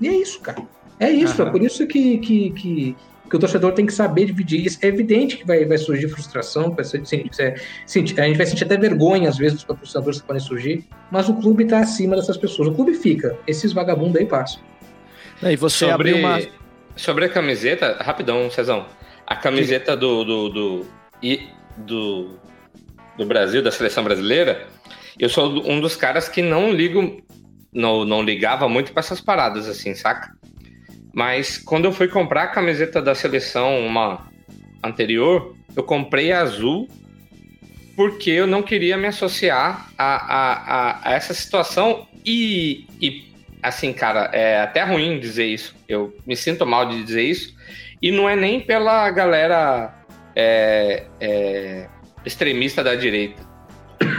[0.02, 0.62] E é isso, cara.
[1.00, 2.96] É isso, é por isso que, que, que,
[3.30, 4.80] que o torcedor tem que saber dividir isso.
[4.81, 8.45] É evidente que vai, vai surgir frustração, vai ser- se- se- sentir- a gente vai
[8.45, 12.15] sentir até vergonha, às vezes, dos patrocinadores que podem surgir, mas o clube está acima
[12.15, 12.68] dessas pessoas.
[12.69, 14.61] O clube fica, esses vagabundos aí passam.
[15.43, 16.39] E você sobre, abriu uma.
[16.95, 18.85] sobre a camiseta, rapidão, Cezão.
[19.26, 20.85] A camiseta do, do, do,
[21.22, 21.47] e-
[21.77, 22.38] do,
[23.18, 24.68] do Brasil, da seleção brasileira,
[25.19, 27.22] eu sou um dos caras que não ligo,
[27.72, 30.35] não, não ligava muito para essas paradas, assim, saca?
[31.14, 34.27] Mas quando eu fui comprar a camiseta da seleção, uma
[34.84, 36.88] anterior, eu comprei azul
[37.95, 43.91] porque eu não queria me associar a, a, a, a essa situação e, e, assim,
[43.91, 45.76] cara, é até ruim dizer isso.
[45.88, 47.53] Eu me sinto mal de dizer isso.
[48.02, 49.94] E não é nem pela galera
[50.36, 51.88] é, é,
[52.26, 53.41] extremista da direita.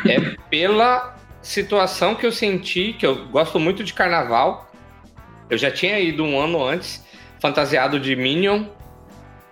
[0.07, 4.70] É pela situação que eu senti, que eu gosto muito de carnaval.
[5.51, 7.05] Eu já tinha ido um ano antes,
[7.41, 8.65] fantasiado de Minion.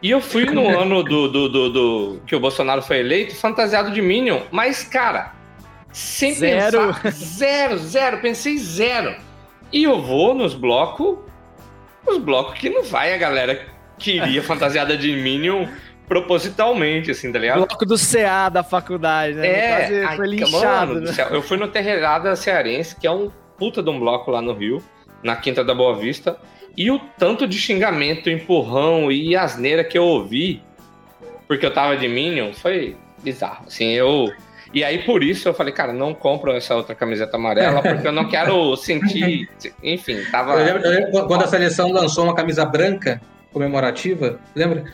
[0.01, 3.91] E eu fui no ano do, do, do, do- que o Bolsonaro foi eleito, fantasiado
[3.91, 4.43] de Minion.
[4.51, 5.33] Mas, cara,
[5.93, 6.95] sem Zero.
[6.95, 7.11] pensar.
[7.11, 8.19] Zero, zero.
[8.20, 9.16] Pensei zero.
[9.73, 11.19] E eu vou nos blocos,
[12.07, 13.66] os blocos que não vai a galera
[13.99, 15.66] que iria fantasiada de Minion
[16.07, 17.59] propositalmente, assim, tá ligado?
[17.66, 19.47] Bloco do CA da faculdade, né?
[19.47, 21.12] É, ai, foi mano linchado, do né?
[21.31, 24.83] Eu fui no Terreirada Cearense, que é um puta de um bloco lá no Rio,
[25.23, 26.39] na Quinta da Boa Vista,
[26.77, 30.62] e o tanto de xingamento, empurrão e asneira que eu ouvi,
[31.49, 33.65] porque eu tava de Minion, foi bizarro.
[33.66, 34.31] Assim, eu.
[34.73, 38.12] E aí, por isso, eu falei, cara, não compro essa outra camiseta amarela, porque eu
[38.12, 39.49] não quero sentir.
[39.82, 40.53] Enfim, tava.
[40.53, 43.20] Eu lembro, eu lembro quando a seleção lançou uma camisa branca
[43.53, 44.85] comemorativa, lembra?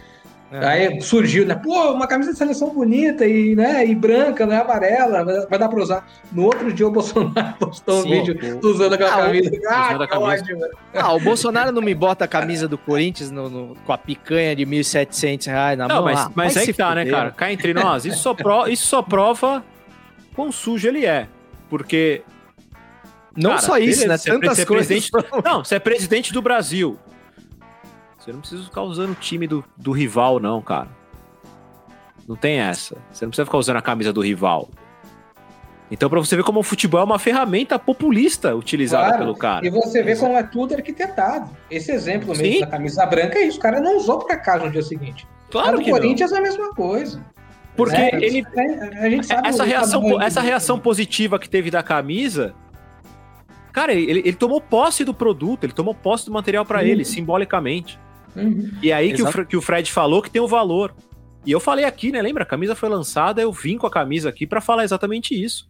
[0.57, 0.65] É.
[0.67, 1.57] Aí surgiu, né?
[1.57, 5.69] Pô, uma camisa de seleção bonita e, né, e branca, não é amarela, vai dar
[5.69, 6.07] pra usar.
[6.31, 9.51] No outro dia o Bolsonaro postou um Sim, vídeo usando aquela Ah, camisa.
[9.69, 10.17] Ah, camisa.
[10.21, 10.59] ódio.
[10.95, 14.55] Ah, o Bolsonaro não me bota a camisa do Corinthians no- no- com a picanha
[14.55, 16.05] de 1.700 reais na Não, mão.
[16.05, 17.33] mas, Ah, mas é se que tá, né, cara?
[17.33, 19.65] Cá entre nós, isso só, pro- isso só prova
[20.37, 21.27] quão sujo ele é.
[21.69, 22.23] Porque.
[23.37, 24.37] Não cara, só isso, beleza, né?
[24.37, 24.87] é Tantas pre- coisas.
[25.11, 26.97] presidente- Não, você é presidente do Brasil.
[28.25, 30.89] Você não precisa ficar usando o time do, do rival, não, cara.
[32.27, 32.97] Não tem essa.
[33.13, 34.71] Você não precisa ficar usando a camisa do rival.
[35.91, 39.19] Então, pra você ver como o futebol é uma ferramenta populista utilizada Claro.
[39.19, 39.67] pelo cara.
[39.67, 41.51] E você vê como é tudo arquitetado.
[41.71, 42.61] Esse exemplo mesmo Sim.
[42.61, 43.59] da camisa branca é isso.
[43.59, 45.27] O cara não usou por acaso no dia seguinte.
[45.51, 45.99] Claro a do que não.
[45.99, 47.23] Corinthians é a mesma coisa.
[47.77, 48.11] Porque né?
[48.15, 48.43] ele.
[48.99, 52.55] A gente sabe essa reação, essa reação positiva que teve da camisa.
[53.71, 56.87] Cara, ele, ele tomou posse do produto, ele tomou posse do material pra Uhum.
[56.87, 57.99] ele, simbolicamente.
[58.37, 58.71] Uhum.
[58.83, 60.95] E aí que o, que o Fred falou que tem o valor.
[61.47, 62.23] E eu falei aqui, né?
[62.23, 62.43] Lembra?
[62.43, 65.69] A camisa foi lançada, eu vim com a camisa aqui pra falar exatamente isso.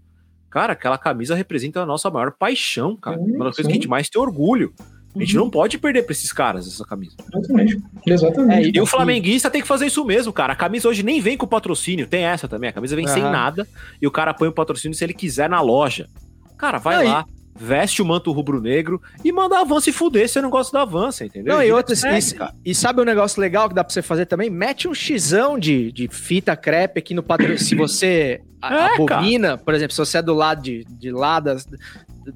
[0.48, 3.18] Cara, aquela camisa representa a nossa maior paixão, cara.
[3.18, 4.72] Sim, Uma das coisas que a gente mais tem orgulho.
[5.16, 5.44] A gente Uhum.
[5.44, 7.16] não pode perder pra esses caras essa camisa.
[7.32, 7.78] Exatamente.
[8.06, 8.72] Exatamente.
[8.76, 10.52] E o flamenguista tem que fazer isso mesmo, cara.
[10.52, 12.70] A camisa hoje nem vem com patrocínio, tem essa também.
[12.70, 13.30] A camisa vem sem Aham.
[13.32, 13.68] nada
[14.00, 16.08] e o cara põe o patrocínio se ele quiser na loja.
[16.56, 17.24] Cara, vai e- lá,
[17.56, 20.82] veste o manto rubro-negro e manda a Avança e fuder se você não gosta da
[20.82, 21.54] Avança, entendeu?
[21.54, 22.00] Não, e outras.
[22.00, 24.50] segue, E, e sabe um negócio legal que dá pra você fazer também?
[24.50, 27.58] Mete um xão de, de fita crepe aqui no patrocínio.
[27.58, 31.38] se você a- É, abomina, por exemplo, se você é do lado de, de lá
[31.38, 31.66] das-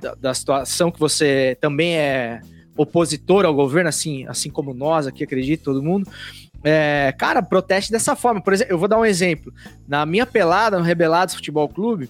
[0.00, 2.40] da, da situação que você também é
[2.76, 6.08] opositor ao governo, assim, assim como nós aqui, acredito, todo mundo.
[6.62, 8.40] É, cara, proteste dessa forma.
[8.40, 9.52] Por exemplo, eu vou dar um exemplo.
[9.86, 12.08] Na minha pelada no Rebelados Futebol Clube,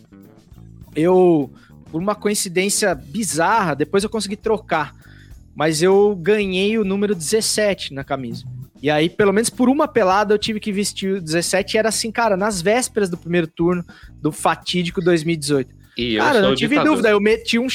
[0.95, 1.51] eu,
[1.91, 4.95] por uma coincidência bizarra, depois eu consegui trocar.
[5.55, 8.45] Mas eu ganhei o número 17 na camisa.
[8.81, 11.89] E aí, pelo menos por uma pelada, eu tive que vestir o 17 e era
[11.89, 13.85] assim, cara, nas vésperas do primeiro turno
[14.21, 15.75] do fatídico 2018.
[15.97, 16.91] E eu cara, não tive ditador.
[16.93, 17.67] dúvida, eu meti um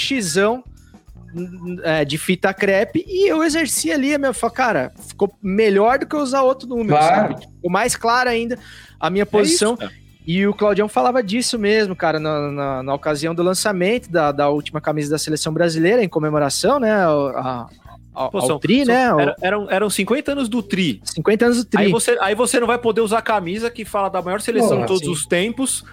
[1.36, 4.32] hum, é, de fita crepe e eu exerci ali a minha.
[4.32, 7.34] Falei, cara, ficou melhor do que eu usar outro número, Claro.
[7.34, 7.42] sabe?
[7.42, 8.58] Ficou mais clara ainda
[8.98, 9.72] a minha posição.
[9.72, 10.03] É isso, cara.
[10.26, 14.50] E o Claudião falava disso mesmo, cara, na, na, na ocasião do lançamento da, da
[14.50, 16.92] última camisa da seleção brasileira, em comemoração, né?
[16.94, 17.68] a-
[18.14, 19.24] ao, Pô, são- Tri, são- né?
[19.24, 21.02] era- eram, eram 50 anos do Tri.
[21.04, 21.84] 50 anos do Tri.
[21.86, 24.70] Aí você, aí você não vai poder usar a camisa que fala da maior seleção
[24.70, 25.12] Porra, de todos sim.
[25.12, 25.84] os tempos,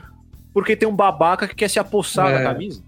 [0.52, 2.38] porque tem um babaca que quer se apossar É.
[2.38, 2.82] da camisa.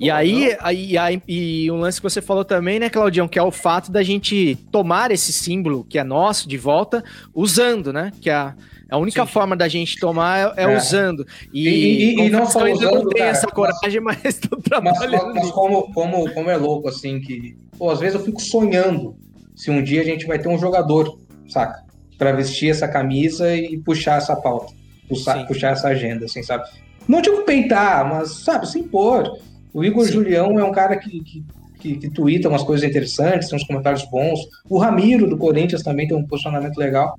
[0.00, 3.42] E aí, aí, aí- e um lance que você falou também, né, Claudião, que é
[3.42, 7.04] o fato da gente tomar esse símbolo que é nosso de volta,
[7.34, 8.12] usando, né?
[8.22, 8.54] Que é a,
[8.90, 9.32] a única Sim.
[9.32, 10.76] forma da gente tomar é, é É.
[10.76, 11.26] usando.
[11.52, 14.00] E, E- e- e não só que eu usando, não tenho cara, essa mas- coragem,
[14.00, 15.26] mas Mas, trabalhando.
[15.26, 15.52] mas nisso.
[15.52, 17.56] como, como, como é louco, assim, que.
[17.78, 19.16] Pô, às vezes eu fico sonhando
[19.54, 21.82] se um dia a gente vai ter um jogador, saca?
[22.16, 24.72] Pra vestir essa camisa e puxar essa pauta.
[25.08, 25.46] Puxar, Sim.
[25.46, 26.64] puxar essa agenda, assim, sabe?
[27.06, 29.38] Não digo peitar, mas, sabe, se impor.
[29.72, 30.12] O Igor Sim.
[30.12, 31.44] Julião é um cara que, que,
[31.80, 34.40] que, que tuita umas coisas interessantes, tem uns comentários bons.
[34.68, 37.18] O Ramiro, do Corinthians, também tem um posicionamento legal.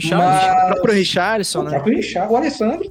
[0.00, 1.70] Richard, Mas- O próprio Richardson, O né?
[1.70, 2.90] próprio Richard, o Alessandro,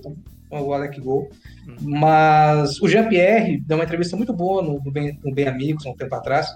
[0.51, 1.29] o Alec Gol.
[1.67, 1.75] Hum.
[1.81, 5.95] Mas o Jean-Pierre deu uma entrevista muito boa no, no Bem, no Bem Amigos, um
[5.95, 6.47] tempo atrás.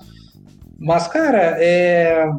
[0.78, 2.30] Mas, cara, é.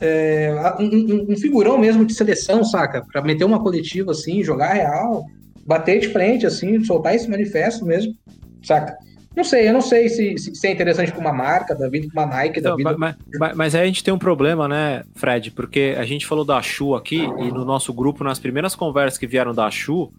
[0.00, 3.02] é, um, um- um figurão mesmo de seleção, saca?
[3.12, 5.24] Pra meter uma coletiva assim, jogar real,
[5.66, 8.14] bater de frente, assim, soltar esse manifesto mesmo,
[8.62, 8.96] saca?
[9.36, 12.26] Não sei, eu não sei se, se, é interessante pra uma marca da vida, uma
[12.26, 12.96] Nike da Não, vida.
[12.98, 15.52] mas, mas- mas aí a gente tem um problema, né, Fred?
[15.52, 19.26] Porque a gente falou da Chu aqui e no nosso grupo, nas primeiras conversas que
[19.28, 20.12] vieram da Chu,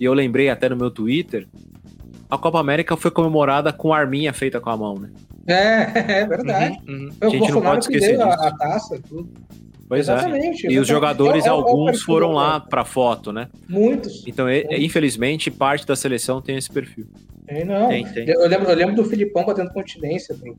[0.00, 1.46] e eu lembrei até no meu Twitter,
[2.30, 5.10] a Copa América foi comemorada com arminha feita com a mão, né?
[5.46, 5.52] É,
[6.22, 6.78] é verdade.
[6.88, 7.08] Uhum, uhum.
[7.20, 9.28] A O gente não Bolsonaro pode que esquecer a, a taça, tudo.
[9.88, 10.12] Pois é.
[10.12, 10.66] Exatamente.
[10.70, 13.48] E os jogadores, É é alguns foram lá pra foto, né?
[13.68, 14.26] Muitos.
[14.26, 17.06] Então, e- infelizmente, parte da seleção tem esse perfil.
[17.48, 17.88] Tem, não.
[17.88, 18.28] Tem, tem.
[18.28, 20.56] Eu, lembro, eu lembro do Filipão batendo continência pro,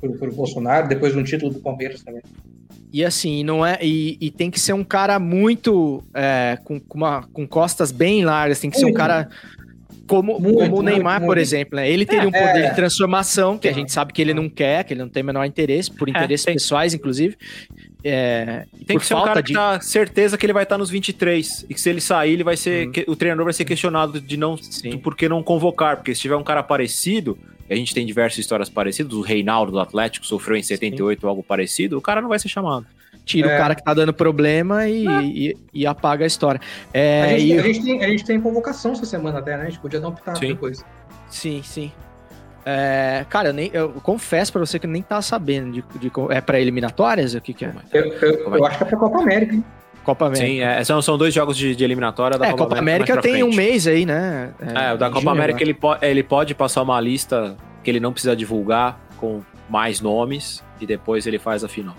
[0.00, 2.22] pro, pro Bolsonaro, depois de um título do Palmeiras também.
[2.92, 3.78] E assim, não é.
[3.82, 6.02] E, e tem que ser um cara muito.
[6.14, 9.28] é, com, com uma, com costas bem largas, tem que ser um cara.
[10.06, 11.90] Como, Muito, como o Neymar, muito, por exemplo, né?
[11.90, 12.70] Ele teria um poder É.
[12.70, 15.26] de transformação, que a gente sabe que ele não quer, que ele não tem o
[15.26, 16.54] menor interesse, por interesses tem.
[16.54, 17.36] pessoais, inclusive.
[18.08, 19.48] É, Tem que ser um cara de.
[19.52, 22.44] que tá certeza que ele vai estar nos 23 e que se ele sair, ele
[22.44, 22.92] vai ser Uhum.
[22.92, 24.98] que- o treinador vai ser questionado de não Sim.
[24.98, 27.36] por que não convocar, porque se tiver um cara parecido,
[27.68, 31.42] e a gente tem diversas histórias parecidas, o Reinaldo do Atlético sofreu em 78 algo
[31.42, 32.86] parecido, o cara não vai ser chamado.
[33.24, 33.54] Tira É.
[33.56, 36.58] o cara que tá dando problema e, e, e apaga a história.
[36.94, 39.64] É, a, gente, e- a, gente tem, a gente tem convocação essa semana até, né?
[39.64, 40.82] A gente podia dar um pitaco depois.
[41.28, 41.92] Sim, sim.
[42.70, 46.40] É, cara, eu, nem, eu confesso pra você que nem tava sabendo de, de- é
[46.42, 47.32] para eliminatórias?
[47.32, 47.72] O que, que é?
[47.94, 49.64] Eu, eu- eu acho que é pra Copa América, hein?
[50.04, 50.46] Copa América.
[50.46, 53.12] Sim, é, são, são dois jogos de, de eliminatória da é, Copa, Copa América.
[53.12, 54.52] América pra tem um mês aí, né?
[54.60, 55.62] É, o da Copa junho, América né?
[55.64, 59.40] ele, po ele pode passar uma lista que ele não precisa divulgar com
[59.70, 61.94] mais nomes e depois ele faz a final.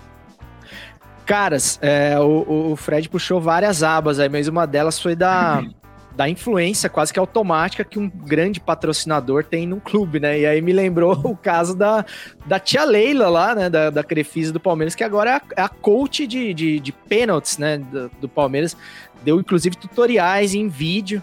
[1.26, 5.62] Caras, é, o, o Fred puxou várias abas aí, mas uma delas foi da,
[6.16, 10.40] da influência quase que automática que um grande patrocinador tem num clube, né?
[10.40, 12.04] E aí me lembrou o caso da,
[12.46, 13.70] da tia Leila lá, né?
[13.70, 16.92] Da, da Crefisa do Palmeiras, que agora é a, é a coach de, de, de
[16.92, 17.78] pênaltis, né?
[17.78, 18.76] Do, do Palmeiras.
[19.22, 21.22] Deu inclusive tutoriais em vídeo.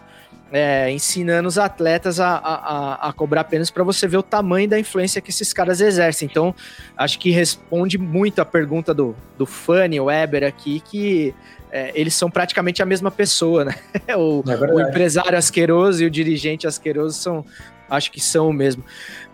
[0.52, 4.80] é, ensinando os atletas a, a, a- cobrar pênaltis para você ver o tamanho da
[4.80, 6.26] influência que esses caras exercem.
[6.26, 6.56] Então,
[6.96, 11.36] acho que responde muito a pergunta do, do Fanny Weber aqui, que
[11.78, 13.76] é, eles são praticamente a mesma pessoa, né?
[14.18, 17.46] O, É o empresário asqueroso e o dirigente asqueroso são,
[17.90, 18.84] acho que são o mesmo.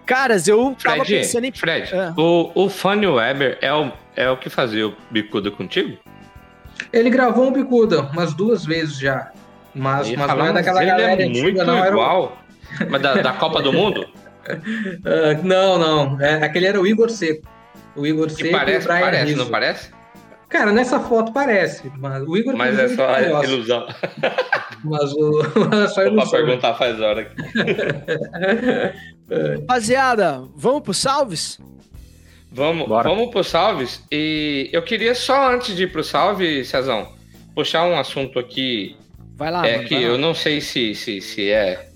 [0.05, 1.51] Caras, eu tava Fred, pensando em.
[1.51, 2.13] Fred, Ah.
[2.17, 5.97] o, o Fanny Weber é o, é o que fazia o bicuda contigo?
[6.91, 9.31] Ele gravou um bicuda umas duas vezes já.
[9.73, 11.61] Mas, mas falar, não é mas daquela ele galera é antiga, muito.
[11.61, 12.37] Era o- igual.
[12.89, 14.05] Mas da, da Copa do Mundo?
[14.45, 16.21] Ah, não, não.
[16.21, 17.47] É, aquele era o Igor Seco.
[17.95, 19.37] O Igor Que Seco parece, e o Brian parece, Rizzo.
[19.43, 19.89] não parece?
[20.53, 21.91] Cara, nessa foto parece.
[21.97, 23.87] Mas o Igor Mas é só tem negócio, ilusão.
[24.83, 26.31] Mas o mas é só Vou pra ilusão.
[26.31, 27.35] perguntar faz hora aqui.
[29.61, 31.59] Rapaziada, vamos pro salves?
[32.51, 33.09] Vamos, Bora.
[33.09, 34.03] vamos pro salves.
[34.11, 37.11] E eu queria só antes de ir pro salve, Cezão,
[37.55, 38.95] puxar um assunto aqui
[39.35, 40.09] Vai lá, é mano, que vai lá.
[40.11, 41.89] eu não sei se, se, se é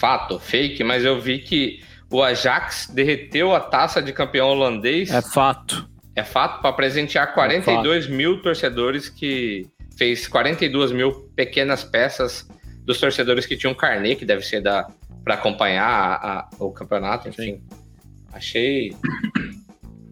[0.00, 1.80] fato ou fake, mas eu vi que
[2.10, 5.12] o Ajax derreteu a taça de campeão holandês.
[5.12, 5.88] É fato.
[6.16, 9.66] É fato para presentear 42 mil torcedores que
[9.96, 12.48] fez 42 mil pequenas peças
[12.84, 14.86] dos torcedores que tinham carnê, que deve ser da
[15.22, 17.62] para acompanhar a- a- o campeonato, enfim.
[18.32, 18.92] Achei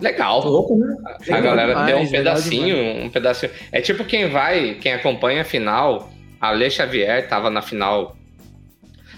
[0.00, 0.44] legal.
[0.46, 0.94] Louco, né?
[1.04, 3.52] A Legal galera demais, deu um pedacinho, um pedacinho.
[3.72, 6.10] É tipo quem vai, quem acompanha a final.
[6.40, 8.16] A Ale Xavier tava na final.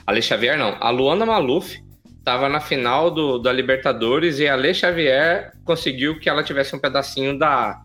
[0.06, 1.78] Ale Xavier não, a Luana Maluf
[2.24, 6.78] tava na final do, da Libertadores e a Ale Xavier conseguiu que ela tivesse um
[6.78, 7.80] pedacinho da,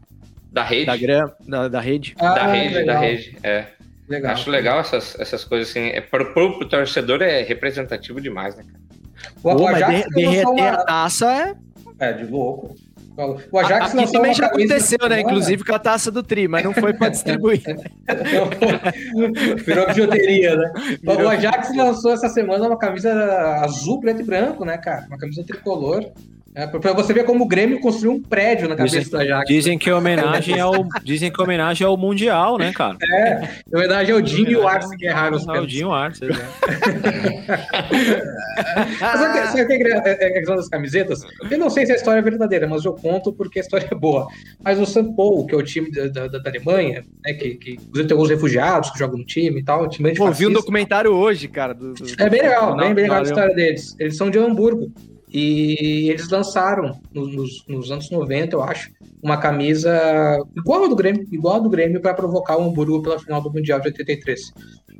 [0.52, 0.86] da rede.
[0.86, 2.16] Da, grama, da, da rede.
[2.16, 2.96] da Ah, rede, legal.
[2.96, 3.38] da rede.
[3.44, 3.66] É.
[4.08, 4.32] Legal.
[4.34, 5.88] Acho legal essas, essas coisas assim.
[5.88, 8.86] É, pro, pro, pro torcedor é representativo demais, né, cara?
[9.44, 9.80] O, Pô, mas
[10.14, 11.56] derreter uma- a taça é.
[12.10, 12.76] É, de louco.
[13.52, 15.22] O Ajax Aqui lançou também já aconteceu, né?
[15.22, 17.64] Inclusive com a taça do Tri, mas não foi pra distribuir.
[19.66, 20.74] Virou bijuteria, né?
[21.02, 23.12] Virou o Ajax lançou essa semana uma camisa
[23.64, 25.06] azul, preto e branco, né, cara?
[25.08, 26.12] Uma camisa tricolor.
[26.56, 29.46] É, pra você ver como o Grêmio construiu um prédio na cabeça Dizem, do Ajax.
[29.48, 32.98] dizem que é homenagem ao dizem que é homenagem ao mundial, né, cara?
[33.04, 35.76] É, na verdade é o Dinho e o Arce que erraram os Ah, o pênaltis.
[35.76, 36.42] Dinho Arce, exato.
[39.02, 41.22] Mas Sabe o que- sabe o que é gra- é- é a questão das camisetas?
[41.50, 43.96] Eu não sei se a história é verdadeira, mas eu conto porque a história é
[43.96, 44.28] boa.
[44.64, 47.72] Mas o São Paulo, que é o time da, da- da Alemanha, né, que, que
[47.74, 51.12] inclusive tem alguns refugiados que jogam no time e tal, time Pô, vi um documentário
[51.14, 51.74] hoje, cara.
[51.74, 53.96] do- do- É bem legal, do- bem, bem legal a história deles.
[54.00, 54.92] Eles são de Hamburgo.
[55.38, 58.90] E eles lançaram, no- nos, nos anos 90, eu acho,
[59.22, 59.92] uma camisa
[60.56, 63.52] igual a do Grêmio, igual a do Grêmio, para provocar o Hamburgo pela final do
[63.52, 64.40] Mundial de 83.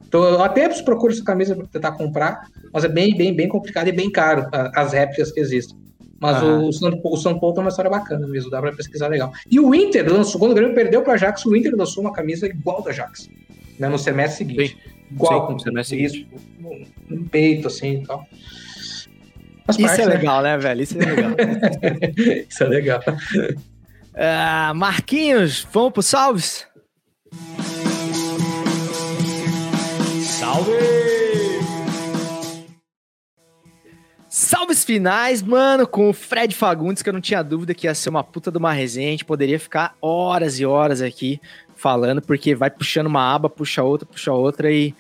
[0.06, 3.88] Então, eu até procuro essa camisa para tentar comprar, mas é bem, bem, bem complicado
[3.88, 4.46] e bem caro
[4.76, 5.78] as réplicas que existem.
[6.20, 6.64] Mas Aham.
[6.66, 9.32] o, São, o São Paulo tem uma história bacana mesmo, dá para pesquisar legal.
[9.50, 12.46] E o Inter lançou, quando o Grêmio perdeu para Ajax, o Inter lançou uma camisa
[12.46, 13.30] igual da Ajax,
[13.80, 14.78] né, no semestre seguinte.
[15.12, 16.26] Igual, Sim, no semestre isso,
[16.60, 18.26] no, no peito, assim e tal.
[19.66, 20.14] Faz Isso parte, é né?
[20.16, 20.82] legal, né, velho?
[20.82, 21.32] Isso é legal.
[22.50, 23.02] Isso é legal.
[24.14, 26.68] Ah, Marquinhos, vamos pro salves?
[30.24, 30.72] Salve!
[34.30, 38.10] Salves finais, mano, com o Fred Fagundes, que eu não tinha dúvida que ia ser
[38.10, 39.08] uma puta de uma resenha.
[39.08, 41.40] A gente poderia ficar horas e horas aqui
[41.76, 44.94] falando, porque vai puxando uma aba, puxa outra, puxa outra e.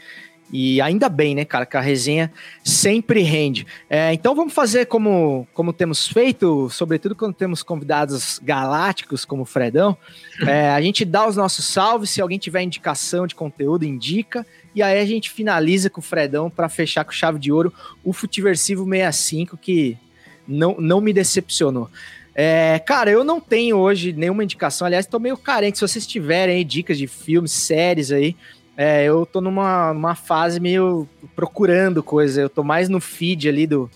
[0.52, 2.32] E ainda bem, né, cara, que a resenha
[2.64, 3.66] sempre rende.
[3.90, 9.46] É, então vamos fazer como, como temos feito, sobretudo quando temos convidados galácticos como o
[9.46, 9.98] Fredão.
[10.46, 14.46] É, a gente dá os nossos salves, se alguém tiver indicação de conteúdo, indica.
[14.76, 17.74] E aí a gente finaliza com o Fredão para fechar com chave de ouro
[18.04, 19.98] o Futiversivo 65, que
[20.46, 21.90] não, não me decepcionou.
[22.38, 24.86] É, cara, eu não tenho hoje nenhuma indicação.
[24.86, 25.78] Aliás, tô meio carente.
[25.78, 28.36] Se vocês tiverem aí dicas de filmes, séries aí,
[28.78, 32.42] é, eu tô numa, numa fase meio procurando coisa.
[32.42, 33.90] Eu tô mais no feed ali do,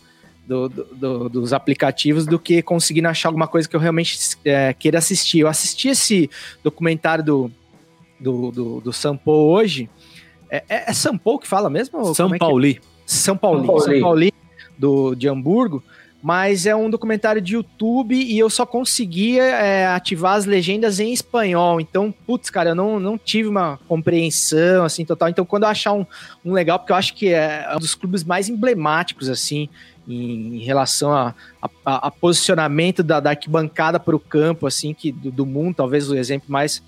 [0.48, 4.74] do- do- do- dos aplicativos do que conseguindo achar alguma coisa que eu realmente é,
[4.74, 5.40] queira assistir.
[5.40, 6.30] Eu assisti esse
[6.64, 7.52] documentário do,
[8.20, 9.90] do, do, do Sampo hoje.
[10.50, 12.14] É, é, é Sampo que fala mesmo?
[12.16, 12.48] São como é que é?
[12.48, 12.82] Pauli.
[13.06, 14.02] São Paulo, São São Paulo.
[14.02, 14.32] Paulo
[14.78, 15.84] do, de Hamburgo.
[16.22, 21.14] Mas é um documentário de YouTube e eu só conseguia é, ativar as legendas em
[21.14, 21.80] espanhol.
[21.80, 25.30] Então, putz, cara, eu não, não tive uma compreensão assim total.
[25.30, 26.06] Então, quando eu achar um,
[26.44, 29.70] um legal, porque eu acho que é um dos clubes mais emblemáticos assim
[30.08, 31.34] em, em relação a,
[31.86, 36.10] a, a, posicionamento da, da arquibancada para o campo, assim, que do, do, mundo, talvez
[36.10, 36.84] o exemplo mais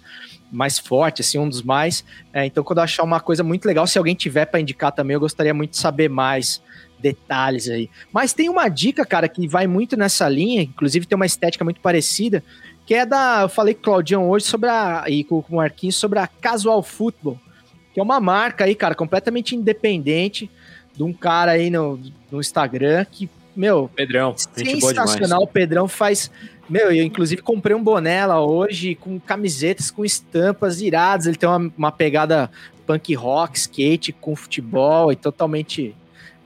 [0.52, 2.04] mais forte, assim, um dos mais.
[2.34, 5.14] É, então, quando eu achar uma coisa muito legal, se alguém tiver para indicar também,
[5.14, 6.62] eu gostaria muito de saber mais
[7.02, 7.90] detalhes aí.
[8.12, 11.82] Mas tem uma dica, cara, que vai muito nessa linha, inclusive tem uma estética muito
[11.82, 12.44] parecida,
[12.86, 13.42] que é da.
[13.44, 15.06] Eu falei com o Claudião hoje sobre a.
[15.08, 17.40] e com o Marquinhos sobre a Casual Football,
[17.94, 20.50] que é uma marca aí, cara, completamente independente
[20.96, 22.00] de um cara aí no,
[22.32, 23.90] no Instagram que, meu.
[23.96, 25.44] Pedrão, sensacional.
[25.44, 26.32] O Pedrão faz.
[26.70, 31.28] Meu, eu inclusive comprei um boné lá hoje com camisetas com estampas iradas.
[31.28, 32.50] Ele tem uma, uma pegada
[32.86, 35.96] punk rock, skate com futebol e totalmente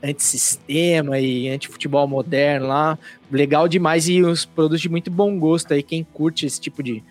[0.08, 2.98] antissistema e anti-futebol moderno lá.
[3.30, 5.82] Legal demais e os produtos de muito bom gosto aí.
[5.82, 7.02] Quem curte esse tipo de.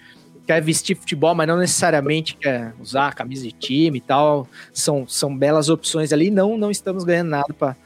[0.48, 4.48] Quer vestir futebol, mas não necessariamente quer usar camisa de time e tal.
[4.72, 6.30] São, são belas opções ali.
[6.30, 7.78] Não, não estamos ganhando nada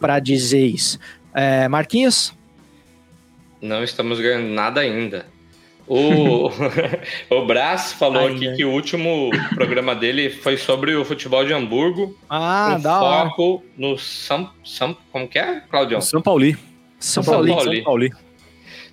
[0.00, 0.98] para dizer isso.
[1.34, 2.32] É, Marquinhos?
[3.60, 5.26] Não estamos ganhando nada ainda.
[5.88, 6.50] O,
[7.30, 12.16] o Brás falou aqui que o último programa dele foi sobre o futebol de Hamburgo.
[12.28, 13.62] Ah, com dá foco hora.
[13.76, 14.96] no São, São.
[15.12, 16.00] Como que é, Claudião?
[16.00, 16.56] São Pauli.
[16.98, 17.52] São, São Pauli.
[17.52, 18.10] São Pauli.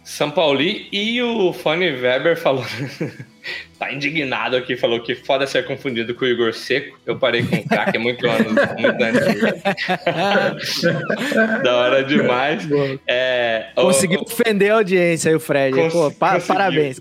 [0.03, 2.65] São Pauli e o Fanny Weber falou.
[3.79, 6.97] tá indignado aqui, falou que foda ser confundido com o Igor Seco.
[7.05, 10.81] Eu parei com o craque muito anos, muito antes.
[11.63, 12.67] da hora demais.
[13.07, 14.23] É, Conseguiu o...
[14.23, 15.75] ofender a audiência aí, o Fred.
[15.75, 16.99] Cons Pô, pa parabéns.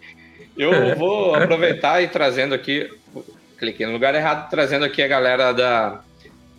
[0.57, 2.89] Eu vou aproveitar e trazendo aqui.
[3.59, 6.01] Cliquei no lugar errado, trazendo aqui a galera da,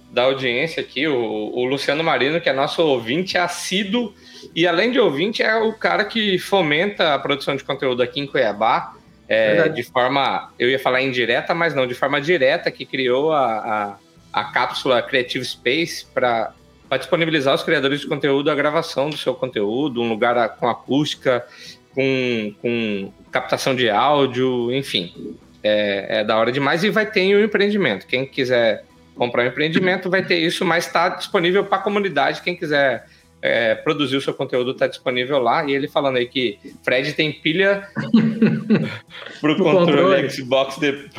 [0.09, 4.13] da audiência aqui, o, o Luciano Marino, que é nosso ouvinte assíduo
[4.55, 8.27] e além de ouvinte, é o cara que fomenta a produção de conteúdo aqui em
[8.27, 8.95] Cuiabá,
[9.33, 13.97] é, de forma, eu ia falar indireta, mas não, de forma direta, que criou a,
[14.33, 16.53] a, a cápsula Creative Space para
[16.97, 21.45] disponibilizar os criadores de conteúdo a gravação do seu conteúdo, um lugar com acústica,
[21.93, 25.37] com, com captação de áudio, enfim.
[25.65, 28.05] É, é da hora demais e vai ter o um empreendimento.
[28.05, 28.83] Quem quiser
[29.15, 32.41] comprar um empreendimento vai ter isso, mas está disponível para a comunidade.
[32.41, 33.05] Quem quiser
[33.43, 35.65] é, produzir o seu conteúdo está disponível lá.
[35.65, 37.85] E ele falando aí que Fred tem pilha
[39.41, 41.09] pro controle, controle Xbox de,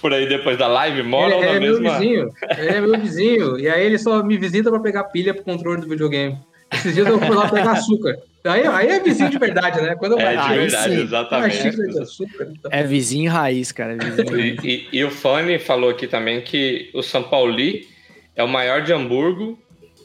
[0.00, 1.80] por aí depois da live, mora ele, ou na é mesma...
[1.80, 3.58] meu vizinho, ele é meu vizinho.
[3.58, 6.38] E aí ele só me visita para pegar pilha pro controle do videogame.
[6.72, 8.16] Esses dias eu fui lá pegar açúcar.
[8.44, 9.96] Aí, aí é vizinho de verdade, né?
[9.96, 11.68] Quando é de verdade, exatamente.
[12.00, 12.70] Açúcar, então.
[12.72, 13.94] É vizinho raiz, cara.
[13.94, 14.64] É vizinho raiz.
[14.64, 17.88] E, e, e, o Fanny falou aqui também que o São Pauli
[18.34, 19.58] é o maior de Hamburgo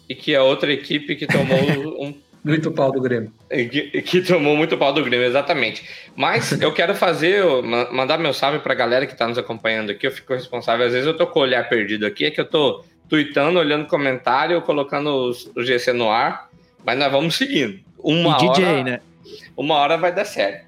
[0.07, 1.57] e que a outra equipe que tomou
[2.03, 2.13] um.
[2.43, 3.33] Muito pau do Grêmio.
[3.49, 5.83] Que, que, tomou muito pau do Grêmio, exatamente.
[6.15, 7.43] Mas eu quero fazer,
[7.91, 10.07] mandar meu salve pra galera que tá nos acompanhando aqui.
[10.07, 10.85] Eu fico responsável.
[10.85, 13.87] Às vezes eu tô com o olhar perdido aqui, é que eu tô tweetando, olhando
[13.87, 16.49] comentário, colocando o GC no ar.
[16.85, 17.79] Mas nós vamos seguindo.
[17.99, 19.01] Uma e hora, DJ, né?
[19.57, 20.65] Uma hora vai dar certo.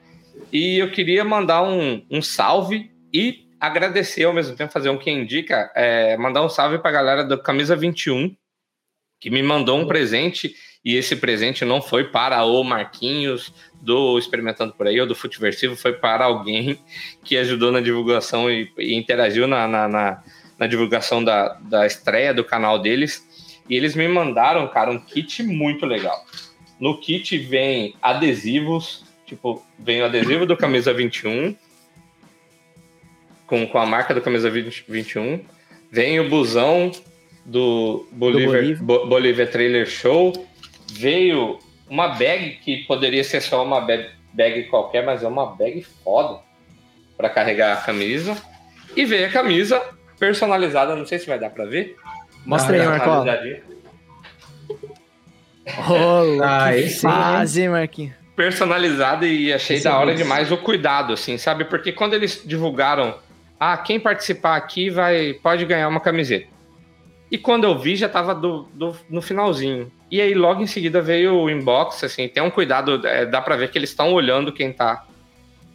[0.51, 5.11] E eu queria mandar um, um salve e agradecer ao mesmo tempo, fazer um que
[5.11, 8.35] indica, é, mandar um salve pra galera do Camisa 21,
[9.19, 14.73] que me mandou um presente e esse presente não foi para o Marquinhos do Experimentando
[14.73, 16.79] por aí ou do Futeversivo, foi para alguém
[17.23, 20.23] que ajudou na divulgação e, e interagiu na, na, na,
[20.57, 23.27] na, divulgação da, da estreia do canal deles.
[23.69, 26.25] E eles me mandaram, cara, um kit muito legal.
[26.79, 31.55] No kit vem adesivos, tipo, vem o adesivo do Camisa 21,
[33.45, 35.43] com, com a marca do Camisa 20, 21,
[35.91, 36.91] vem o busão
[37.49, 40.33] do Bolívar, do Bolívia Trailer Show,
[40.91, 41.59] veio
[41.89, 46.39] uma bag que poderia ser só uma bag, bag qualquer, mas é uma bag foda
[47.17, 48.37] para carregar a camisa.
[48.95, 49.81] E veio a camisa
[50.19, 51.95] personalizada, não sei se vai dar para ver.
[52.45, 53.09] Mostra aí, Marco.
[55.91, 58.13] Olá, que fase, Marquinhos.
[58.35, 61.65] Personalizada e achei Esse da hora é demais o cuidado, assim, sabe?
[61.65, 63.17] Porque quando eles divulgaram,
[63.59, 66.58] ah, quem participar aqui vai pode ganhar uma camiseta.
[67.31, 69.91] E quando eu vi, já tava do, do, no finalzinho.
[70.09, 73.55] E aí, logo em seguida, veio o inbox, assim, tem um cuidado, é, dá para
[73.55, 75.05] ver que eles estão olhando quem tá,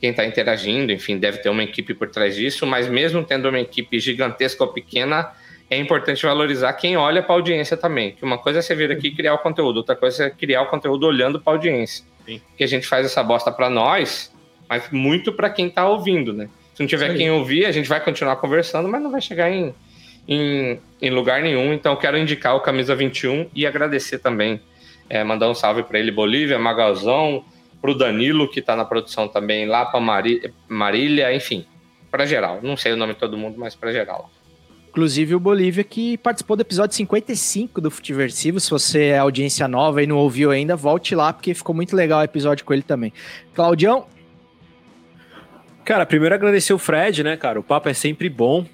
[0.01, 3.61] quem tá interagindo, enfim, deve ter uma equipe por trás disso, mas mesmo tendo uma
[3.61, 5.31] equipe gigantesca ou pequena,
[5.71, 8.13] é importante valorizar quem olha para a audiência também.
[8.13, 10.63] Que uma coisa é você vir aqui e criar o conteúdo, outra coisa é criar
[10.63, 12.05] o conteúdo olhando para a audiência.
[12.27, 12.41] Sim.
[12.57, 14.33] Que a gente faz essa bosta para nós,
[14.69, 16.49] mas muito para quem tá ouvindo, né?
[16.75, 19.73] Se não tiver quem ouvir, a gente vai continuar conversando, mas não vai chegar em
[20.27, 21.73] em, em lugar nenhum.
[21.73, 24.61] Então, quero indicar o Camisa 21 e agradecer também
[25.09, 27.45] É, mandar um salve para ele, Bolívia, Magalzão,
[27.79, 31.67] pro Danilo, que tá na produção também, lá pra Mari, Marília, enfim,
[32.11, 32.61] para geral.
[32.63, 34.31] Não sei o nome de todo mundo, mas para geral.
[34.89, 38.59] Inclusive o Bolívia que participou do episódio 55 do Futiversivo.
[38.61, 42.21] Se você é audiência nova e não ouviu ainda, volte lá, porque ficou muito legal
[42.21, 43.13] o episódio com ele também.
[43.53, 44.07] Claudião?
[45.85, 47.61] Cara, primeiro agradecer o Fred, né, cara?
[47.61, 48.65] O papo é sempre bom.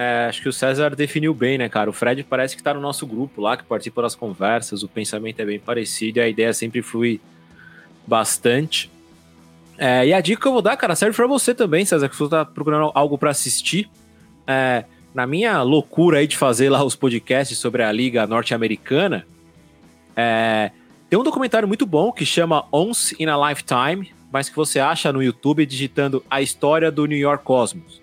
[0.00, 1.90] É, acho que o César definiu bem, né, cara?
[1.90, 5.40] O Fred parece que tá no nosso grupo lá, que participa das conversas, o pensamento
[5.40, 7.20] é bem parecido e a ideia sempre flui
[8.06, 8.88] bastante.
[9.76, 12.14] É, e a dica que eu vou dar, cara, serve para você também, César, que
[12.14, 13.90] você tá procurando algo para assistir.
[14.46, 19.26] É, na minha loucura aí de fazer lá os podcasts sobre a Liga Norte-Americana,
[20.14, 20.70] é,
[21.10, 25.12] tem um documentário muito bom que chama Once in a Lifetime, mas que você acha
[25.12, 28.00] no YouTube digitando a história do New York Cosmos.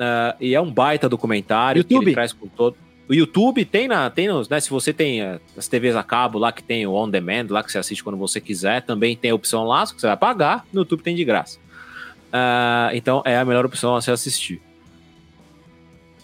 [0.00, 1.98] Uh, e é um baita documentário YouTube?
[1.98, 2.74] que ele traz com todo.
[3.06, 4.58] O YouTube tem na, tem nos, né?
[4.58, 7.62] Se você tem uh, as TVs a cabo lá que tem o on demand, lá
[7.62, 10.64] que você assiste quando você quiser, também tem a opção lá, que você vai pagar,
[10.72, 11.58] no YouTube tem de graça.
[12.28, 14.62] Uh, então é a melhor opção a se assistir.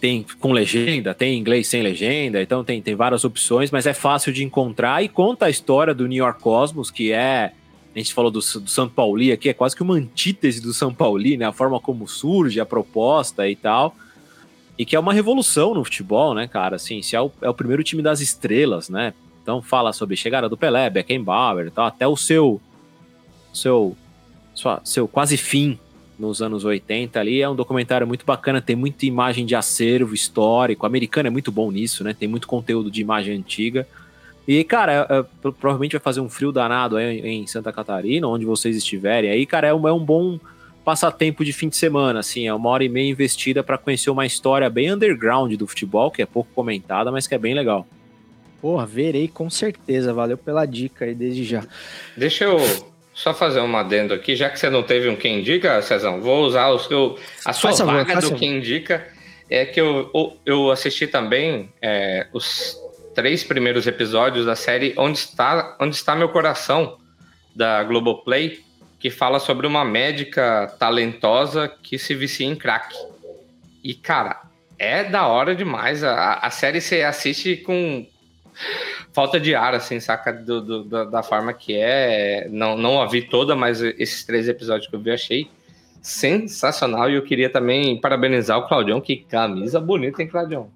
[0.01, 4.33] Tem com legenda, tem inglês sem legenda, então tem, tem várias opções, mas é fácil
[4.33, 7.51] de encontrar e conta a história do New York Cosmos, que é
[7.99, 10.93] a gente falou do, do São Paulo aqui, é quase que uma antítese do São
[10.93, 11.45] Paulo, né?
[11.45, 13.95] A forma como surge, a proposta e tal.
[14.77, 16.75] E que é uma revolução no futebol, né, cara?
[16.75, 19.15] Assim, se é o, é o primeiro time das estrelas, né?
[19.41, 22.61] Então fala sobre chegada do Pelé, Beckenbauer e tal, até o seu
[23.51, 23.97] seu
[24.53, 25.79] sua, seu quase fim
[26.19, 27.41] nos anos 80 ali.
[27.41, 30.83] É um documentário muito bacana, tem muita imagem de acervo histórico.
[30.83, 32.13] O americano é muito bom nisso, né?
[32.13, 33.87] Tem muito conteúdo de imagem antiga.
[34.47, 38.45] E, cara, é, é, provavelmente vai fazer um frio danado aí em Santa Catarina, onde
[38.45, 39.29] vocês estiverem.
[39.29, 40.39] Aí, cara, é um, é um bom
[40.85, 44.25] passatempo de fim de semana, assim, é uma hora e meia investida para conhecer uma
[44.25, 47.85] história bem underground do futebol, que é pouco comentada, mas que é bem legal.
[48.61, 51.65] Porra, verei com certeza, valeu pela dica aí desde já.
[52.15, 52.57] Deixa eu
[53.13, 56.45] só fazer um adendo aqui, já que você não teve um Quem Indica, Cezão, vou
[56.45, 58.39] usar o seu, a sua Faz favor, vaga faz do favor.
[58.39, 59.05] Quem Indica,
[59.49, 62.77] é que eu, eu assisti também é, os
[63.17, 66.99] três primeiros episódios da série Onde Está, Onde Está Meu Coração,
[67.55, 68.59] da Globoplay,
[68.99, 72.95] que fala sobre uma médica talentosa que se vicia em crack.
[73.83, 74.43] E, cara,
[74.77, 76.03] é da hora demais.
[76.03, 78.05] A, a série você assiste com
[79.11, 80.31] falta de ar, assim, saca?
[80.31, 82.47] Do, do- da, da forma que é.
[82.51, 85.49] Não, não a vi toda, mas esses três episódios que eu vi, achei
[86.03, 87.09] sensacional.
[87.09, 90.69] E eu queria também parabenizar o Claudião, que camisa bonita, hein, Claudião?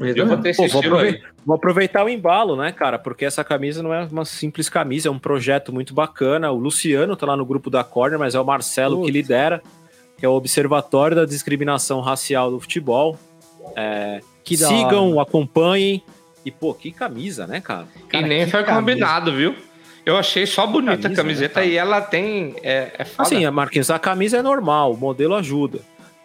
[0.00, 2.98] Eu vou ter esse Pô, vou, aproveitar, vou aproveitar o embalo, né, cara?
[2.98, 6.50] Porque essa camisa não é uma simples camisa, é um projeto muito bacana.
[6.50, 9.12] O Luciano tá lá no grupo da Corner, mas é o Marcelo que Putz.
[9.12, 9.62] lidera,
[10.16, 13.18] que é o Observatório da Discriminação Racial do Futebol.
[13.76, 15.22] É, Que sigam, hora.
[15.22, 16.02] acompanhem.
[16.44, 17.86] E, pô, que camisa, né, cara?
[18.10, 18.80] e nem que foi camisa.
[18.80, 19.54] combinado, viu?
[20.06, 21.74] Eu achei só bonita Camisa, a camiseta né, cara?
[21.74, 22.54] e ela tem.
[22.62, 23.06] É, é.
[23.18, 25.80] Assim, Marquinhos, a camisa é normal, o modelo ajuda.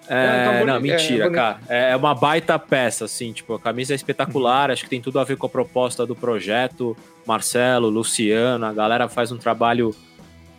[0.10, 1.36] É, É, tá não, é, mentira, bonito.
[1.36, 1.60] cara.
[1.68, 5.24] É uma baita peça, assim, tipo, a camisa é espetacular, acho que tem tudo a
[5.24, 6.96] ver com a proposta do projeto.
[7.26, 9.96] Marcelo, Luciano, a galera faz um trabalho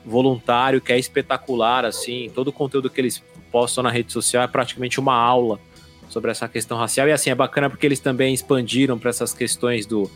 [0.04, 4.46] voluntário que é espetacular, assim, todo o conteúdo que eles postam na rede social é
[4.46, 5.58] praticamente uma aula
[6.08, 7.08] sobre essa questão racial.
[7.08, 10.10] E assim, é bacana porque eles também expandiram para essas questões do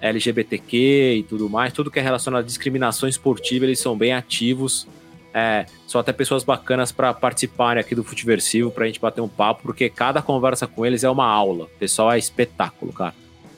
[0.00, 4.86] LGBTQ e tudo mais, tudo que é relacionado à discriminação esportiva, eles são bem ativos.
[5.38, 9.64] É, são até pessoas bacanas para participarem aqui do Futiversivo, pra gente bater um papo,
[9.64, 11.64] porque cada conversa com eles é uma aula.
[11.66, 13.12] O pessoal é espetáculo, cara.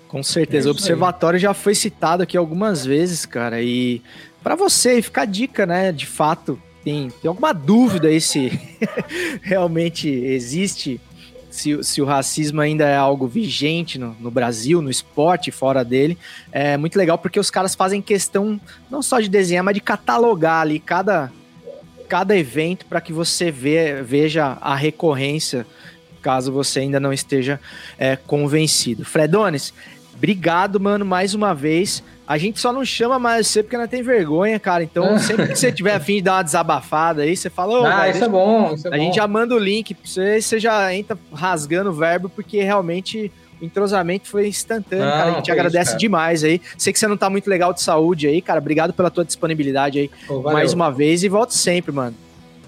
[0.09, 0.67] Com certeza.
[0.67, 3.63] É o observatório já foi citado aqui algumas vezes, cara.
[3.63, 4.03] E
[4.43, 5.93] pra você, fica a dica, né?
[5.93, 8.51] De fato, tem, tem alguma dúvida aí se
[9.41, 11.01] realmente existe,
[11.49, 16.19] se, se o racismo ainda é algo vigente no, no Brasil, no esporte, fora dele.
[16.51, 18.61] É muito legal porque os caras fazem questão
[18.91, 21.31] não só de desenhar, mas de catalogar ali cada,
[22.09, 25.67] cada evento para que você vê, veja a recorrência,
[26.23, 27.61] caso você ainda não esteja
[27.99, 29.05] é, convencido.
[29.05, 29.73] Fredones,
[30.15, 32.03] obrigado, mano, mais uma vez.
[32.27, 34.83] A gente só não chama mais você porque não tem vergonha, cara.
[34.83, 38.25] Então, sempre que você tiver afim de dar uma desabafada aí, você fala, ah, isso
[38.25, 39.03] é bom, isso é a bom.
[39.03, 43.33] gente já manda o link pra você você já entra rasgando o verbo, porque realmente
[43.61, 45.31] o entrosamento foi instantâneo, Não, cara.
[45.31, 45.99] A gente agradece cara.
[45.99, 46.61] demais aí.
[46.77, 48.61] Sei que você não tá muito legal de saúde aí, cara.
[48.61, 52.15] Obrigado pela tua disponibilidade aí Pô, mais uma vez e volto sempre, mano.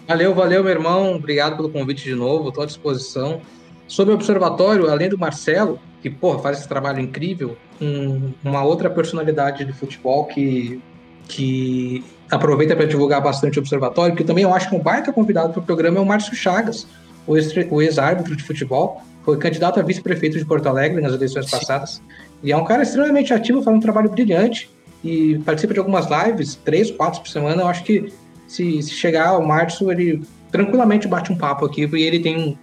[0.09, 1.15] Valeu, valeu, meu irmão.
[1.15, 3.41] Obrigado pelo convite de novo, estou à disposição.
[3.87, 8.89] Sobre o observatório, além do Marcelo, que porra, faz esse trabalho incrível, um- uma outra
[8.91, 10.81] personalidade de futebol que,
[11.29, 15.53] que aproveita para divulgar bastante o observatório, que também eu acho que um baita convidado
[15.53, 16.87] para o programa é o Márcio Chagas,
[17.27, 21.51] o ex- o ex-árbitro de futebol, foi candidato a vice-prefeito de Porto Alegre nas eleições
[21.51, 22.03] passadas.
[22.43, 24.71] E é um cara extremamente ativo, faz um trabalho brilhante.
[25.03, 27.63] e participa de algumas lives, três, quatro por semana.
[27.63, 28.13] Eu acho que
[28.47, 32.57] se, se chegar ao março, ele tranquilamente bate um papo aqui, e ele tem um,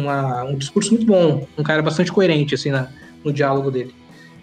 [0.00, 2.88] uma, um discurso muito bom, um cara bastante coerente, assim, na,
[3.24, 3.94] no diálogo dele.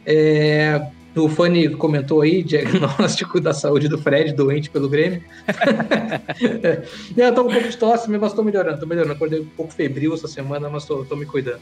[0.05, 0.87] É,
[1.17, 5.23] o Fanny comentou aí, diagnóstico da saúde do Fred, doente pelo Grêmio.
[7.15, 9.13] eu tô com um pouco de tosse, mas tô melhorando, tô melhorando.
[9.13, 11.61] Acordei um pouco febril essa semana, mas tô, tô me cuidando.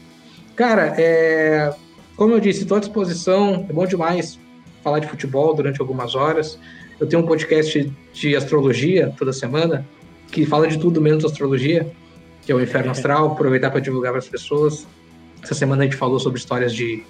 [0.54, 1.74] Cara, é,
[2.16, 4.38] como eu disse, tô à disposição, é bom demais
[4.82, 6.58] falar de futebol durante algumas horas.
[6.98, 9.86] Eu tenho um podcast de astrologia toda semana,
[10.32, 11.90] que fala de tudo menos astrologia,
[12.42, 14.86] que é o Inferno Astral, aproveitar para divulgar para as pessoas.
[15.42, 17.04] Essa semana a gente falou sobre histórias de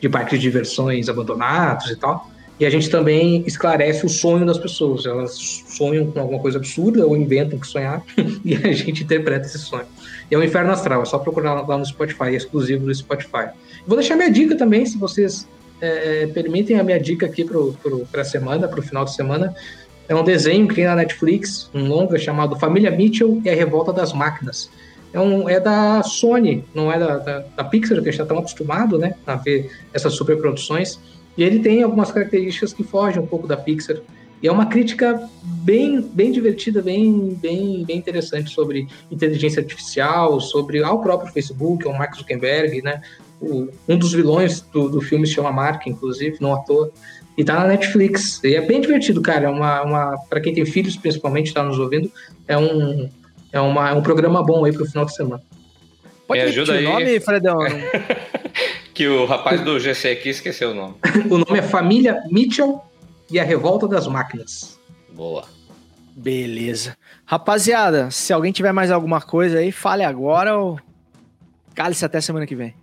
[0.00, 2.30] de parques de diversões abandonados e tal.
[2.58, 5.06] E a gente também esclarece o sonho das pessoas.
[5.06, 5.34] Elas
[5.66, 8.02] sonham com alguma coisa absurda ou inventam que sonhar
[8.44, 9.86] e a gente interpreta esse sonho.
[10.30, 12.94] E é o um Inferno Astral, é só procurar lá no Spotify, é exclusivo do
[12.94, 13.48] Spotify.
[13.86, 15.48] Vou deixar minha dica também, se vocês
[15.80, 19.54] é, permitem a minha dica aqui para a semana, para o final de semana.
[20.08, 23.92] É um desenho que tem na Netflix, um longa chamado Família Mitchell e a Revolta
[23.92, 24.70] das Máquinas
[25.14, 28.26] é, um, é da Sony, não é da, da, da Pixar, que a gente está
[28.26, 30.98] tão acostumado né, a ver essas superproduções.
[31.38, 33.98] E ele tem algumas características que fogem um pouco da Pixar.
[34.42, 40.82] E é uma crítica bem, bem divertida, bem, bem, bem interessante sobre inteligência artificial, sobre
[40.82, 43.00] ao próprio Facebook, o Mark Zuckerberg, né?
[43.40, 46.90] O, um dos vilões do, do filme se chama Mark, inclusive, não à toa.
[47.38, 48.42] E tá na Netflix.
[48.42, 49.46] E é bem divertido, cara.
[49.46, 52.10] É uma, uma para quem tem filhos, principalmente, está nos ouvindo,
[52.48, 53.08] é um,
[53.54, 55.40] é, uma, é um programa bom aí pro final de semana.
[56.26, 56.84] Pode Me ajuda aí.
[56.84, 57.58] o nome, Fredão?
[58.92, 60.96] que o rapaz do GC aqui esqueceu o nome.
[61.30, 62.82] o nome é Família Mitchell
[63.30, 64.76] e a Revolta das Máquinas.
[65.12, 65.44] Boa.
[66.16, 66.96] Beleza.
[67.24, 70.80] Rapaziada, se alguém tiver mais alguma coisa aí, fale agora ou
[71.76, 72.74] cale-se até semana que vem.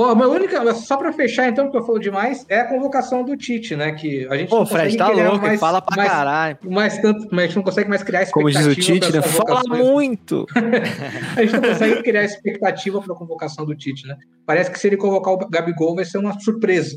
[0.00, 3.22] Bom, a minha única, só para fechar então, porque eu falo demais, é a convocação
[3.22, 3.92] do Tite, né?
[3.92, 6.58] Que a gente Pô, Fred, tá louco, mais, fala pra mais, caralho.
[6.64, 8.62] Mais tanto, mas a gente não consegue mais criar expectativa.
[8.62, 9.20] Como diz o Tite, né?
[9.20, 10.46] Fala muito!
[11.36, 14.16] a gente não consegue criar expectativa para a convocação do Tite, né?
[14.46, 16.96] Parece que se ele convocar o Gabigol vai ser uma surpresa.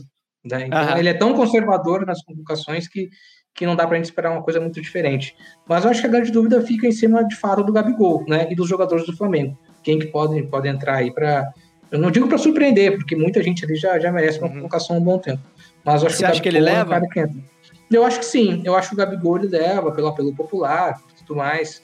[0.50, 0.68] Né?
[0.68, 0.98] Então Aham.
[0.98, 3.10] ele é tão conservador nas convocações que,
[3.54, 5.36] que não dá para a gente esperar uma coisa muito diferente.
[5.68, 8.48] Mas eu acho que a grande dúvida fica em cima de fato do Gabigol, né?
[8.50, 9.60] E dos jogadores do Flamengo.
[9.84, 11.52] Quem que pode, pode entrar aí para
[11.94, 14.56] eu não digo para surpreender, porque muita gente ali já, já merece uma uhum.
[14.56, 15.42] colocação há um bom tempo.
[15.86, 16.96] Mas acho Você que acha que ele leva?
[16.96, 17.28] É
[17.92, 18.62] eu acho que sim.
[18.66, 21.82] Eu acho que o Gabigol ele leva pelo apelo popular tudo mais.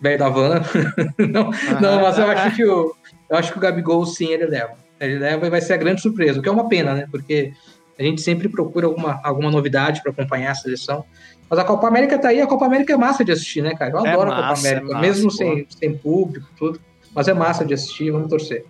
[0.00, 0.62] Velho da van.
[1.18, 1.50] não,
[1.80, 2.94] não, mas eu acho que o,
[3.30, 4.74] eu acho que o Gabigol sim ele leva.
[5.00, 7.08] Ele leva e vai ser a grande surpresa, o que é uma pena, né?
[7.10, 7.52] Porque
[7.98, 11.04] a gente sempre procura alguma, alguma novidade para acompanhar a seleção.
[11.48, 13.92] Mas a Copa América tá aí, a Copa América é massa de assistir, né, cara?
[13.92, 16.80] Eu é adoro massa, a Copa América, é massa, mesmo sem, sem público, tudo.
[17.14, 18.64] Mas é massa de assistir, vamos torcer.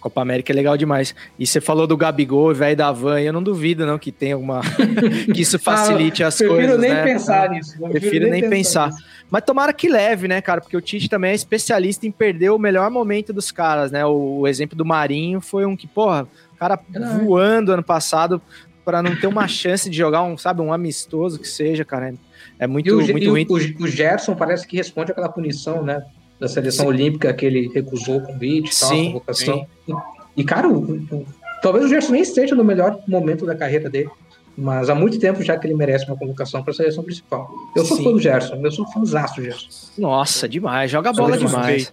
[0.00, 1.14] Copa América é legal demais.
[1.38, 4.60] E você falou do Gabigol, velho da van, eu não duvido não que tem alguma
[5.34, 7.04] que isso facilite ah, as prefiro coisas, nem né?
[7.04, 8.90] Pensar nisso, prefiro, prefiro nem, nem pensar.
[8.90, 9.04] pensar.
[9.30, 10.60] Mas tomara que leve, né, cara?
[10.60, 14.04] Porque o Tite também é especialista em perder o melhor momento dos caras, né?
[14.06, 18.40] O, o exemplo do Marinho foi um que, porra, o cara não, voando ano passado
[18.84, 22.14] para não ter uma chance de jogar um, sabe, um amistoso que seja, cara.
[22.58, 23.46] É, muito, o, muito ruim.
[23.48, 26.02] O, o Gerson parece que responde aquela punição, né?
[26.38, 26.90] Da seleção sim.
[26.90, 29.66] olímpica que ele recusou o convite e tal, sim, a convocação.
[29.86, 29.94] Sim.
[30.36, 31.26] E, cara, o, o,
[31.62, 34.08] talvez o Gerson nem esteja no melhor momento da carreira dele,
[34.56, 37.50] mas há muito tempo já que ele merece uma convocação para a seleção principal.
[37.76, 39.68] Eu sou fã do Gerson, eu sou fãzaço do Gerson.
[39.96, 41.92] Nossa, demais, joga bola demais.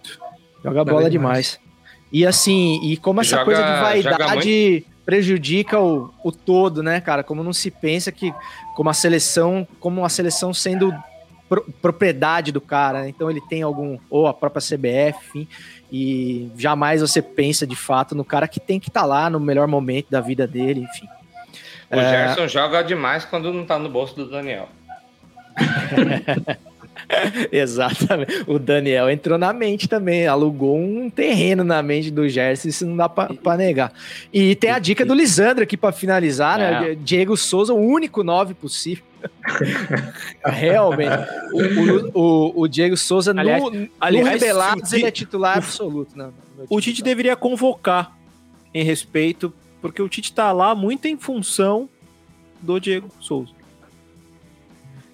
[0.64, 1.58] Joga bola demais.
[1.58, 1.60] demais.
[2.12, 7.22] E assim, e como essa joga, coisa de vaidade prejudica o, o todo, né, cara?
[7.22, 8.34] Como não se pensa que
[8.74, 10.92] como a seleção, como a seleção sendo
[11.48, 13.08] pro, propriedade do cara, né?
[13.08, 15.48] então ele tem algum, ou a própria CBF, enfim,
[15.90, 19.38] e jamais você pensa de fato no cara que tem que estar tá lá no
[19.38, 21.08] melhor momento da vida dele, enfim.
[21.90, 22.10] O é...
[22.10, 24.68] Gerson joga demais quando não tá no bolso do Daniel.
[27.52, 28.44] Exatamente.
[28.46, 32.96] O Daniel entrou na mente também, alugou um terreno na mente do Gerson, isso não
[32.96, 33.92] dá para negar.
[34.32, 36.92] E tem a dica do Lisandro aqui para finalizar, né?
[36.92, 36.94] é.
[36.94, 39.04] Diego Souza, o único nove possível.
[40.44, 41.16] Realmente.
[42.14, 46.14] O, o, o, Diego Souza, aliás, no, aliás, no Rebelados, ele é titular absoluto.
[46.68, 48.16] O Tite deveria convocar
[48.72, 51.88] em respeito, porque o Tite tá lá muito em função
[52.60, 53.55] do Diego Souza.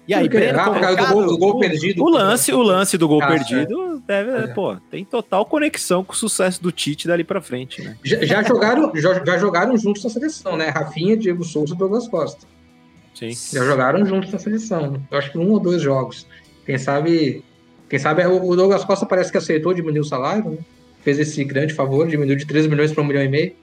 [0.07, 2.03] E aí, Breno, ah, do gol, do gol perdido.
[2.03, 4.23] O lance, o lance do gol ah, perdido é.
[4.23, 4.47] deve, é.
[4.47, 7.95] pô, tem total conexão com o sucesso do Tite dali para frente, né?
[8.03, 10.69] Já, já jogaram, já, já, jogaram juntos na seleção, né?
[10.69, 12.45] Rafinha, Diego Souza e Douglas Costa.
[13.13, 13.31] Sim.
[13.31, 15.01] Já jogaram juntos na seleção.
[15.09, 16.27] Eu acho que um ou dois jogos.
[16.65, 17.43] Quem sabe.
[17.89, 20.57] Quem sabe o Douglas Costa parece que aceitou diminuir o salário, né?
[21.01, 23.53] Fez esse grande favor, diminuiu de 13 milhões para 1 milhão e meio.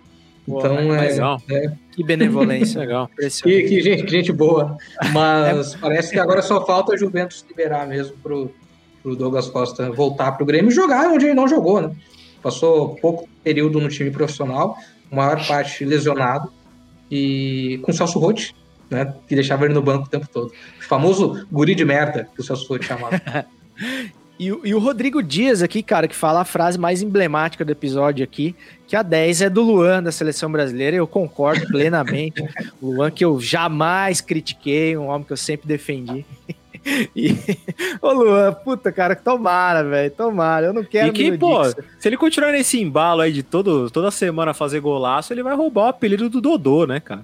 [0.48, 1.42] Então, Pô, é, legal.
[1.50, 2.80] é- Que benevolência.
[2.80, 3.10] Legal.
[3.16, 4.76] Que, que gente, que gente boa.
[5.12, 8.52] Mas parece que agora só falta a Juventus liberar mesmo pro,
[9.02, 11.92] pro Douglas Costa voltar pro Grêmio e jogar onde ele não jogou, né?
[12.42, 14.76] Passou pouco período no time profissional,
[15.10, 16.50] maior parte lesionado,
[17.10, 18.54] e com o Celso Rotti,
[18.88, 19.14] né?
[19.28, 20.52] Que deixava ele no banco o tempo todo.
[20.78, 23.20] O famoso guri de merda que o Celso Rotti chamava.
[24.42, 27.70] E, o- e o Rodrigo Dias aqui, cara, que fala a frase mais emblemática do
[27.72, 28.56] episódio aqui,
[28.88, 32.42] que a 10 é do Luan da seleção brasileira, eu concordo plenamente.
[32.80, 36.24] o Luan que eu jamais critiquei, um homem que eu sempre defendi.
[37.14, 37.36] E,
[38.00, 40.64] ô Luan, puta, cara, tomara, velho, tomara.
[40.68, 41.82] Eu não quero E que, pô, Dixon.
[41.98, 45.84] se ele continuar nesse embalo aí de todo, toda semana fazer golaço, ele vai roubar
[45.84, 47.20] o apelido do Dodô, né, cara?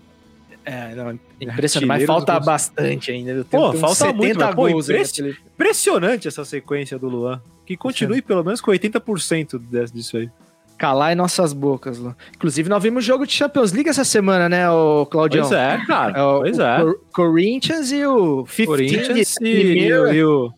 [0.69, 2.45] É, não, impressionante, mas falta gols.
[2.45, 3.31] bastante ainda.
[3.31, 7.41] Eu Pô, tenho falta muito, mas, pô, gols naquele- Impressionante essa sequência do Luan.
[7.65, 10.29] Que continue pelo menos com 80% desse- disso aí.
[10.77, 12.15] Calar em nossas bocas, Luan.
[12.35, 15.49] Inclusive, nós vimos jogo de Champions League essa semana, né, o Claudião?
[15.49, 16.27] Pois é, cara.
[16.27, 16.81] o, pois o é.
[16.83, 20.03] Cor- Corinthians e o 15 Corinthians e, e, Limeira.
[20.03, 20.53] o- e o,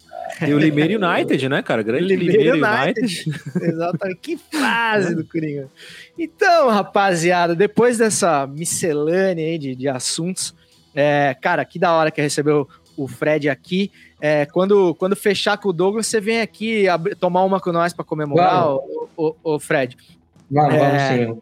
[0.47, 1.83] e o Limeira United, né, cara?
[1.83, 3.01] Grande Limeira Limeira United.
[3.31, 3.43] United.
[3.65, 4.19] Exatamente.
[4.21, 5.69] Que fase do Coringa.
[6.19, 10.55] Então, rapaziada, depois dessa miscelânea aí de, de assuntos,
[10.95, 13.91] é, cara, que da hora que recebeu o Fred aqui.
[14.21, 17.93] É, quando, quando fechar com o Douglas, você vem aqui abrir- tomar uma com nós
[17.93, 18.81] para comemorar, Vamos.
[19.17, 19.97] o, o, o Fred.
[20.51, 21.27] Vamos, vamos É.
[21.27, 21.39] sim.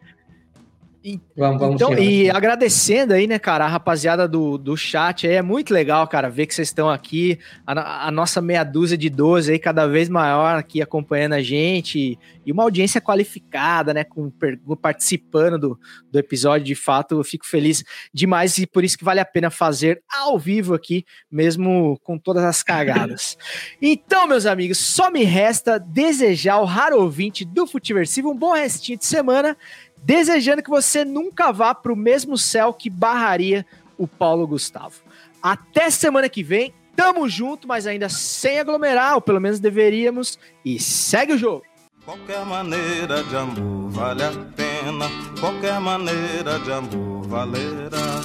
[1.35, 2.01] Vamos, vamos Então, sim.
[2.01, 6.29] e agradecendo aí, né, cara, a rapaziada do, do chat aí, é muito legal, cara,
[6.29, 10.09] ver que vocês estão aqui, a, a nossa meia dúzia de 12 aí, cada vez
[10.09, 14.31] maior aqui acompanhando a gente, e uma audiência qualificada, né, com,
[14.81, 15.79] participando do,
[16.11, 19.49] do episódio, de fato, eu fico feliz demais, e por isso que vale a pena
[19.49, 23.37] fazer ao vivo aqui, mesmo com todas as cagadas.
[23.81, 28.97] então, meus amigos, só me resta desejar ao raro ouvinte do Futiversivo um bom restinho
[28.97, 29.55] de semana,
[30.07, 33.65] desejando que você nunca vá para o mesmo céu que barraria
[33.97, 34.95] o Paulo Gustavo.
[35.43, 40.79] Até semana que vem, tamo junto, mas ainda sem aglomerar, ou pelo menos deveríamos, e
[40.79, 41.63] segue o jogo.
[42.05, 45.09] Qualquer maneira de amor vale a pena,
[45.41, 48.21] qualquer maneira de amor valerá.